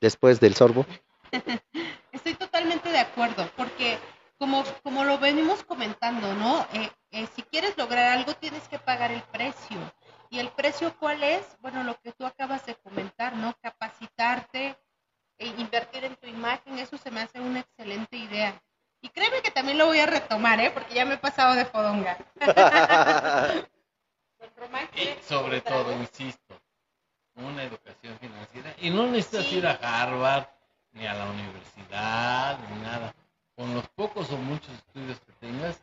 Después 0.00 0.38
del 0.38 0.54
sorbo. 0.54 0.86
Estoy 2.12 2.34
totalmente 2.34 2.88
de 2.88 2.98
acuerdo, 2.98 3.49
como, 4.40 4.64
como 4.82 5.04
lo 5.04 5.18
venimos 5.18 5.62
comentando, 5.64 6.32
¿no? 6.34 6.66
Eh, 6.72 6.90
eh, 7.10 7.28
si 7.36 7.42
quieres 7.42 7.76
lograr 7.76 8.16
algo, 8.16 8.32
tienes 8.34 8.66
que 8.68 8.78
pagar 8.78 9.12
el 9.12 9.22
precio. 9.24 9.76
¿Y 10.30 10.38
el 10.38 10.48
precio 10.48 10.96
cuál 10.98 11.22
es? 11.22 11.42
Bueno, 11.60 11.84
lo 11.84 12.00
que 12.00 12.12
tú 12.12 12.24
acabas 12.24 12.64
de 12.64 12.74
comentar, 12.76 13.36
¿no? 13.36 13.54
Capacitarte, 13.60 14.78
e 15.36 15.46
invertir 15.46 16.04
en 16.04 16.16
tu 16.16 16.26
imagen, 16.26 16.78
eso 16.78 16.96
se 16.96 17.10
me 17.10 17.20
hace 17.20 17.38
una 17.38 17.60
excelente 17.60 18.16
idea. 18.16 18.58
Y 19.02 19.10
créeme 19.10 19.42
que 19.42 19.50
también 19.50 19.76
lo 19.76 19.86
voy 19.86 20.00
a 20.00 20.06
retomar, 20.06 20.58
¿eh? 20.58 20.70
Porque 20.70 20.94
ya 20.94 21.04
me 21.04 21.14
he 21.14 21.18
pasado 21.18 21.54
de 21.54 21.66
fodonga. 21.66 22.16
y 24.96 25.22
sobre 25.22 25.60
todo, 25.60 25.92
insisto, 25.92 26.58
una 27.34 27.62
educación 27.64 28.18
financiera. 28.18 28.74
Y 28.78 28.88
no 28.88 29.06
necesitas 29.06 29.44
sí. 29.46 29.56
ir 29.56 29.66
a 29.66 29.72
Harvard, 29.82 30.46
ni 30.92 31.06
a 31.06 31.12
la 31.12 31.26
universidad, 31.26 32.58
ni 32.70 32.80
nada 32.80 33.14
con 33.60 33.74
los 33.74 33.86
pocos 33.90 34.32
o 34.32 34.38
muchos 34.38 34.70
estudios 34.70 35.20
que 35.20 35.32
tengas, 35.32 35.78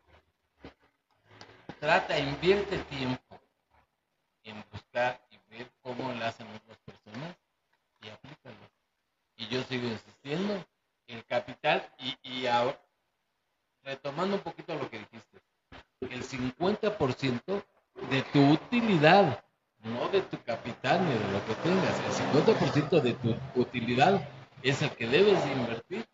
trata, 1.79 2.17
invierte 2.17 2.79
tiempo 2.79 3.39
en 4.45 4.65
buscar 4.71 5.21
y 5.29 5.37
ver 5.55 5.69
cómo 5.83 6.09
hacen 6.23 6.47
otras 6.55 6.79
personas 6.79 7.37
y 8.01 8.09
aplícalo. 8.09 8.55
Y 9.35 9.47
yo 9.49 9.61
sigo 9.65 9.85
insistiendo, 9.89 10.65
el 11.05 11.23
capital 11.25 11.87
y, 12.23 12.47
ahora, 12.47 12.81
retomando 13.83 14.37
un 14.37 14.41
poquito 14.41 14.73
lo 14.73 14.89
que 14.89 14.97
dijiste, 14.97 15.39
el 16.01 16.23
50% 16.23 17.63
de 18.09 18.23
tu 18.33 18.53
utilidad, 18.53 19.45
no 19.83 20.09
de 20.09 20.23
tu 20.23 20.41
capital 20.41 21.05
ni 21.05 21.13
de 21.13 21.31
lo 21.31 21.45
que 21.45 21.53
tengas, 21.61 21.99
el 21.99 22.33
50% 22.33 23.01
de 23.01 23.13
tu 23.13 23.35
utilidad 23.53 24.27
es 24.63 24.81
el 24.81 24.89
que 24.95 25.05
debes 25.05 25.45
de 25.45 25.51
invertir 25.51 26.07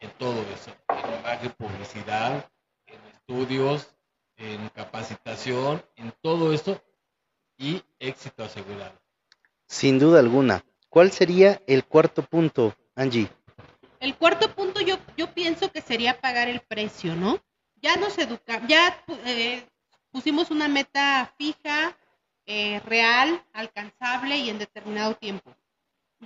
en 0.00 0.10
todo 0.12 0.42
eso, 0.42 0.72
en 0.88 1.20
imagen, 1.20 1.52
publicidad, 1.52 2.50
en 2.86 3.00
estudios, 3.14 3.94
en 4.36 4.68
capacitación, 4.70 5.84
en 5.96 6.12
todo 6.22 6.52
eso 6.52 6.82
y 7.58 7.82
éxito 7.98 8.42
asegurado. 8.42 8.98
Sin 9.66 9.98
duda 9.98 10.18
alguna. 10.18 10.64
¿Cuál 10.88 11.12
sería 11.12 11.62
el 11.66 11.84
cuarto 11.84 12.22
punto, 12.22 12.74
Angie? 12.96 13.28
El 14.00 14.16
cuarto 14.16 14.52
punto 14.54 14.80
yo, 14.80 14.96
yo 15.16 15.32
pienso 15.32 15.70
que 15.70 15.82
sería 15.82 16.20
pagar 16.20 16.48
el 16.48 16.60
precio, 16.60 17.14
¿no? 17.14 17.38
Ya 17.76 17.96
nos 17.96 18.18
educamos, 18.18 18.68
ya 18.68 19.04
eh, 19.26 19.64
pusimos 20.10 20.50
una 20.50 20.68
meta 20.68 21.32
fija, 21.38 21.96
eh, 22.46 22.80
real, 22.80 23.44
alcanzable 23.52 24.38
y 24.38 24.50
en 24.50 24.58
determinado 24.58 25.14
tiempo. 25.14 25.54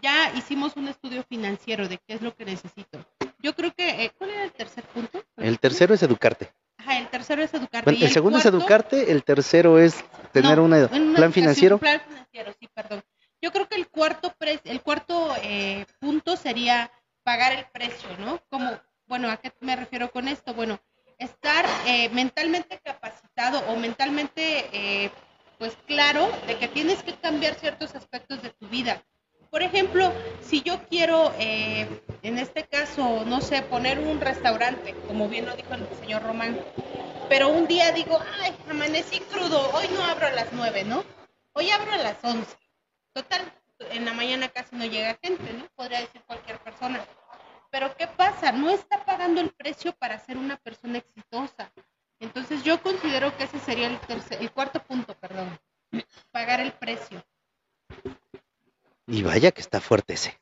Ya 0.01 0.33
hicimos 0.37 0.77
un 0.77 0.89
estudio 0.89 1.23
financiero 1.25 1.89
de 1.89 1.99
qué 1.99 2.15
es 2.15 2.23
lo 2.23 2.35
que 2.35 2.45
necesito 2.45 3.05
yo 3.45 3.55
creo 3.55 3.75
que, 3.75 4.05
eh, 4.05 4.13
¿cuál 4.17 4.31
era 4.31 4.45
el 4.45 4.53
tercer 4.53 4.85
punto? 4.85 5.23
El 5.37 5.61
tercero 5.61 5.93
es 5.93 6.03
educarte. 6.03 6.51
Ajá, 6.79 6.99
el 6.99 7.09
tercero 7.09 7.43
es 7.43 7.53
educarte. 7.53 7.91
Bueno, 7.91 7.99
el, 7.99 8.05
el, 8.05 8.11
segundo 8.11 8.39
cuarto? 8.41 8.49
es 8.49 8.55
educarte, 8.55 9.13
el 9.13 9.23
tercero 9.23 9.79
es 9.79 10.03
tener 10.33 10.57
no, 10.57 10.65
una, 10.65 10.89
una, 10.91 11.17
plan 11.17 11.31
financiero. 11.31 11.77
Un 11.77 11.81
plan 11.81 12.01
financiero, 12.01 12.55
sí, 12.59 12.69
perdón. 12.73 13.03
Yo 13.43 13.53
creo 13.53 13.69
que 13.69 13.75
el 13.75 13.89
cuarto, 13.89 14.35
pre, 14.39 14.61
el 14.65 14.81
cuarto 14.81 15.35
eh, 15.43 15.85
punto 16.01 16.37
sería 16.39 16.91
pagar 17.23 17.53
el 17.53 17.67
precio, 17.67 18.09
¿no? 18.19 18.41
Como, 18.49 18.81
bueno, 19.07 19.31
¿a 19.31 19.37
qué 19.37 19.53
me 19.61 19.77
refiero 19.77 20.11
con 20.11 20.27
esto? 20.27 20.55
Bueno, 20.55 20.81
estar 21.19 21.67
eh, 21.87 22.09
mentalmente 22.15 22.81
capacitado 22.83 23.59
o 23.69 23.77
mentalmente, 23.77 24.71
eh, 24.73 25.11
pues 25.59 25.77
claro, 25.87 26.31
de 26.47 26.57
que 26.57 26.69
tienes 26.69 27.03
que 27.03 27.15
cambiar 27.15 27.57
ciertos 27.57 27.95
aspectos 27.95 28.43
de 28.43 28.51
tu 28.51 28.69
vida 28.69 29.05
por 29.55 29.63
ejemplo, 29.63 30.13
si 30.43 30.63
yo 30.63 30.83
quiero, 30.89 31.33
eh, 31.39 31.87
en 32.23 32.39
este 32.39 32.65
caso, 32.65 33.25
no 33.25 33.41
sé, 33.41 33.63
poner 33.63 34.01
un 34.01 34.21
restaurante, 34.21 34.97
como 35.07 35.29
bien 35.29 35.47
lo 35.47 35.55
dijo 35.55 35.75
el 35.75 35.87
señor 36.01 36.25
Román, 36.25 36.59
pero 37.29 37.51
un 37.51 37.69
día 37.69 37.93
digo, 37.93 38.19
ay, 38.41 38.53
amanecí 38.69 39.21
crudo, 39.21 39.71
hoy 39.71 39.87
no 39.95 40.03
abro 40.03 40.27
a 40.27 40.33
las 40.33 40.53
nueve, 40.53 40.83
¿no? 40.83 41.05
Hoy 41.53 41.71
abro 41.71 41.93
a 41.93 41.99
las 41.99 42.17
once. 42.25 42.57
Total, 43.13 43.43
en 43.93 44.05
la 44.05 44.13
mañana 44.13 44.49
casi 44.49 44.75
no 44.75 44.87
llega 44.87 45.17
gente, 45.23 45.53
¿no? 45.53 45.69
Podría 45.77 46.01
decir 46.01 46.21
cualquier 46.27 46.59
persona. 46.59 47.07
Pero 47.71 47.97
¿qué 47.97 48.09
pasa? 48.09 48.51
No 48.51 48.71
está 48.71 49.05
pagando 49.05 49.41
el 49.41 49.51
precio 49.51 49.93
para 49.93 50.19
ser 50.19 50.37
una 50.37 50.57
persona 50.57 50.99
exitosa. 50.99 51.71
Entonces 52.19 52.65
yo 52.65 52.83
considero 52.83 53.37
que 53.37 53.45
ese 53.45 53.61
sería 53.61 53.87
el, 53.87 54.01
tercer, 54.01 54.43
el 54.43 54.51
cuarto 54.51 54.83
punto, 54.83 55.15
perdón. 55.15 55.57
Pagar 56.33 56.59
el 56.59 56.73
precio. 56.73 57.25
Y 59.07 59.23
vaya 59.23 59.51
que 59.51 59.61
está 59.61 59.81
fuerte 59.81 60.15
ese. 60.15 60.39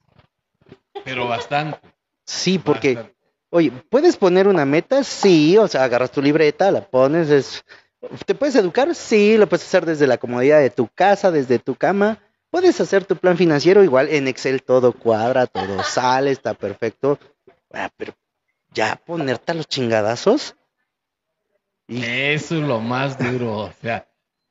Pero 1.05 1.27
bastante. 1.27 1.79
Sí, 2.25 2.59
porque, 2.59 2.95
bastante. 2.95 3.19
oye, 3.51 3.73
¿puedes 3.91 4.17
poner 4.17 4.47
una 4.47 4.65
meta? 4.65 5.03
Sí, 5.05 5.59
o 5.59 5.67
sea, 5.69 5.85
agarras 5.85 6.13
tu 6.13 6.23
libreta, 6.23 6.71
la 6.71 6.87
pones, 6.87 7.31
es... 7.31 7.65
¿te 8.27 8.35
puedes 8.35 8.55
educar? 8.55 8.95
Sí, 8.95 9.37
lo 9.37 9.49
puedes 9.49 9.67
hacer 9.67 9.87
desde 9.87 10.07
la 10.07 10.19
comodidad 10.19 10.61
de 10.61 10.71
tu 10.71 10.89
casa, 10.89 11.31
desde 11.31 11.59
tu 11.59 11.75
cama. 11.75 12.19
Puedes 12.51 12.81
hacer 12.81 13.05
tu 13.05 13.17
plan 13.17 13.37
financiero 13.37 13.83
igual 13.83 14.09
en 14.11 14.29
Excel, 14.29 14.63
todo 14.63 14.93
cuadra, 14.93 15.47
todo 15.47 15.83
sale, 15.83 16.31
está 16.31 16.55
perfecto. 16.55 17.19
Ah, 17.73 17.91
pero 17.97 18.15
ya 18.73 18.97
ponerte 18.97 19.53
a 19.53 19.55
los 19.55 19.67
chingadazos. 19.67 20.55
Y... 21.89 22.05
Eso 22.05 22.57
es 22.57 22.63
lo 22.63 22.81
más 22.81 23.19
duro, 23.19 23.59
o 23.59 23.73
sea, 23.81 24.07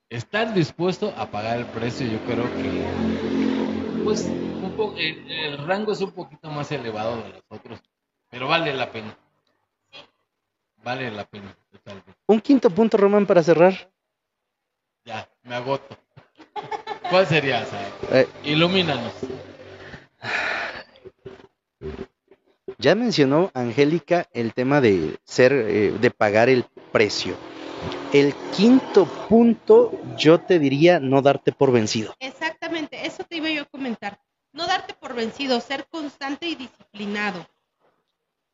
estar 0.10 0.54
dispuesto 0.54 1.14
a 1.18 1.30
pagar 1.30 1.58
el 1.58 1.66
precio, 1.66 2.08
yo 2.08 2.20
creo 2.26 2.44
que 2.56 3.31
pues 4.04 4.26
un 4.26 4.74
poco, 4.76 4.96
el, 4.98 5.30
el, 5.32 5.58
rango 5.66 5.92
es 5.92 6.02
un 6.02 6.12
poquito 6.12 6.50
más 6.50 6.72
elevado 6.72 7.18
de 7.22 7.30
los 7.30 7.44
otros, 7.50 7.82
pero 8.30 8.48
vale 8.48 8.74
la 8.74 8.92
pena. 8.92 9.18
Vale 10.84 11.12
la 11.12 11.26
pena, 11.26 11.56
totalmente. 11.72 12.14
Un 12.28 12.42
quinto 12.42 12.70
punto, 12.70 12.98
Román, 12.98 13.26
para 13.26 13.44
cerrar. 13.44 13.92
Ya, 15.06 15.30
me 15.44 15.56
agoto. 15.56 15.98
¿Cuál 17.10 17.28
sería, 17.28 17.66
eh, 18.12 18.28
Ilumínanos. 18.44 19.14
Ya 22.78 22.96
mencionó 22.96 23.52
Angélica 23.54 24.28
el 24.34 24.54
tema 24.54 24.82
de 24.82 25.20
ser, 25.24 25.52
eh, 25.52 25.92
de 26.00 26.12
pagar 26.12 26.50
el 26.50 26.66
precio. 26.92 27.36
El 28.14 28.34
quinto 28.56 29.06
punto, 29.28 29.92
yo 30.18 30.40
te 30.40 30.58
diría 30.58 31.00
no 31.00 31.22
darte 31.22 31.52
por 31.52 31.72
vencido. 31.72 32.16
Eso 32.92 33.24
te 33.24 33.38
iba 33.38 33.50
yo 33.50 33.64
a 33.64 33.66
comentar. 33.66 34.22
No 34.54 34.68
darte 34.68 34.94
por 34.94 35.16
vencido, 35.16 35.60
ser 35.62 35.88
constante 35.88 36.48
y 36.48 36.56
disciplinado. 36.56 37.48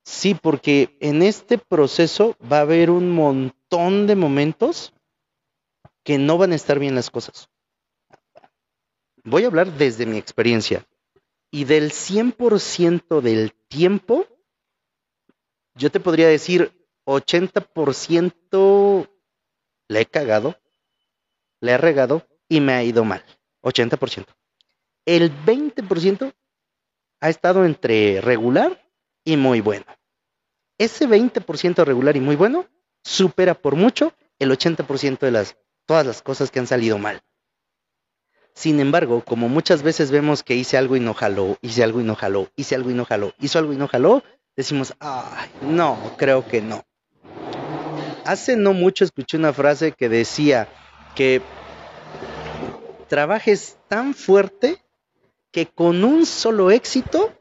Sí, 0.04 0.36
porque 0.36 0.98
en 1.02 1.22
este 1.22 1.58
proceso 1.58 2.38
va 2.50 2.60
a 2.60 2.62
haber 2.62 2.92
un 2.92 3.12
montón 3.12 4.08
de 4.08 4.16
momentos 4.16 4.94
que 6.04 6.18
no 6.18 6.38
van 6.38 6.54
a 6.54 6.56
estar 6.56 6.80
bien 6.80 6.96
las 6.96 7.10
cosas. 7.10 7.50
Voy 9.24 9.44
a 9.44 9.48
hablar 9.48 9.74
desde 9.74 10.06
mi 10.06 10.18
experiencia. 10.18 10.86
Y 11.52 11.66
del 11.66 11.92
100% 11.92 13.22
del 13.22 13.54
tiempo, 13.68 14.26
yo 15.76 15.92
te 15.92 16.00
podría 16.00 16.28
decir 16.28 16.72
80% 17.06 19.10
le 19.90 20.02
he 20.02 20.06
cagado, 20.06 20.58
le 21.62 21.72
he 21.72 21.78
regado 21.78 22.28
y 22.50 22.62
me 22.62 22.74
ha 22.74 22.84
ido 22.84 23.04
mal. 23.04 23.24
80%. 23.68 24.26
El 25.06 25.32
20% 25.46 26.34
ha 27.22 27.30
estado 27.30 27.66
entre 27.66 28.22
regular 28.22 28.90
y 29.24 29.38
muy 29.38 29.62
bueno. 29.62 29.86
Ese 30.78 31.08
20% 31.08 31.84
regular 31.86 32.16
y 32.18 32.20
muy 32.20 32.36
bueno 32.36 32.68
supera 33.04 33.56
por 33.56 33.76
mucho 33.76 34.14
el 34.40 34.52
80% 34.52 35.20
de 35.20 35.32
las 35.32 35.58
todas 35.86 36.06
las 36.06 36.22
cosas 36.22 36.52
que 36.52 36.60
han 36.60 36.68
salido 36.68 36.98
mal. 36.98 37.22
Sin 38.54 38.80
embargo, 38.80 39.24
como 39.24 39.50
muchas 39.50 39.84
veces 39.84 40.12
vemos 40.12 40.44
que 40.44 40.56
hice 40.56 40.78
algo 40.78 40.96
y 40.96 41.00
no 41.00 41.14
jaló, 41.14 41.58
hice 41.62 41.84
algo 41.84 42.02
y 42.02 42.04
no 42.04 42.16
jaló, 42.16 42.50
hice 42.56 42.76
algo 42.76 42.92
y 42.92 42.94
no 42.94 43.06
jaló, 43.06 43.34
hizo 43.40 43.60
algo 43.60 43.72
y 43.72 43.78
no 43.78 43.88
jaló, 43.88 44.24
decimos, 44.56 44.96
ay, 45.00 45.50
no, 45.62 46.16
creo 46.18 46.46
que 46.48 46.62
no. 46.62 46.84
Hace 48.26 48.58
no 48.58 48.74
mucho 48.74 49.06
escuché 49.06 49.38
una 49.38 49.54
frase 49.54 49.94
que 49.94 50.10
decía 50.10 50.68
que 51.16 51.42
trabajes 53.08 53.78
tan 53.88 54.14
fuerte 54.14 54.84
que 55.52 55.66
con 55.66 56.04
un 56.04 56.26
solo 56.26 56.72
éxito 56.72 57.34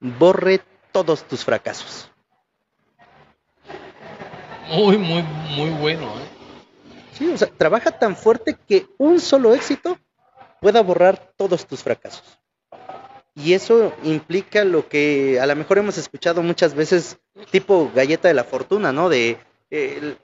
borre 0.00 0.60
todos 0.92 1.24
tus 1.24 1.44
fracasos. 1.44 2.10
Muy, 4.68 4.98
muy, 4.98 5.22
muy 5.22 5.70
bueno. 5.70 6.06
¿eh? 6.18 6.28
Sí, 7.12 7.30
o 7.30 7.38
sea, 7.38 7.48
trabaja 7.48 7.92
tan 7.92 8.16
fuerte 8.16 8.56
que 8.68 8.86
un 8.98 9.20
solo 9.20 9.54
éxito 9.54 9.98
pueda 10.60 10.82
borrar 10.82 11.32
todos 11.36 11.66
tus 11.66 11.82
fracasos. 11.82 12.38
Y 13.34 13.52
eso 13.52 13.92
implica 14.02 14.64
lo 14.64 14.88
que 14.88 15.38
a 15.40 15.46
lo 15.46 15.54
mejor 15.56 15.78
hemos 15.78 15.98
escuchado 15.98 16.42
muchas 16.42 16.74
veces, 16.74 17.18
tipo 17.50 17.90
galleta 17.94 18.28
de 18.28 18.34
la 18.34 18.44
fortuna, 18.44 18.92
¿no? 18.92 19.08
De 19.08 19.38
eh, 19.70 20.16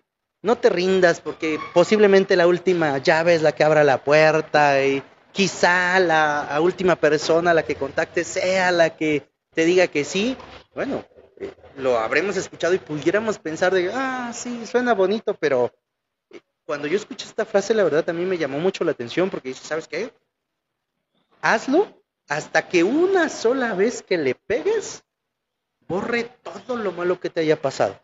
no 0.42 0.56
te 0.56 0.68
rindas 0.68 1.20
porque 1.20 1.58
posiblemente 1.72 2.36
la 2.36 2.46
última 2.46 2.98
llave 2.98 3.34
es 3.34 3.42
la 3.42 3.52
que 3.52 3.64
abra 3.64 3.84
la 3.84 4.02
puerta 4.02 4.84
y 4.84 5.02
quizá 5.30 5.98
la, 6.00 6.58
última 6.60 6.96
persona 6.96 7.52
a 7.52 7.54
la 7.54 7.62
que 7.62 7.76
contactes 7.76 8.26
sea 8.26 8.70
la 8.72 8.96
que 8.96 9.28
te 9.54 9.64
diga 9.64 9.86
que 9.86 10.04
sí. 10.04 10.36
Bueno, 10.74 11.04
eh, 11.38 11.52
lo 11.76 11.98
habremos 11.98 12.36
escuchado 12.36 12.74
y 12.74 12.78
pudiéramos 12.78 13.38
pensar 13.38 13.72
de, 13.72 13.90
ah, 13.94 14.32
sí, 14.34 14.66
suena 14.66 14.94
bonito, 14.94 15.34
pero 15.34 15.72
eh, 16.30 16.40
cuando 16.64 16.88
yo 16.88 16.96
escuché 16.96 17.26
esta 17.26 17.44
frase, 17.44 17.72
la 17.72 17.84
verdad 17.84 18.08
a 18.10 18.12
mí 18.12 18.24
me 18.24 18.38
llamó 18.38 18.58
mucho 18.58 18.84
la 18.84 18.92
atención 18.92 19.30
porque 19.30 19.50
dice, 19.50 19.64
¿sabes 19.64 19.86
qué? 19.86 20.12
Hazlo 21.40 22.02
hasta 22.28 22.68
que 22.68 22.82
una 22.82 23.28
sola 23.28 23.74
vez 23.74 24.02
que 24.02 24.18
le 24.18 24.34
pegues, 24.34 25.04
borre 25.86 26.24
todo 26.24 26.76
lo 26.76 26.92
malo 26.92 27.20
que 27.20 27.30
te 27.30 27.40
haya 27.40 27.60
pasado. 27.60 28.00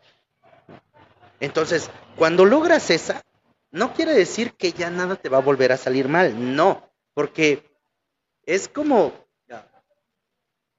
Entonces, 1.39 1.89
cuando 2.15 2.45
logras 2.45 2.89
esa, 2.89 3.23
no 3.71 3.93
quiere 3.93 4.13
decir 4.13 4.53
que 4.53 4.71
ya 4.71 4.89
nada 4.89 5.15
te 5.15 5.29
va 5.29 5.37
a 5.37 5.41
volver 5.41 5.71
a 5.71 5.77
salir 5.77 6.07
mal, 6.07 6.55
no, 6.55 6.89
porque 7.13 7.63
es 8.45 8.67
como, 8.67 9.13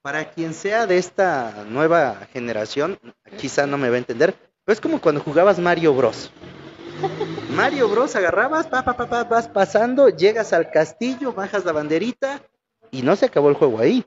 para 0.03 0.31
quien 0.31 0.55
sea 0.55 0.87
de 0.87 0.99
esta 0.99 1.65
nueva 1.69 2.27
generación, 2.33 2.99
quizá 3.39 3.67
no 3.67 3.79
me 3.79 3.91
va 3.91 3.97
a 3.97 3.99
entender, 3.99 4.35
pero 4.65 4.73
es 4.73 4.81
como 4.81 5.01
cuando 5.01 5.21
jugabas 5.21 5.59
Mario 5.59 5.95
Bros. 5.95 6.33
Mario 7.55 7.89
Bros 7.89 8.17
agarrabas, 8.17 8.67
pa, 8.67 8.83
pa, 8.83 8.95
pa, 8.95 9.25
vas 9.25 9.49
pasando, 9.49 10.09
llegas 10.09 10.53
al 10.53 10.71
castillo, 10.71 11.33
bajas 11.33 11.65
la 11.65 11.73
banderita 11.73 12.43
y 12.91 13.03
no 13.03 13.17
se 13.17 13.27
acabó 13.27 13.49
el 13.51 13.57
juego 13.57 13.79
ahí. 13.79 14.05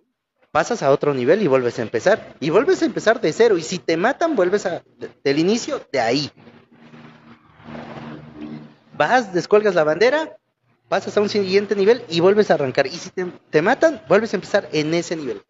Pasas 0.54 0.84
a 0.84 0.92
otro 0.92 1.16
nivel 1.16 1.42
y 1.42 1.48
vuelves 1.48 1.80
a 1.80 1.82
empezar. 1.82 2.36
Y 2.40 2.52
vuelves 2.52 2.84
a 2.84 2.86
empezar 2.86 3.20
de 3.20 3.34
cero. 3.34 3.58
Y 3.58 3.64
si 3.64 3.80
te 3.80 3.98
matan, 3.98 4.36
vuelves 4.36 4.68
a, 4.68 4.84
del 5.24 5.40
inicio 5.40 5.82
de 5.92 6.00
ahí. 6.00 6.30
Vas, 8.96 9.34
descuelgas 9.34 9.74
la 9.74 9.84
bandera, 9.84 10.38
pasas 10.90 11.18
a 11.18 11.22
un 11.22 11.30
siguiente 11.30 11.76
nivel 11.76 12.04
y 12.08 12.20
vuelves 12.20 12.52
a 12.52 12.54
arrancar. 12.54 12.86
Y 12.86 12.92
si 12.92 13.10
te, 13.10 13.62
matan, 13.64 14.00
vuelves 14.08 14.32
a 14.34 14.38
empezar 14.38 14.70
en 14.72 14.94
ese 14.94 15.16
nivel. 15.16 15.42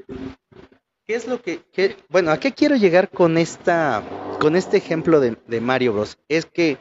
¿Qué 1.05 1.15
es 1.15 1.27
lo 1.27 1.41
que, 1.41 1.59
que, 1.73 1.97
bueno, 2.07 2.31
a 2.31 2.39
qué 2.39 2.53
quiero 2.53 2.77
llegar 2.77 3.09
con 3.09 3.37
esta, 3.37 4.01
con 4.39 4.55
este 4.55 4.77
ejemplo 4.77 5.19
de, 5.19 5.35
de 5.47 5.59
Mario 5.59 5.91
Bros? 5.91 6.17
Es 6.29 6.45
que 6.45 6.77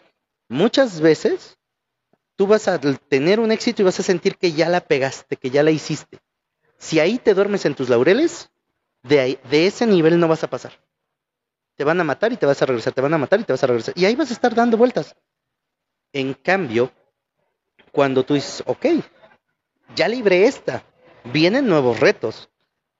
muchas 0.48 1.00
veces 1.00 1.58
tú 2.36 2.46
vas 2.46 2.68
a 2.68 2.78
tener 2.78 3.40
un 3.40 3.50
éxito 3.50 3.82
y 3.82 3.84
vas 3.84 3.98
a 3.98 4.04
sentir 4.04 4.36
que 4.36 4.52
ya 4.52 4.68
la 4.68 4.80
pegaste, 4.80 5.34
que 5.34 5.50
ya 5.50 5.64
la 5.64 5.72
hiciste. 5.72 6.20
Si 6.82 6.98
ahí 6.98 7.18
te 7.18 7.32
duermes 7.32 7.64
en 7.64 7.76
tus 7.76 7.88
laureles, 7.88 8.50
de, 9.04 9.38
ese 9.52 9.86
nivel 9.86 10.18
no 10.18 10.26
vas 10.26 10.42
a 10.42 10.50
pasar. 10.50 10.72
Te 11.76 11.84
van 11.84 12.00
a 12.00 12.04
matar 12.04 12.32
y 12.32 12.36
te 12.36 12.44
vas 12.44 12.60
a 12.60 12.66
regresar, 12.66 12.92
te 12.92 13.00
van 13.00 13.14
a 13.14 13.18
matar 13.18 13.38
y 13.38 13.44
te 13.44 13.52
vas 13.52 13.62
a 13.62 13.68
regresar. 13.68 13.94
Y 13.96 14.04
ahí 14.04 14.16
vas 14.16 14.30
a 14.30 14.32
estar 14.32 14.52
dando 14.52 14.76
vueltas. 14.76 15.14
En 16.12 16.34
cambio, 16.34 16.90
cuando 17.92 18.24
tú 18.24 18.34
dices, 18.34 18.64
ok, 18.66 18.86
ya 19.94 20.08
libré 20.08 20.46
esta, 20.46 20.82
vienen 21.22 21.68
nuevos 21.68 22.00
retos. 22.00 22.50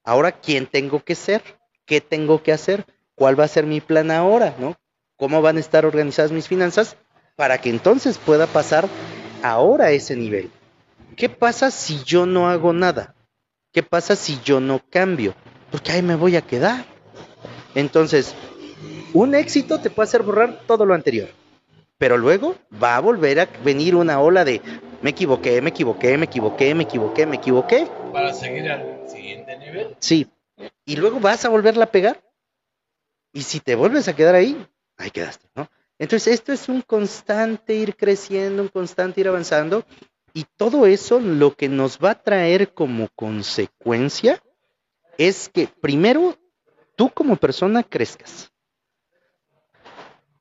Ahora, 0.05 0.31
¿quién 0.31 0.65
tengo 0.65 1.03
que 1.03 1.15
ser? 1.15 1.43
¿Qué 1.85 1.99
tengo 1.99 2.41
que 2.41 2.53
hacer? 2.53 2.85
¿Cuál 3.15 3.37
va 3.37 3.43
a 3.43 3.49
ser 3.49 3.65
mi 3.65 3.81
plan 3.81 4.11
ahora? 4.11 4.55
¿no? 4.59 4.77
¿Cómo 5.17 5.41
van 5.41 5.57
a 5.57 5.59
estar 5.59 5.85
organizadas 5.85 6.31
mis 6.31 6.47
finanzas? 6.47 6.95
Para 7.35 7.57
que 7.59 7.69
entonces 7.69 8.17
pueda 8.17 8.47
pasar 8.47 8.87
ahora 9.43 9.87
a 9.87 9.91
ese 9.91 10.15
nivel. 10.15 10.51
¿Qué 11.17 11.27
pasa 11.27 11.69
si 11.69 12.01
yo 12.05 12.25
no 12.25 12.49
hago 12.49 12.71
nada? 12.71 13.13
¿Qué 13.73 13.81
pasa 13.81 14.15
si 14.15 14.39
yo 14.45 14.59
no 14.59 14.79
cambio? 14.89 15.33
Porque 15.71 15.91
ahí 15.91 16.03
me 16.03 16.15
voy 16.15 16.35
a 16.35 16.41
quedar. 16.41 16.85
Entonces, 17.73 18.35
un 19.13 19.33
éxito 19.33 19.81
te 19.81 19.89
puede 19.89 20.07
hacer 20.07 20.21
borrar 20.21 20.61
todo 20.67 20.85
lo 20.85 20.93
anterior. 20.93 21.29
Pero 21.97 22.17
luego 22.17 22.55
va 22.81 22.95
a 22.95 22.99
volver 22.99 23.39
a 23.39 23.49
venir 23.63 23.95
una 23.95 24.19
ola 24.19 24.45
de 24.45 24.61
me 25.01 25.09
equivoqué, 25.09 25.59
me 25.61 25.69
equivoqué, 25.69 26.17
me 26.19 26.25
equivoqué, 26.25 26.75
me 26.75 26.83
equivoqué, 26.83 27.25
me 27.25 27.35
equivoqué. 27.37 27.87
Para 28.11 28.31
seguir 28.31 28.69
al 28.69 29.09
siguiente 29.09 29.57
nivel. 29.57 29.95
Sí. 29.99 30.27
Y 30.85 30.95
luego 30.95 31.19
vas 31.19 31.43
a 31.43 31.49
volverla 31.49 31.85
a 31.85 31.91
pegar. 31.91 32.23
Y 33.33 33.41
si 33.41 33.59
te 33.59 33.73
vuelves 33.73 34.07
a 34.07 34.15
quedar 34.15 34.35
ahí, 34.35 34.67
ahí 34.97 35.09
quedaste, 35.09 35.47
¿no? 35.55 35.67
Entonces, 35.97 36.35
esto 36.35 36.53
es 36.53 36.69
un 36.69 36.81
constante 36.81 37.73
ir 37.73 37.95
creciendo, 37.95 38.61
un 38.61 38.67
constante 38.67 39.21
ir 39.21 39.27
avanzando. 39.27 39.83
Y 40.33 40.45
todo 40.57 40.87
eso 40.87 41.19
lo 41.19 41.55
que 41.55 41.69
nos 41.69 41.99
va 41.99 42.11
a 42.11 42.21
traer 42.21 42.73
como 42.73 43.09
consecuencia 43.15 44.41
es 45.17 45.47
que 45.49 45.67
primero 45.67 46.37
tú 46.95 47.09
como 47.09 47.35
persona 47.35 47.83
crezcas. 47.83 48.51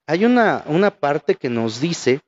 Hay 0.06 0.24
una, 0.24 0.64
una 0.66 0.90
parte 0.90 1.34
que 1.34 1.50
nos 1.50 1.80
dice 1.80 2.22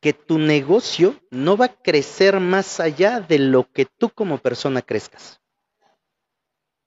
que 0.00 0.12
tu 0.12 0.38
negocio 0.38 1.18
no 1.30 1.56
va 1.56 1.66
a 1.66 1.82
crecer 1.82 2.40
más 2.40 2.80
allá 2.80 3.20
de 3.20 3.38
lo 3.38 3.70
que 3.70 3.86
tú 3.86 4.10
como 4.10 4.38
persona 4.38 4.82
crezcas. 4.82 5.40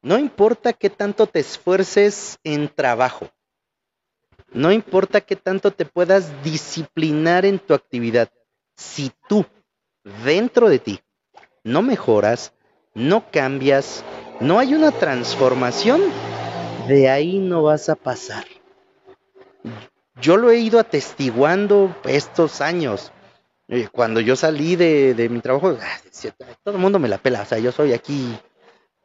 No 0.02 0.18
importa 0.18 0.74
qué 0.74 0.90
tanto 0.90 1.28
te 1.28 1.40
esfuerces 1.40 2.38
en 2.44 2.70
trabajo. 2.70 3.30
No 4.54 4.72
importa 4.72 5.22
qué 5.22 5.36
tanto 5.36 5.72
te 5.72 5.86
puedas 5.86 6.44
disciplinar 6.44 7.46
en 7.46 7.60
tu 7.60 7.74
actividad. 7.74 8.32
Si 8.76 9.12
tú, 9.28 9.46
dentro 10.24 10.70
de 10.70 10.80
ti, 10.80 11.00
no 11.64 11.82
mejoras, 11.82 12.54
no 12.94 13.30
cambias, 13.32 14.04
no 14.40 14.60
hay 14.60 14.74
una 14.74 14.92
transformación, 14.92 16.02
de 16.88 17.10
ahí 17.10 17.40
no 17.40 17.64
vas 17.64 17.90
a 17.90 17.96
pasar. 17.96 18.46
Yo 20.20 20.38
lo 20.38 20.50
he 20.50 20.58
ido 20.58 20.80
atestiguando 20.80 21.96
estos 22.06 22.62
años. 22.62 23.12
Eh, 23.68 23.88
Cuando 23.92 24.20
yo 24.20 24.36
salí 24.36 24.76
de, 24.76 25.14
de 25.14 25.30
mi 25.30 25.42
trabajo, 25.42 25.78
ah, 25.80 25.98
todo 26.64 26.76
el 26.76 26.82
mundo 26.82 27.00
me 27.00 27.08
la 27.08 27.18
pela. 27.18 27.42
O 27.42 27.46
sea, 27.46 27.60
yo 27.60 27.72
soy 27.72 27.94
aquí. 27.94 28.38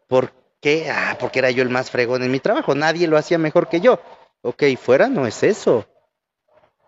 ¿Por 0.09 0.33
qué? 0.61 0.91
Ah, 0.91 1.17
porque 1.19 1.41
era 1.41 1.51
yo 1.51 1.63
el 1.63 1.69
más 1.69 1.91
fregón 1.91 2.23
en 2.23 2.31
mi 2.31 2.41
trabajo. 2.41 2.75
Nadie 2.75 3.09
lo 3.09 3.19
hacía 3.19 3.39
mejor 3.39 3.69
que 3.69 3.81
yo. 3.81 4.01
Ok, 4.43 4.63
fuera 4.81 5.09
no 5.09 5.27
es 5.27 5.43
eso. 5.43 5.87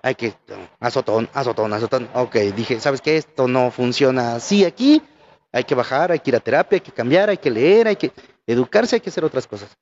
Hay 0.05 0.17
que, 0.17 0.35
azotón, 0.81 1.31
azotón, 1.33 1.73
azotón. 1.73 2.11
Ok, 2.13 2.37
dije, 2.55 2.79
¿sabes 2.79 3.01
qué? 3.01 3.17
Esto 3.17 3.49
no 3.49 3.71
funciona 3.71 4.35
así 4.35 4.63
aquí. 4.67 5.01
Hay 5.51 5.65
que 5.65 5.75
bajar, 5.75 6.13
hay 6.13 6.19
que 6.19 6.29
ir 6.31 6.37
a 6.37 6.41
terapia, 6.41 6.77
hay 6.77 6.81
que 6.83 6.93
cambiar, 6.93 7.31
hay 7.31 7.39
que 7.39 7.51
leer, 7.51 7.89
hay 7.89 7.97
que 7.97 8.13
educarse, 8.47 8.97
hay 8.97 9.01
que 9.01 9.09
hacer 9.09 9.25
otras 9.25 9.47
cosas. 9.47 9.75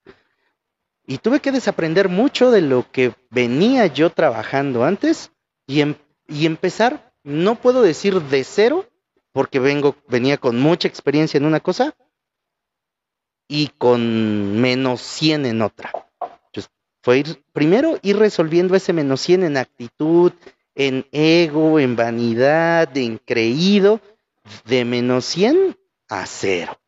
Y 1.08 1.18
tuve 1.18 1.40
que 1.40 1.50
desaprender 1.50 2.08
mucho 2.08 2.52
de 2.52 2.60
lo 2.60 2.88
que 2.92 3.14
venía 3.30 3.86
yo 3.88 4.10
trabajando 4.10 4.84
antes 4.84 5.32
y, 5.66 5.80
em- 5.80 5.96
y 6.28 6.46
empezar, 6.46 7.12
no 7.24 7.56
puedo 7.56 7.82
decir 7.82 8.22
de 8.22 8.44
cero, 8.44 8.86
porque 9.32 9.58
vengo, 9.58 9.96
venía 10.06 10.36
con 10.38 10.60
mucha 10.60 10.86
experiencia 10.86 11.36
en 11.38 11.46
una 11.46 11.58
cosa 11.58 11.96
y 13.48 13.68
con 13.76 14.60
menos 14.60 15.00
100 15.00 15.46
en 15.46 15.62
otra. 15.62 15.90
Fue 17.02 17.18
ir, 17.18 17.42
primero 17.52 17.98
ir 18.02 18.16
resolviendo 18.16 18.76
ese 18.76 18.92
menos 18.92 19.20
100 19.20 19.44
en 19.44 19.56
actitud, 19.56 20.32
en 20.74 21.04
ego, 21.10 21.78
en 21.78 21.96
vanidad, 21.96 22.96
en 22.96 23.18
creído, 23.18 24.00
de 24.64 24.84
menos 24.84 25.24
100 25.26 25.76
a 26.08 26.26
cero. 26.26 26.78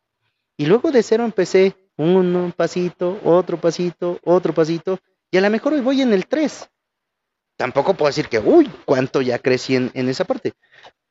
Y 0.57 0.67
luego 0.67 0.93
de 0.93 1.03
cero 1.03 1.25
empecé 1.25 1.75
uno 1.97 2.53
pasito, 2.57 3.21
otro 3.25 3.61
pasito, 3.61 4.21
otro 4.25 4.55
pasito, 4.55 4.99
y 5.31 5.37
a 5.37 5.41
lo 5.41 5.51
mejor 5.51 5.73
hoy 5.73 5.81
voy 5.81 6.01
en 6.01 6.13
el 6.13 6.27
3. 6.27 6.71
Tampoco 7.57 7.95
puedo 7.95 8.09
decir 8.09 8.29
que, 8.29 8.39
uy, 8.39 8.71
cuánto 8.85 9.21
ya 9.21 9.39
crecí 9.39 9.75
en, 9.75 9.91
en 9.95 10.09
esa 10.09 10.25
parte. 10.25 10.55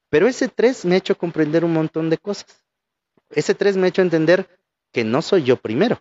Pero 0.09 0.27
ese 0.27 0.47
3 0.47 0.85
me 0.85 0.95
ha 0.95 0.99
hecho 0.99 1.17
comprender 1.17 1.65
un 1.65 1.73
montón 1.73 2.09
de 2.09 2.17
cosas. 2.17 2.45
Ese 3.31 3.53
3 3.53 3.77
me 3.77 3.85
ha 3.85 3.89
hecho 3.89 4.01
entender 4.01 4.47
que 4.91 5.03
no 5.03 5.21
soy 5.21 5.43
yo 5.43 5.57
primero, 5.57 5.99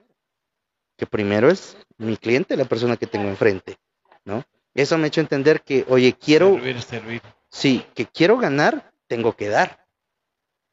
que 1.02 1.06
primero 1.08 1.50
es 1.50 1.76
mi 1.98 2.16
cliente, 2.16 2.56
la 2.56 2.64
persona 2.64 2.96
que 2.96 3.08
tengo 3.08 3.28
enfrente, 3.28 3.76
¿no? 4.24 4.44
Eso 4.72 4.96
me 4.96 5.04
ha 5.04 5.06
hecho 5.08 5.20
entender 5.20 5.62
que, 5.62 5.84
oye, 5.88 6.12
quiero, 6.12 6.54
Servir, 6.54 6.80
servir. 6.80 7.22
sí, 7.48 7.84
que 7.96 8.06
quiero 8.06 8.38
ganar, 8.38 8.92
tengo 9.08 9.34
que 9.34 9.48
dar. 9.48 9.84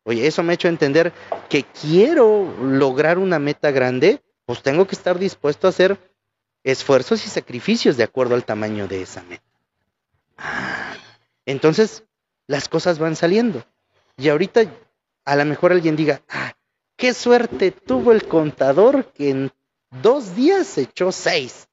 Oye, 0.03 0.27
eso 0.27 0.43
me 0.43 0.51
ha 0.51 0.53
hecho 0.53 0.67
entender 0.67 1.13
que 1.49 1.63
quiero 1.63 2.55
lograr 2.61 3.17
una 3.17 3.39
meta 3.39 3.71
grande, 3.71 4.21
pues 4.45 4.61
tengo 4.61 4.85
que 4.85 4.93
estar 4.93 5.17
dispuesto 5.17 5.65
a 5.65 5.71
hacer 5.71 5.97
esfuerzos 6.63 7.25
y 7.25 7.29
sacrificios 7.29 7.97
de 7.97 8.03
acuerdo 8.03 8.35
al 8.35 8.45
tamaño 8.45 8.87
de 8.87 9.01
esa 9.01 9.23
meta. 9.23 9.49
Ah, 10.37 10.93
entonces, 11.47 12.03
las 12.45 12.69
cosas 12.69 12.99
van 12.99 13.15
saliendo. 13.15 13.65
Y 14.15 14.29
ahorita, 14.29 14.61
a 15.25 15.35
lo 15.35 15.45
mejor 15.45 15.71
alguien 15.71 15.95
diga, 15.95 16.21
ah, 16.29 16.53
qué 16.97 17.15
suerte 17.15 17.71
tuvo 17.71 18.11
el 18.11 18.27
contador 18.27 19.11
que 19.11 19.31
en 19.31 19.51
dos 19.91 20.35
días 20.35 20.77
echó 20.77 21.11
seis. 21.11 21.67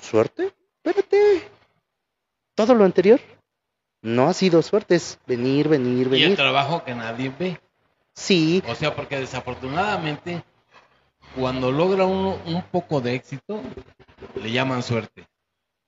¿Suerte? 0.00 0.54
Espérate. 0.82 1.48
Todo 2.54 2.74
lo 2.74 2.84
anterior 2.84 3.20
no 4.02 4.28
ha 4.28 4.32
sido 4.34 4.62
suerte, 4.62 4.94
es 4.96 5.18
venir, 5.26 5.68
venir, 5.68 5.98
Y 5.98 6.02
el 6.02 6.10
venir. 6.22 6.36
trabajo 6.36 6.82
que 6.84 6.94
nadie 6.94 7.32
ve. 7.38 7.60
Sí, 8.14 8.62
O 8.68 8.74
sea, 8.74 8.94
porque 8.94 9.18
desafortunadamente, 9.18 10.42
cuando 11.36 11.70
logra 11.70 12.04
uno 12.06 12.38
un 12.46 12.62
poco 12.64 13.00
de 13.00 13.14
éxito, 13.14 13.60
le 14.36 14.50
llaman 14.50 14.82
suerte. 14.82 15.26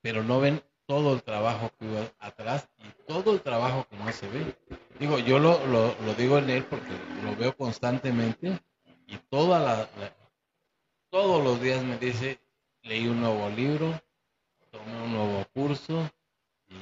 Pero 0.01 0.23
no 0.23 0.39
ven 0.39 0.61
todo 0.87 1.13
el 1.13 1.23
trabajo 1.23 1.71
que 1.79 1.85
hubo 1.85 1.99
atrás 2.19 2.67
y 2.79 2.87
todo 3.07 3.33
el 3.33 3.41
trabajo 3.41 3.85
que 3.89 3.97
no 3.97 4.11
se 4.11 4.27
ve. 4.29 4.55
Digo, 4.99 5.17
yo 5.19 5.39
lo, 5.39 5.65
lo, 5.67 5.95
lo 6.05 6.13
digo 6.15 6.37
en 6.37 6.49
él 6.49 6.63
porque 6.65 6.91
lo 7.23 7.35
veo 7.35 7.55
constantemente 7.55 8.59
y 9.07 9.17
toda 9.29 9.59
la, 9.59 9.75
la- 9.99 10.13
todos 11.13 11.43
los 11.43 11.61
días 11.61 11.83
me 11.83 11.95
dice, 11.99 12.39
leí 12.81 13.07
un 13.07 13.21
nuevo 13.21 13.47
libro, 13.51 14.01
tomé 14.71 15.03
un 15.03 15.13
nuevo 15.13 15.45
curso 15.53 16.09
y 16.67 16.73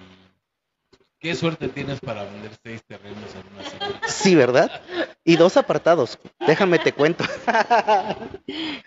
qué 1.19 1.35
suerte 1.35 1.67
tienes 1.67 1.99
para 1.99 2.23
vender 2.23 2.51
seis 2.63 2.81
terrenos 2.87 3.35
en 3.35 3.53
una 3.53 3.69
semana. 3.69 4.01
sí, 4.07 4.33
¿verdad? 4.33 4.81
Y 5.25 5.35
dos 5.35 5.57
apartados. 5.57 6.17
Déjame 6.47 6.79
te 6.79 6.93
cuento. 6.93 7.25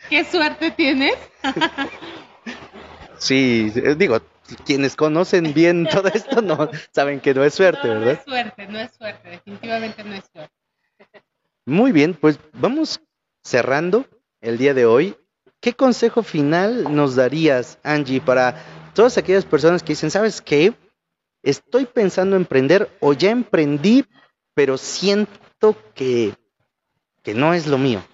¿Qué 0.09 0.25
suerte 0.25 0.71
tienes? 0.71 1.17
Sí, 3.19 3.71
eh, 3.77 3.95
digo, 3.99 4.21
quienes 4.65 4.97
conocen 4.97 5.53
bien 5.53 5.87
todo 5.91 6.09
esto 6.09 6.41
no 6.41 6.71
saben 6.91 7.21
que 7.21 7.35
no 7.35 7.45
es 7.45 7.53
suerte, 7.53 7.87
no, 7.89 7.95
no 7.95 8.01
¿verdad? 8.01 8.15
es 8.19 8.25
suerte, 8.25 8.67
no 8.67 8.79
es 8.79 8.91
suerte, 8.95 9.29
definitivamente 9.29 10.05
no 10.05 10.15
es 10.15 10.25
suerte. 10.33 10.55
Muy 11.67 11.93
bien, 11.93 12.15
pues 12.15 12.39
vamos 12.55 13.03
cerrando 13.43 14.07
el 14.41 14.57
día 14.57 14.73
de 14.73 14.87
hoy. 14.87 15.15
¿Qué 15.65 15.73
consejo 15.73 16.23
final 16.23 16.95
nos 16.95 17.17
darías, 17.17 17.79
Angie, 17.83 18.21
para 18.21 18.63
todas 18.95 19.17
aquellas 19.17 19.47
personas 19.47 19.83
que 19.83 19.95
dicen, 19.95 20.11
¿sabes 20.11 20.43
qué? 20.43 20.75
Estoy 21.43 21.87
pensando 21.87 22.37
emprender 22.37 22.95
o 23.01 23.15
ya 23.15 23.31
emprendí, 23.31 24.05
pero 24.53 24.77
siento 24.77 25.75
que, 25.95 26.35
que 27.23 27.33
no 27.33 27.55
es 27.55 27.67
lo 27.67 27.79
mío. 27.79 28.05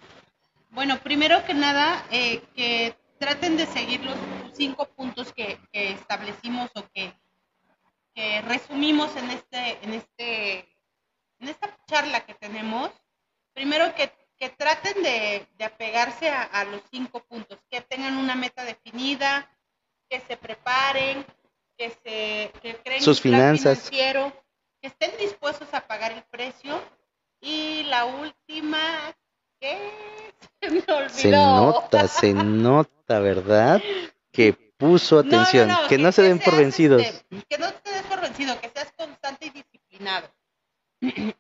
Bueno, 0.69 1.01
primero 1.03 1.45
que 1.45 1.55
nada, 1.55 2.07
eh, 2.13 2.41
que 2.55 2.95
traten 3.19 3.57
de 3.57 3.67
seguir 3.67 4.05
los 4.05 4.15
cinco 4.53 4.87
puntos 4.87 5.33
que, 5.33 5.59
que 5.73 5.91
establecimos 5.91 6.71
o 6.77 6.85
que, 6.95 7.13
que 8.15 8.43
resumimos 8.43 9.17
en 9.17 9.29
este, 9.29 9.79
en 9.83 9.95
este, 9.95 10.59
en 11.41 11.49
esta 11.49 11.77
charla 11.89 12.25
que 12.25 12.35
tenemos. 12.35 12.91
Primero 13.55 13.93
que, 13.97 14.13
que 14.41 14.49
traten 14.49 15.03
de, 15.03 15.47
de 15.59 15.65
apegarse 15.65 16.31
a, 16.31 16.43
a 16.43 16.65
los 16.65 16.81
cinco 16.91 17.21
puntos, 17.25 17.59
que 17.71 17.83
tengan 17.83 18.17
una 18.17 18.35
meta 18.35 18.65
definida, 18.65 19.49
que 20.09 20.19
se 20.21 20.37
preparen, 20.37 21.25
que 21.77 21.91
se 21.91 22.51
que 22.63 22.77
creen 22.83 23.03
Sus 23.03 23.21
finanzas. 23.21 23.91
financiero, 23.91 24.33
que 24.81 24.89
estén 24.89 25.13
dispuestos 25.19 25.69
a 25.75 25.87
pagar 25.87 26.13
el 26.13 26.23
precio. 26.25 26.83
Y 27.43 27.83
la 27.85 28.07
última, 28.07 29.15
¿qué? 29.61 29.79
Se 30.63 30.71
me 30.71 30.81
olvidó. 30.89 31.09
Se 31.11 31.31
nota, 31.31 32.09
se 32.09 32.33
nota, 32.35 33.21
¿verdad? 33.21 33.81
Que 34.33 34.53
puso 34.79 35.17
No, 35.17 35.23
no, 35.23 35.29
atención, 35.43 35.69
no, 35.69 35.87
que 35.89 35.99
no 35.99 36.13
se 36.13 36.23
den 36.23 36.39
por 36.39 36.57
vencidos. 36.57 37.03
este, 37.03 37.43
que 37.49 37.59
no 37.59 37.71
te 37.75 37.91
des 37.91 38.03
por 38.05 38.21
vencido, 38.23 38.59
que 38.61 38.71
seas 38.71 38.91
constante 38.97 39.47
y 39.47 39.51
disciplinado. 39.51 40.31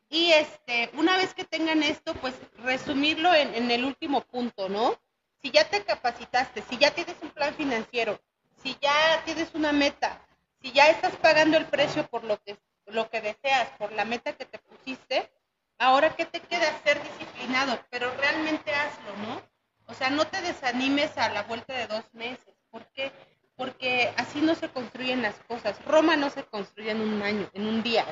Y 0.08 0.32
este, 0.32 0.90
una 0.94 1.16
vez 1.16 1.34
que 1.34 1.44
tengan 1.44 1.82
esto, 1.82 2.14
pues 2.14 2.34
resumirlo 2.58 3.32
en, 3.34 3.70
el 3.70 3.84
último 3.84 4.22
punto, 4.22 4.68
¿no? 4.68 4.98
Si 5.42 5.50
ya 5.50 5.68
te 5.68 5.84
capacitaste, 5.84 6.62
si 6.62 6.78
ya 6.78 6.90
tienes 6.92 7.16
un 7.22 7.30
plan 7.30 7.54
financiero, 7.54 8.20
si 8.62 8.76
ya 8.80 9.22
tienes 9.24 9.54
una 9.54 9.72
meta, 9.72 10.20
si 10.60 10.72
ya 10.72 10.88
estás 10.88 11.14
pagando 11.16 11.56
el 11.56 11.66
precio 11.66 12.06
por 12.08 12.24
lo 12.24 12.42
que, 12.42 12.58
lo 12.86 13.08
que 13.10 13.20
deseas, 13.20 13.68
por 13.78 13.92
la 13.92 14.04
meta 14.04 14.32
que 14.32 14.46
te 14.46 14.58
pusiste, 14.58 15.30
ahora 15.78 16.16
qué 16.16 16.26
te 16.26 16.40
queda 16.40 16.80
ser 16.82 17.02
disciplinado, 17.02 17.78
pero 17.90 18.10
realmente 18.16 18.72
hazlo, 18.72 19.16
¿no? 19.26 19.42
O 19.86 19.94
sea, 19.94 20.10
no 20.10 20.26
te 20.26 20.40
desanimes 20.40 21.16
a 21.18 21.28
la 21.30 21.42
vuelta 21.42 21.74
de 21.74 21.86
dos 21.86 22.04
meses. 22.12 22.54
¿Por 22.70 22.86
qué? 22.92 23.12
Porque 23.56 24.12
así 24.16 24.40
no 24.40 24.54
se 24.54 24.68
construyen 24.68 25.22
las 25.22 25.34
cosas. 25.48 25.84
Roma 25.84 26.16
no 26.16 26.30
se 26.30 26.44
construye 26.44 26.92
en 26.92 27.00
un 27.00 27.22
año, 27.22 27.50
en 27.54 27.66
un 27.66 27.82
día. 27.82 28.06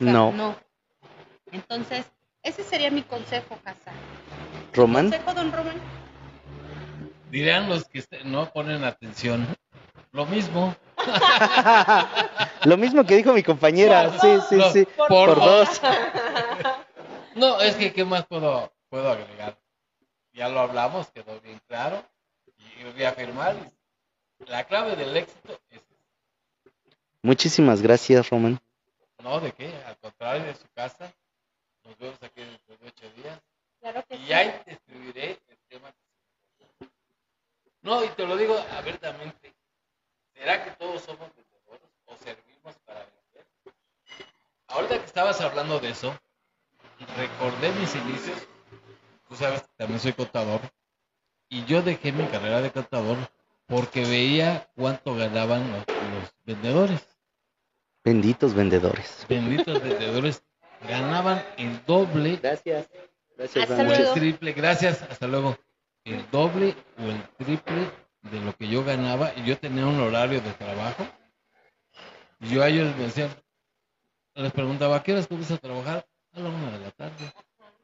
O 0.00 0.04
sea, 0.04 0.12
No. 0.12 0.32
No. 0.32 0.56
Entonces, 1.52 2.06
ese 2.42 2.62
sería 2.62 2.90
mi 2.90 3.02
consejo, 3.02 3.58
Casa. 3.64 3.92
Román, 4.74 5.10
¿Consejo, 5.10 5.34
don 5.34 5.52
Román? 5.52 5.80
Dirán 7.30 7.68
los 7.68 7.84
que 7.88 8.04
no 8.24 8.50
ponen 8.50 8.84
atención. 8.84 9.46
Lo 10.12 10.26
mismo. 10.26 10.74
lo 12.64 12.76
mismo 12.76 13.04
que 13.04 13.16
dijo 13.16 13.32
mi 13.32 13.42
compañera, 13.42 14.10
sí, 14.20 14.28
sí, 14.48 14.56
No, 14.56 14.70
sí, 14.70 14.86
por 14.96 15.08
por 15.08 15.34
dos. 15.36 15.80
dos. 15.80 15.80
No, 17.34 17.60
es 17.60 17.76
que 17.76 17.92
¿qué 17.92 18.04
más 18.04 18.26
puedo, 18.26 18.72
puedo 18.88 19.08
agregar? 19.10 19.56
Ya 20.32 20.48
lo 20.48 20.58
hablamos, 20.58 21.08
quedó 21.12 21.40
bien 21.40 21.60
claro. 21.68 22.02
Y 22.56 22.82
reafirmar, 22.96 23.54
la 24.48 24.64
clave 24.64 24.96
del 24.96 25.16
éxito 25.16 25.60
es, 25.70 25.80
Muchísimas 27.22 27.80
gracias, 27.80 28.28
Román. 28.30 28.60
No, 29.22 29.40
¿de 29.40 29.52
qué? 29.52 29.74
Al 29.86 29.98
contrario, 29.98 30.44
de 30.44 30.54
su 30.54 30.68
casa. 30.74 31.12
Nos 31.84 31.96
vemos 31.98 32.22
aquí 32.22 32.40
dentro 32.42 32.76
de 32.78 32.88
ocho 32.88 33.10
días. 33.14 33.40
Claro 33.80 34.04
que 34.08 34.16
Y 34.16 34.18
sí. 34.18 34.26
ya 34.26 34.64
te 34.64 34.72
escribiré 34.72 35.40
el 35.48 35.58
tema. 35.68 35.94
No, 37.82 38.04
y 38.04 38.08
te 38.10 38.26
lo 38.26 38.36
digo 38.36 38.56
abiertamente. 38.72 39.54
¿Será 40.34 40.64
que 40.64 40.70
todos 40.72 41.02
somos 41.02 41.34
vendedores 41.34 41.90
o 42.06 42.16
servimos 42.16 42.76
para 42.84 43.00
vender? 43.00 43.46
Ahorita 44.68 44.98
que 44.98 45.06
estabas 45.06 45.40
hablando 45.40 45.80
de 45.80 45.90
eso, 45.90 46.18
recordé 47.16 47.72
mis 47.72 47.94
inicios. 47.94 48.38
Tú 49.28 49.36
sabes 49.36 49.62
que 49.62 49.68
también 49.76 50.00
soy 50.00 50.12
contador. 50.12 50.60
Y 51.48 51.64
yo 51.64 51.82
dejé 51.82 52.12
mi 52.12 52.26
carrera 52.28 52.60
de 52.60 52.72
contador 52.72 53.16
porque 53.66 54.04
veía 54.04 54.70
cuánto 54.74 55.14
ganaban 55.14 55.70
los, 55.72 55.86
los 55.86 56.34
vendedores. 56.44 57.17
Benditos 58.08 58.54
vendedores. 58.54 59.26
Benditos 59.28 59.82
vendedores 59.82 60.42
ganaban 60.88 61.44
el 61.58 61.84
doble 61.84 62.36
Gracias. 62.36 62.88
Gracias, 63.36 63.70
Hasta 63.70 63.82
o 63.82 63.92
el 63.92 63.98
luego. 63.98 64.14
triple, 64.14 64.52
gracias, 64.54 65.02
hasta 65.02 65.26
luego. 65.26 65.58
El 66.04 66.24
doble 66.30 66.74
o 66.96 67.02
el 67.02 67.22
triple 67.36 67.90
de 68.22 68.40
lo 68.40 68.56
que 68.56 68.66
yo 68.66 68.82
ganaba 68.82 69.34
y 69.36 69.44
yo 69.44 69.58
tenía 69.58 69.86
un 69.86 70.00
horario 70.00 70.40
de 70.40 70.50
trabajo. 70.54 71.06
Y 72.40 72.48
yo 72.54 72.62
a 72.62 72.68
ellos 72.68 72.96
me 72.96 73.02
decían, 73.04 73.28
les 74.36 74.52
preguntaba, 74.52 74.96
¿a 74.96 75.02
qué 75.02 75.12
horas 75.12 75.26
comienzas 75.26 75.58
a 75.58 75.60
trabajar? 75.60 76.08
A 76.32 76.40
la 76.40 76.48
una 76.48 76.78
de 76.78 76.84
la 76.86 76.90
tarde. 76.92 77.30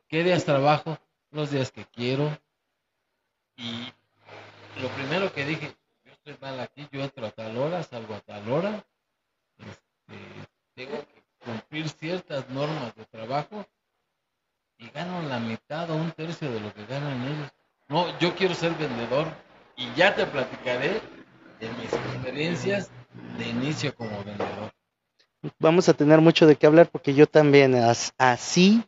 ¿Qué 0.09 0.25
días 0.25 0.47
trabajo? 0.47 0.97
Los 1.33 1.51
días 1.51 1.71
que 1.71 1.85
quiero. 1.85 2.35
Y 3.59 3.93
lo 4.81 4.89
primero 4.89 5.31
que 5.35 5.45
dije, 5.45 5.77
yo 6.03 6.13
estoy 6.13 6.35
mal 6.41 6.59
aquí, 6.61 6.89
yo 6.91 7.03
entro 7.03 7.27
a 7.27 7.31
tal 7.31 7.59
hora, 7.59 7.83
salgo 7.83 8.15
a 8.15 8.21
tal 8.21 8.51
hora, 8.51 8.87
este, 10.09 10.49
tengo 10.75 10.99
que 11.07 11.23
cumplir 11.45 11.89
ciertas 11.89 12.49
normas 12.51 12.95
de 12.97 13.05
trabajo 13.07 13.67
y 14.79 14.89
gano 14.91 15.23
la 15.29 15.39
mitad 15.39 15.91
o 15.91 15.97
un 15.97 16.11
tercio 16.13 16.51
de 16.51 16.61
lo 16.61 16.73
que 16.75 16.85
ganan 16.87 17.23
ellos. 17.27 17.51
No, 17.89 18.19
yo 18.19 18.35
quiero 18.35 18.55
ser 18.55 18.73
vendedor 18.75 19.27
y 19.77 19.93
ya 19.95 20.15
te 20.15 20.27
platicaré 20.27 21.01
de 21.61 21.69
mis 21.81 21.93
experiencias 21.93 22.91
de 23.39 23.49
inicio 23.49 23.95
como 23.95 24.11
vendedor. 24.25 24.73
Vamos 25.59 25.89
a 25.89 25.95
tener 25.95 26.21
mucho 26.21 26.47
de 26.47 26.57
qué 26.57 26.67
hablar 26.67 26.89
porque 26.91 27.15
yo 27.15 27.27
también 27.27 27.75
as- 27.75 28.15
así, 28.19 28.83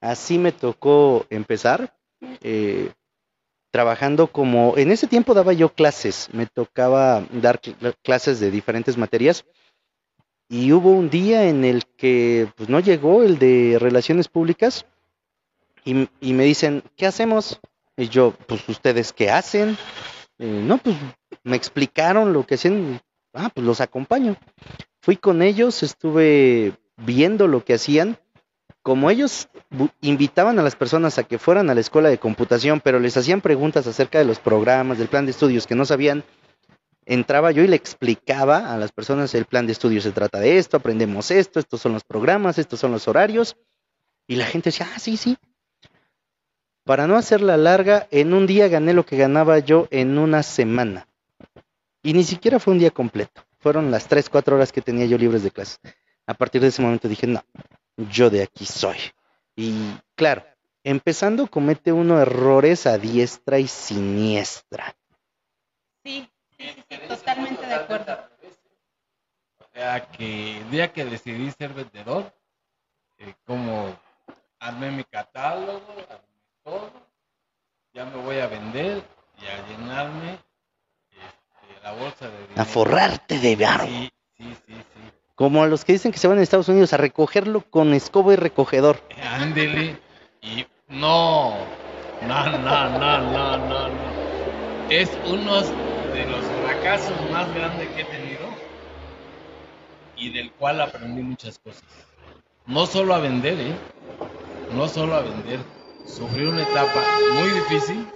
así 0.00 0.38
me 0.38 0.52
tocó 0.52 1.26
empezar. 1.30 1.96
eh, 2.42 2.92
trabajando 3.72 4.26
como, 4.26 4.76
en 4.76 4.90
ese 4.90 5.06
tiempo 5.06 5.32
daba 5.32 5.52
yo 5.52 5.72
clases, 5.72 6.28
me 6.32 6.44
tocaba 6.46 7.24
dar 7.30 7.60
cl- 7.62 7.94
clases 8.02 8.40
de 8.40 8.50
diferentes 8.50 8.96
materias 8.98 9.44
y 10.50 10.72
hubo 10.72 10.90
un 10.90 11.08
día 11.08 11.48
en 11.48 11.64
el 11.64 11.84
que 11.96 12.48
pues 12.56 12.68
no 12.68 12.80
llegó 12.80 13.22
el 13.22 13.38
de 13.38 13.78
relaciones 13.80 14.26
públicas 14.26 14.84
y, 15.84 16.08
y 16.20 16.32
me 16.34 16.44
dicen, 16.44 16.82
¿qué 16.96 17.06
hacemos? 17.06 17.60
Y 17.96 18.08
yo, 18.08 18.34
pues 18.48 18.68
ustedes 18.68 19.12
qué 19.12 19.30
hacen? 19.30 19.78
"Eh, 20.38 20.60
no, 20.64 20.78
pues 20.78 20.96
me 21.44 21.56
explicaron 21.56 22.32
lo 22.32 22.44
que 22.44 22.56
hacían, 22.56 23.00
ah, 23.32 23.50
pues 23.54 23.64
los 23.64 23.80
acompaño. 23.80 24.36
Fui 25.00 25.16
con 25.16 25.40
ellos, 25.40 25.84
estuve 25.84 26.74
viendo 26.96 27.46
lo 27.46 27.64
que 27.64 27.74
hacían. 27.74 28.18
Como 28.82 29.08
ellos 29.10 29.48
invitaban 30.00 30.58
a 30.58 30.62
las 30.62 30.74
personas 30.74 31.18
a 31.18 31.24
que 31.24 31.38
fueran 31.38 31.70
a 31.70 31.74
la 31.74 31.80
escuela 31.80 32.08
de 32.08 32.18
computación, 32.18 32.80
pero 32.80 32.98
les 32.98 33.16
hacían 33.16 33.40
preguntas 33.40 33.86
acerca 33.86 34.18
de 34.18 34.24
los 34.24 34.40
programas, 34.40 34.98
del 34.98 35.08
plan 35.08 35.26
de 35.26 35.30
estudios 35.30 35.66
que 35.66 35.76
no 35.76 35.84
sabían, 35.84 36.24
entraba 37.10 37.50
yo 37.50 37.64
y 37.64 37.66
le 37.66 37.74
explicaba 37.74 38.72
a 38.72 38.78
las 38.78 38.92
personas 38.92 39.34
el 39.34 39.44
plan 39.44 39.66
de 39.66 39.72
estudios 39.72 40.04
se 40.04 40.12
trata 40.12 40.38
de 40.38 40.58
esto, 40.58 40.76
aprendemos 40.76 41.32
esto, 41.32 41.58
estos 41.58 41.80
son 41.80 41.92
los 41.92 42.04
programas, 42.04 42.56
estos 42.56 42.78
son 42.78 42.92
los 42.92 43.08
horarios. 43.08 43.56
Y 44.28 44.36
la 44.36 44.46
gente 44.46 44.70
decía, 44.70 44.88
ah, 44.94 44.98
sí, 45.00 45.16
sí. 45.16 45.36
Para 46.84 47.08
no 47.08 47.16
hacerla 47.16 47.56
larga, 47.56 48.06
en 48.12 48.32
un 48.32 48.46
día 48.46 48.68
gané 48.68 48.94
lo 48.94 49.04
que 49.04 49.16
ganaba 49.16 49.58
yo 49.58 49.88
en 49.90 50.18
una 50.18 50.44
semana. 50.44 51.08
Y 52.00 52.12
ni 52.12 52.22
siquiera 52.22 52.60
fue 52.60 52.74
un 52.74 52.78
día 52.78 52.92
completo. 52.92 53.42
Fueron 53.58 53.90
las 53.90 54.06
3, 54.06 54.30
4 54.30 54.54
horas 54.54 54.70
que 54.70 54.80
tenía 54.80 55.06
yo 55.06 55.18
libres 55.18 55.42
de 55.42 55.50
clase. 55.50 55.78
A 56.26 56.34
partir 56.34 56.60
de 56.60 56.68
ese 56.68 56.80
momento 56.80 57.08
dije, 57.08 57.26
no, 57.26 57.42
yo 57.96 58.30
de 58.30 58.44
aquí 58.44 58.66
soy. 58.66 58.98
Y 59.56 59.74
claro, 60.14 60.44
empezando 60.84 61.48
comete 61.48 61.90
uno 61.90 62.20
errores 62.20 62.86
a 62.86 62.98
diestra 62.98 63.58
y 63.58 63.66
siniestra. 63.66 64.94
Sí, 66.04 66.30
totalmente 67.08 67.66
de 67.66 67.74
acuerdo. 67.74 68.18
O 69.58 69.64
sea, 69.72 70.06
que 70.10 70.58
el 70.58 70.70
día 70.70 70.92
que 70.92 71.04
decidí 71.04 71.50
ser 71.52 71.72
vendedor, 71.72 72.32
eh, 73.18 73.34
como 73.46 73.96
armé 74.58 74.90
mi 74.90 75.04
catálogo, 75.04 75.82
armé 76.08 76.24
todo, 76.64 76.90
ya 77.92 78.04
me 78.04 78.16
voy 78.22 78.38
a 78.38 78.46
vender 78.46 79.02
y 79.40 79.46
a 79.46 79.66
llenarme 79.68 80.38
este, 81.10 81.82
la 81.82 81.92
bolsa 81.92 82.28
de 82.28 82.38
dinero. 82.42 82.60
A 82.60 82.64
forrarte 82.64 83.38
de 83.38 83.56
barro. 83.56 83.86
Sí, 83.86 84.10
sí, 84.36 84.56
sí, 84.66 84.74
sí. 84.74 85.12
Como 85.34 85.62
a 85.62 85.66
los 85.66 85.84
que 85.84 85.92
dicen 85.92 86.12
que 86.12 86.18
se 86.18 86.28
van 86.28 86.38
a 86.38 86.42
Estados 86.42 86.68
Unidos 86.68 86.92
a 86.92 86.98
recogerlo 86.98 87.62
con 87.70 87.94
escoba 87.94 88.34
y 88.34 88.36
recogedor. 88.36 89.00
Ándele. 89.22 89.98
Y 90.42 90.66
no, 90.88 91.54
no, 92.22 92.58
no, 92.58 92.58
no, 92.58 92.88
no, 92.88 93.58
no, 93.58 93.88
no. 93.88 94.90
Es 94.90 95.08
uno 95.26 95.62
de 95.62 95.99
los 96.40 96.64
fracasos 96.64 97.30
más 97.30 97.52
grandes 97.54 97.88
que 97.88 98.02
he 98.02 98.04
tenido 98.04 98.40
y 100.16 100.32
del 100.32 100.52
cual 100.52 100.80
aprendí 100.80 101.22
muchas 101.22 101.58
cosas. 101.58 101.84
No 102.66 102.86
solo 102.86 103.14
a 103.14 103.18
vender, 103.18 103.58
¿eh? 103.58 103.74
No 104.72 104.86
solo 104.88 105.14
a 105.14 105.22
vender. 105.22 105.60
Sufrí 106.06 106.44
una 106.44 106.62
etapa 106.62 107.02
muy 107.34 107.48
difícil 107.50 108.06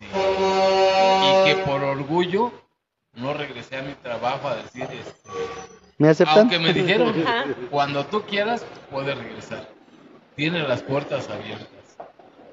este, 0.00 0.06
y 0.10 1.44
que 1.44 1.62
por 1.64 1.82
orgullo 1.82 2.52
no 3.14 3.34
regresé 3.34 3.76
a 3.78 3.82
mi 3.82 3.92
trabajo 3.94 4.48
a 4.48 4.56
decir, 4.56 4.84
este, 4.84 5.30
¿Me 5.98 6.08
aceptan? 6.08 6.38
aunque 6.38 6.58
me 6.58 6.72
dijeron, 6.72 7.14
cuando 7.70 8.04
tú 8.06 8.22
quieras, 8.22 8.64
puedes 8.90 9.16
regresar. 9.16 9.68
Tiene 10.34 10.66
las 10.66 10.82
puertas 10.82 11.28
abiertas. 11.30 11.68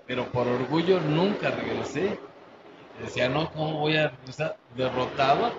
Pero 0.08 0.26
por 0.32 0.48
orgullo 0.48 1.00
nunca 1.02 1.52
regresé. 1.52 2.18
Decía, 3.00 3.30
no, 3.30 3.52
¿cómo 3.52 3.80
voy 3.80 3.98
a 3.98 4.10
regresar? 4.10 4.58
Derrotado. 4.76 5.54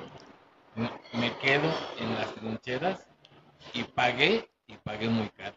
Me 1.13 1.37
quedo 1.39 1.73
en 1.99 2.15
las 2.15 2.35
trincheras 2.35 3.07
y 3.73 3.85
pagué, 3.85 4.51
y 4.67 4.77
pagué 4.77 5.09
muy 5.09 5.29
caro. 5.31 5.57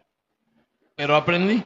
Pero 0.95 1.15
aprendí. 1.15 1.63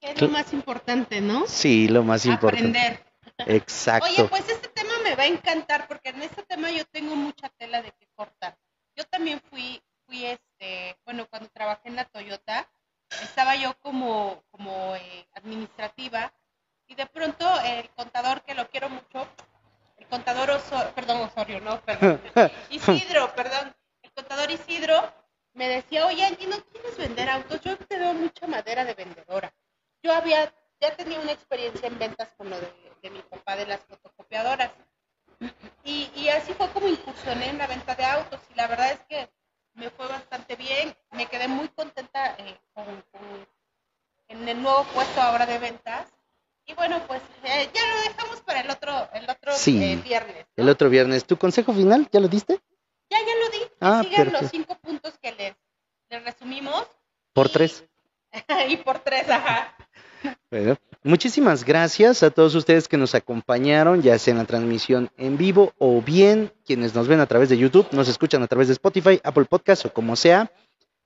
Es 0.00 0.20
lo 0.20 0.28
más 0.28 0.52
importante, 0.52 1.20
¿no? 1.20 1.46
Sí, 1.46 1.88
lo 1.88 2.02
más 2.02 2.26
importante. 2.26 2.78
Aprender. 2.78 3.12
Exacto. 3.46 4.08
Oye, 4.08 4.24
pues 4.24 4.48
este 4.48 4.68
tema 4.68 4.92
me 5.04 5.14
va 5.14 5.22
a 5.22 5.26
encantar 5.26 5.86
porque 5.86 6.10
en 6.10 6.22
este 6.22 6.42
tema 6.42 6.70
yo 6.70 6.84
tengo 6.86 7.14
mucha 7.14 7.48
tela 7.50 7.82
de 7.82 7.92
que 7.92 8.06
cortar. 8.14 8.56
Yo 8.96 9.04
también 9.04 9.40
fui, 9.48 9.82
fui 10.06 10.24
este, 10.26 10.96
bueno, 11.04 11.26
cuando 11.30 11.48
trabajé 11.50 11.88
en 11.88 11.96
la 11.96 12.04
Toyota, 12.04 12.68
estaba 13.22 13.56
yo 13.56 13.74
como, 13.80 14.42
como 14.50 14.94
eh, 14.96 15.26
administrativa 15.34 16.32
y 16.86 16.94
de 16.94 17.06
pronto 17.06 17.46
el 17.60 17.88
contador, 17.90 18.42
que 18.42 18.54
lo 18.54 18.68
quiero 18.68 18.88
mucho, 18.88 19.26
el 19.98 20.06
contador 20.08 20.50
Osorio, 20.50 20.92
perdón, 20.94 21.22
Osorio, 21.22 21.60
no, 21.60 21.80
perdón, 21.80 22.20
Isidro, 22.88 23.32
perdón, 23.36 23.74
el 24.02 24.12
contador 24.12 24.50
Isidro 24.50 25.12
me 25.54 25.68
decía, 25.68 26.06
oye 26.06 26.24
Angie, 26.24 26.46
¿no 26.48 26.56
quieres 26.72 26.96
vender 26.96 27.28
autos? 27.28 27.60
Yo 27.62 27.76
te 27.76 27.98
veo 27.98 28.12
mucha 28.14 28.46
madera 28.46 28.84
de 28.84 28.94
vendedora. 28.94 29.52
Yo 30.02 30.12
había, 30.12 30.52
ya 30.80 30.96
tenía 30.96 31.20
una 31.20 31.32
experiencia 31.32 31.86
en 31.86 31.98
ventas 31.98 32.28
con 32.36 32.48
lo 32.50 32.56
de, 32.58 32.72
de 33.02 33.10
mi 33.10 33.20
papá 33.22 33.56
de 33.56 33.66
las 33.66 33.80
fotocopiadoras. 33.80 34.70
Y, 35.84 36.10
y 36.14 36.28
así 36.28 36.54
fue 36.54 36.70
como 36.70 36.88
incursioné 36.88 37.48
en 37.50 37.58
la 37.58 37.66
venta 37.66 37.94
de 37.94 38.04
autos 38.04 38.40
y 38.50 38.54
la 38.54 38.66
verdad 38.68 38.92
es 38.92 39.00
que 39.08 39.28
me 39.74 39.90
fue 39.90 40.06
bastante 40.06 40.56
bien. 40.56 40.94
Me 41.12 41.26
quedé 41.26 41.48
muy 41.48 41.68
contenta 41.68 42.36
eh, 42.38 42.56
con, 42.72 42.84
con- 43.10 43.46
en 44.28 44.48
el 44.48 44.62
nuevo 44.62 44.84
puesto 44.94 45.20
ahora 45.20 45.44
de 45.46 45.58
ventas. 45.58 46.06
Y 46.64 46.74
bueno, 46.74 47.02
pues 47.08 47.20
eh, 47.44 47.68
ya 47.74 47.80
lo 47.86 48.02
dejamos 48.08 48.40
para 48.42 48.60
el 48.60 48.70
otro, 48.70 49.08
el 49.12 49.28
otro 49.28 49.52
Sí. 49.52 49.82
eh, 49.82 49.96
viernes. 49.96 50.46
¿no? 50.56 50.62
El 50.62 50.68
otro 50.70 50.88
viernes. 50.88 51.24
¿Tu 51.26 51.36
consejo 51.36 51.72
final? 51.72 52.08
¿Ya 52.12 52.20
lo 52.20 52.28
diste? 52.28 52.51
Los 54.30 54.50
cinco 54.50 54.76
puntos 54.80 55.14
que 55.20 55.32
les, 55.32 55.54
les 56.10 56.24
resumimos. 56.24 56.86
Por 57.32 57.46
Y- 57.46 57.50
tres. 57.50 57.84
y 58.68 58.76
por 58.78 58.98
tres, 59.00 59.28
ajá. 59.28 59.74
Bueno, 60.50 60.76
muchísimas 61.02 61.64
gracias 61.64 62.22
a 62.22 62.30
todos 62.30 62.54
ustedes 62.54 62.86
que 62.86 62.96
nos 62.96 63.14
acompañaron, 63.14 64.02
ya 64.02 64.18
sea 64.18 64.32
en 64.32 64.38
la 64.38 64.44
transmisión 64.44 65.10
en 65.16 65.36
vivo 65.36 65.72
o 65.78 66.00
bien 66.00 66.52
quienes 66.64 66.94
nos 66.94 67.08
ven 67.08 67.18
a 67.20 67.26
través 67.26 67.48
de 67.48 67.58
YouTube, 67.58 67.88
nos 67.92 68.06
escuchan 68.08 68.42
a 68.42 68.46
través 68.46 68.68
de 68.68 68.74
Spotify, 68.74 69.20
Apple 69.24 69.46
Podcast 69.46 69.86
o 69.86 69.92
como 69.92 70.14
sea. 70.14 70.50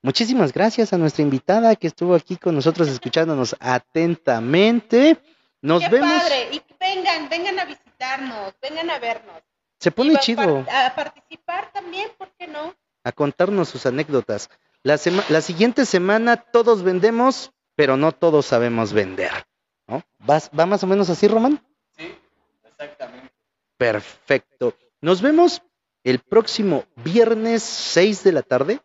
Muchísimas 0.03 0.53
gracias 0.53 0.93
a 0.93 0.97
nuestra 0.99 1.23
invitada 1.23 1.75
que 1.75 1.87
estuvo 1.87 2.13
aquí 2.13 2.37
con 2.37 2.53
nosotros 2.53 2.87
escuchándonos 2.89 3.55
atentamente. 3.59 5.17
Nos 5.61 5.81
Qué 5.83 5.89
vemos. 5.89 6.21
padre. 6.21 6.49
Y 6.51 6.61
vengan, 6.79 7.27
vengan 7.29 7.59
a 7.59 7.65
visitarnos, 7.65 8.53
vengan 8.61 8.89
a 8.91 8.99
vernos. 8.99 9.41
Se 9.79 9.91
pone 9.91 10.15
chido 10.17 10.65
A 10.71 10.93
participar 10.95 11.71
también, 11.71 12.09
¿por 12.17 12.29
qué 12.37 12.47
no? 12.47 12.75
A 13.07 13.11
contarnos 13.13 13.69
sus 13.69 13.85
anécdotas. 13.85 14.49
La, 14.83 14.97
sema- 14.97 15.23
la 15.29 15.41
siguiente 15.41 15.85
semana 15.85 16.35
todos 16.37 16.83
vendemos, 16.83 17.51
pero 17.75 17.95
no 17.97 18.11
todos 18.11 18.45
sabemos 18.45 18.91
vender. 18.93 19.31
¿no? 19.87 20.03
¿Vas- 20.19 20.51
¿Va 20.57 20.65
más 20.65 20.83
o 20.83 20.87
menos 20.87 21.09
así, 21.09 21.27
Román? 21.27 21.61
Sí, 21.97 22.13
exactamente. 22.65 23.31
Perfecto. 23.77 24.73
Nos 25.01 25.21
vemos 25.21 25.61
el 26.03 26.19
próximo 26.19 26.83
viernes 27.03 27.63
6 27.63 28.23
de 28.23 28.31
la 28.33 28.41
tarde. 28.41 28.81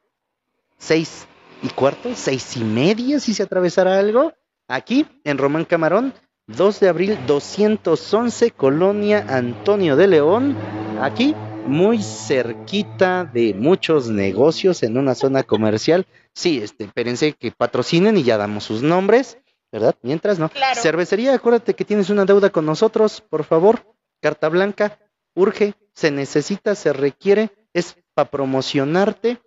6 0.79 1.27
y 1.63 1.69
cuarto, 1.71 2.11
seis 2.15 2.57
y 2.57 2.65
media 2.65 3.21
si 3.21 3.35
se 3.35 3.43
atravesara 3.45 3.99
algo. 3.99 4.33
Aquí 4.69 5.07
en 5.25 5.39
Román 5.39 5.65
Camarón, 5.65 6.13
2 6.49 6.81
de 6.81 6.89
abril 6.89 7.19
211, 7.27 8.51
Colonia 8.53 9.25
Antonio 9.29 9.97
de 9.97 10.07
León. 10.09 10.57
Aquí, 11.01 11.35
muy 11.67 12.03
cerquita 12.03 13.25
de 13.25 13.55
muchos 13.55 14.09
negocios 14.09 14.83
en 14.83 14.97
una 14.97 15.15
zona 15.15 15.43
comercial. 15.43 16.07
Sí, 16.35 16.61
este, 16.63 16.85
espérense 16.85 17.33
que 17.33 17.53
patrocinen 17.53 18.17
y 18.17 18.23
ya 18.23 18.37
damos 18.37 18.65
sus 18.65 18.83
nombres, 18.83 19.39
¿verdad? 19.71 19.95
Mientras 20.03 20.39
no. 20.39 20.49
Claro. 20.49 20.81
Cervecería, 20.81 21.35
acuérdate 21.35 21.75
que 21.75 21.85
tienes 21.85 22.11
una 22.11 22.25
deuda 22.25 22.51
con 22.51 22.67
nosotros, 22.67 23.21
por 23.21 23.45
favor. 23.45 23.87
Carta 24.21 24.49
blanca, 24.49 24.99
urge, 25.35 25.75
se 25.95 26.11
necesita, 26.11 26.75
se 26.75 26.93
requiere, 26.93 27.51
es 27.73 27.97
para 28.15 28.31
promocionarte. 28.31 29.39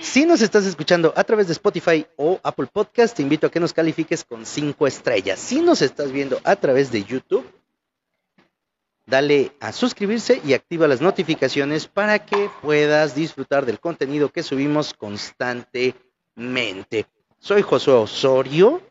Si 0.00 0.26
nos 0.26 0.42
estás 0.42 0.66
escuchando 0.66 1.12
a 1.16 1.24
través 1.24 1.46
de 1.46 1.52
Spotify 1.52 2.06
o 2.16 2.40
Apple 2.42 2.66
Podcast, 2.72 3.16
te 3.16 3.22
invito 3.22 3.46
a 3.46 3.50
que 3.50 3.60
nos 3.60 3.72
califiques 3.72 4.24
con 4.24 4.44
cinco 4.44 4.86
estrellas. 4.86 5.38
Si 5.38 5.60
nos 5.60 5.80
estás 5.80 6.12
viendo 6.12 6.40
a 6.44 6.56
través 6.56 6.90
de 6.90 7.04
YouTube, 7.04 7.46
dale 9.06 9.52
a 9.60 9.72
suscribirse 9.72 10.42
y 10.44 10.52
activa 10.52 10.88
las 10.88 11.00
notificaciones 11.00 11.86
para 11.86 12.26
que 12.26 12.50
puedas 12.60 13.14
disfrutar 13.14 13.64
del 13.64 13.80
contenido 13.80 14.30
que 14.30 14.42
subimos 14.42 14.92
constantemente. 14.94 17.06
Soy 17.38 17.62
Josué 17.62 17.94
Osorio, 17.94 18.82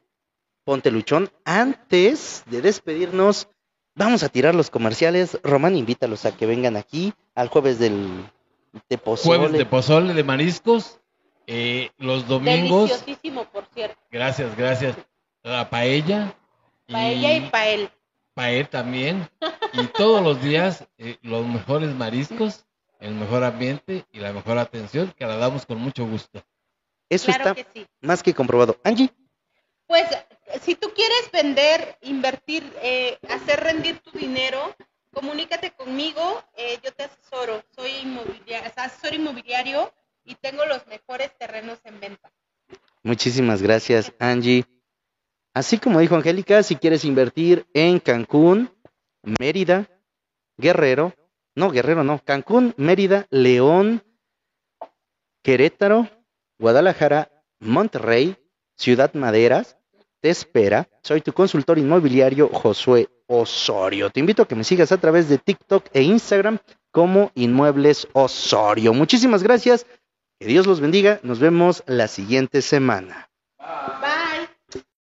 ponte 0.64 0.92
luchón. 0.92 1.30
Antes 1.44 2.44
de 2.48 2.62
despedirnos, 2.62 3.50
vamos 3.94 4.24
a 4.24 4.30
tirar 4.30 4.56
los 4.56 4.70
comerciales. 4.70 5.38
Román, 5.44 5.76
invítalos 5.76 6.26
a 6.26 6.36
que 6.36 6.46
vengan 6.46 6.78
aquí 6.78 7.14
al 7.36 7.50
jueves 7.50 7.80
del 7.80 8.26
de 8.90 8.98
pozole. 8.98 9.38
Jueves 9.38 9.58
de 9.58 9.66
pozole 9.66 10.14
de 10.14 10.24
mariscos. 10.24 11.00
eh, 11.48 11.92
los 11.98 12.28
domingos. 12.28 12.90
Deliciosísimo, 12.90 13.46
por 13.46 13.66
cierto. 13.74 13.98
Gracias, 14.12 14.56
gracias. 14.56 14.96
La 15.44 15.70
paella. 15.70 16.36
Paella 16.88 17.36
y 17.36 17.50
pael. 17.50 17.90
Paella 18.36 18.70
también. 18.70 19.28
Y 19.74 19.88
todos 19.88 20.22
los 20.22 20.42
días 20.44 20.88
eh, 21.00 21.18
los 21.24 21.46
mejores 21.48 21.94
mariscos, 21.96 22.66
el 23.00 23.16
mejor 23.16 23.44
ambiente 23.44 24.06
y 24.12 24.20
la 24.20 24.32
mejor 24.32 24.60
atención 24.60 25.12
que 25.18 25.26
la 25.26 25.38
damos 25.38 25.66
con 25.66 25.80
mucho 25.80 26.06
gusto. 26.06 26.44
Eso 27.10 27.26
Claro 27.28 27.50
está 27.50 27.56
que 27.56 27.66
sí. 27.74 27.88
más 28.02 28.22
que 28.22 28.34
comprobado. 28.34 28.80
Angie, 28.84 29.10
Pues 29.88 30.06
si 30.62 30.76
tú 30.76 30.92
quieres 30.96 31.30
vender, 31.32 31.98
invertir, 32.02 32.64
eh, 32.82 33.18
hacer 33.30 33.60
rendir 33.62 34.00
tu 34.00 34.12
dinero, 34.18 34.76
comunícate 35.14 35.72
conmigo, 35.72 36.44
eh, 36.58 36.80
yo 36.84 36.92
te 36.94 37.04
asesoro. 37.04 37.64
Soy 37.76 37.92
inmobiliario, 38.04 38.72
asesor 38.76 39.14
inmobiliario 39.14 39.94
y 40.24 40.36
tengo 40.36 40.66
los 40.66 40.86
mejores 40.88 41.32
terrenos 41.38 41.80
en 41.84 42.00
venta. 42.00 42.32
muchísimas 43.04 43.62
gracias, 43.62 44.12
Angie. 44.20 44.66
Así 45.56 45.78
como 45.78 46.02
dijo 46.02 46.16
Angélica, 46.16 46.62
si 46.64 46.76
quieres 46.76 47.06
invertir 47.06 47.66
en 47.74 48.00
Cancún, 48.00 48.70
Mérida, 49.40 49.88
Guerrero, 50.58 51.14
no, 51.56 51.72
Guerrero 51.72 52.04
no, 52.04 52.20
Cancún, 52.20 52.74
Mérida, 52.76 53.26
León, 53.30 54.04
Querétaro, 55.42 56.10
Guadalajara, 56.60 57.32
Monterrey, 57.62 58.36
Ciudad 58.76 59.14
Maderas, 59.14 59.78
te 60.20 60.30
espera. 60.30 60.90
Soy 61.02 61.22
tu 61.22 61.32
consultor 61.32 61.80
inmobiliario, 61.80 62.50
Josué 62.50 63.08
Osorio. 63.28 64.10
Te 64.10 64.20
invito 64.20 64.44
a 64.44 64.48
que 64.50 64.56
me 64.56 64.66
sigas 64.66 64.92
a 64.92 64.98
través 64.98 65.30
de 65.30 65.38
TikTok 65.38 65.86
e 65.94 66.02
Instagram 66.02 66.60
como 66.92 67.32
Inmuebles 67.34 68.10
Osorio. 68.12 68.94
Muchísimas 68.94 69.42
gracias. 69.42 69.86
Que 70.38 70.48
Dios 70.48 70.68
los 70.68 70.82
bendiga. 70.82 71.22
Nos 71.24 71.40
vemos 71.40 71.82
la 71.88 72.10
siguiente 72.10 72.62
semana. 72.62 73.30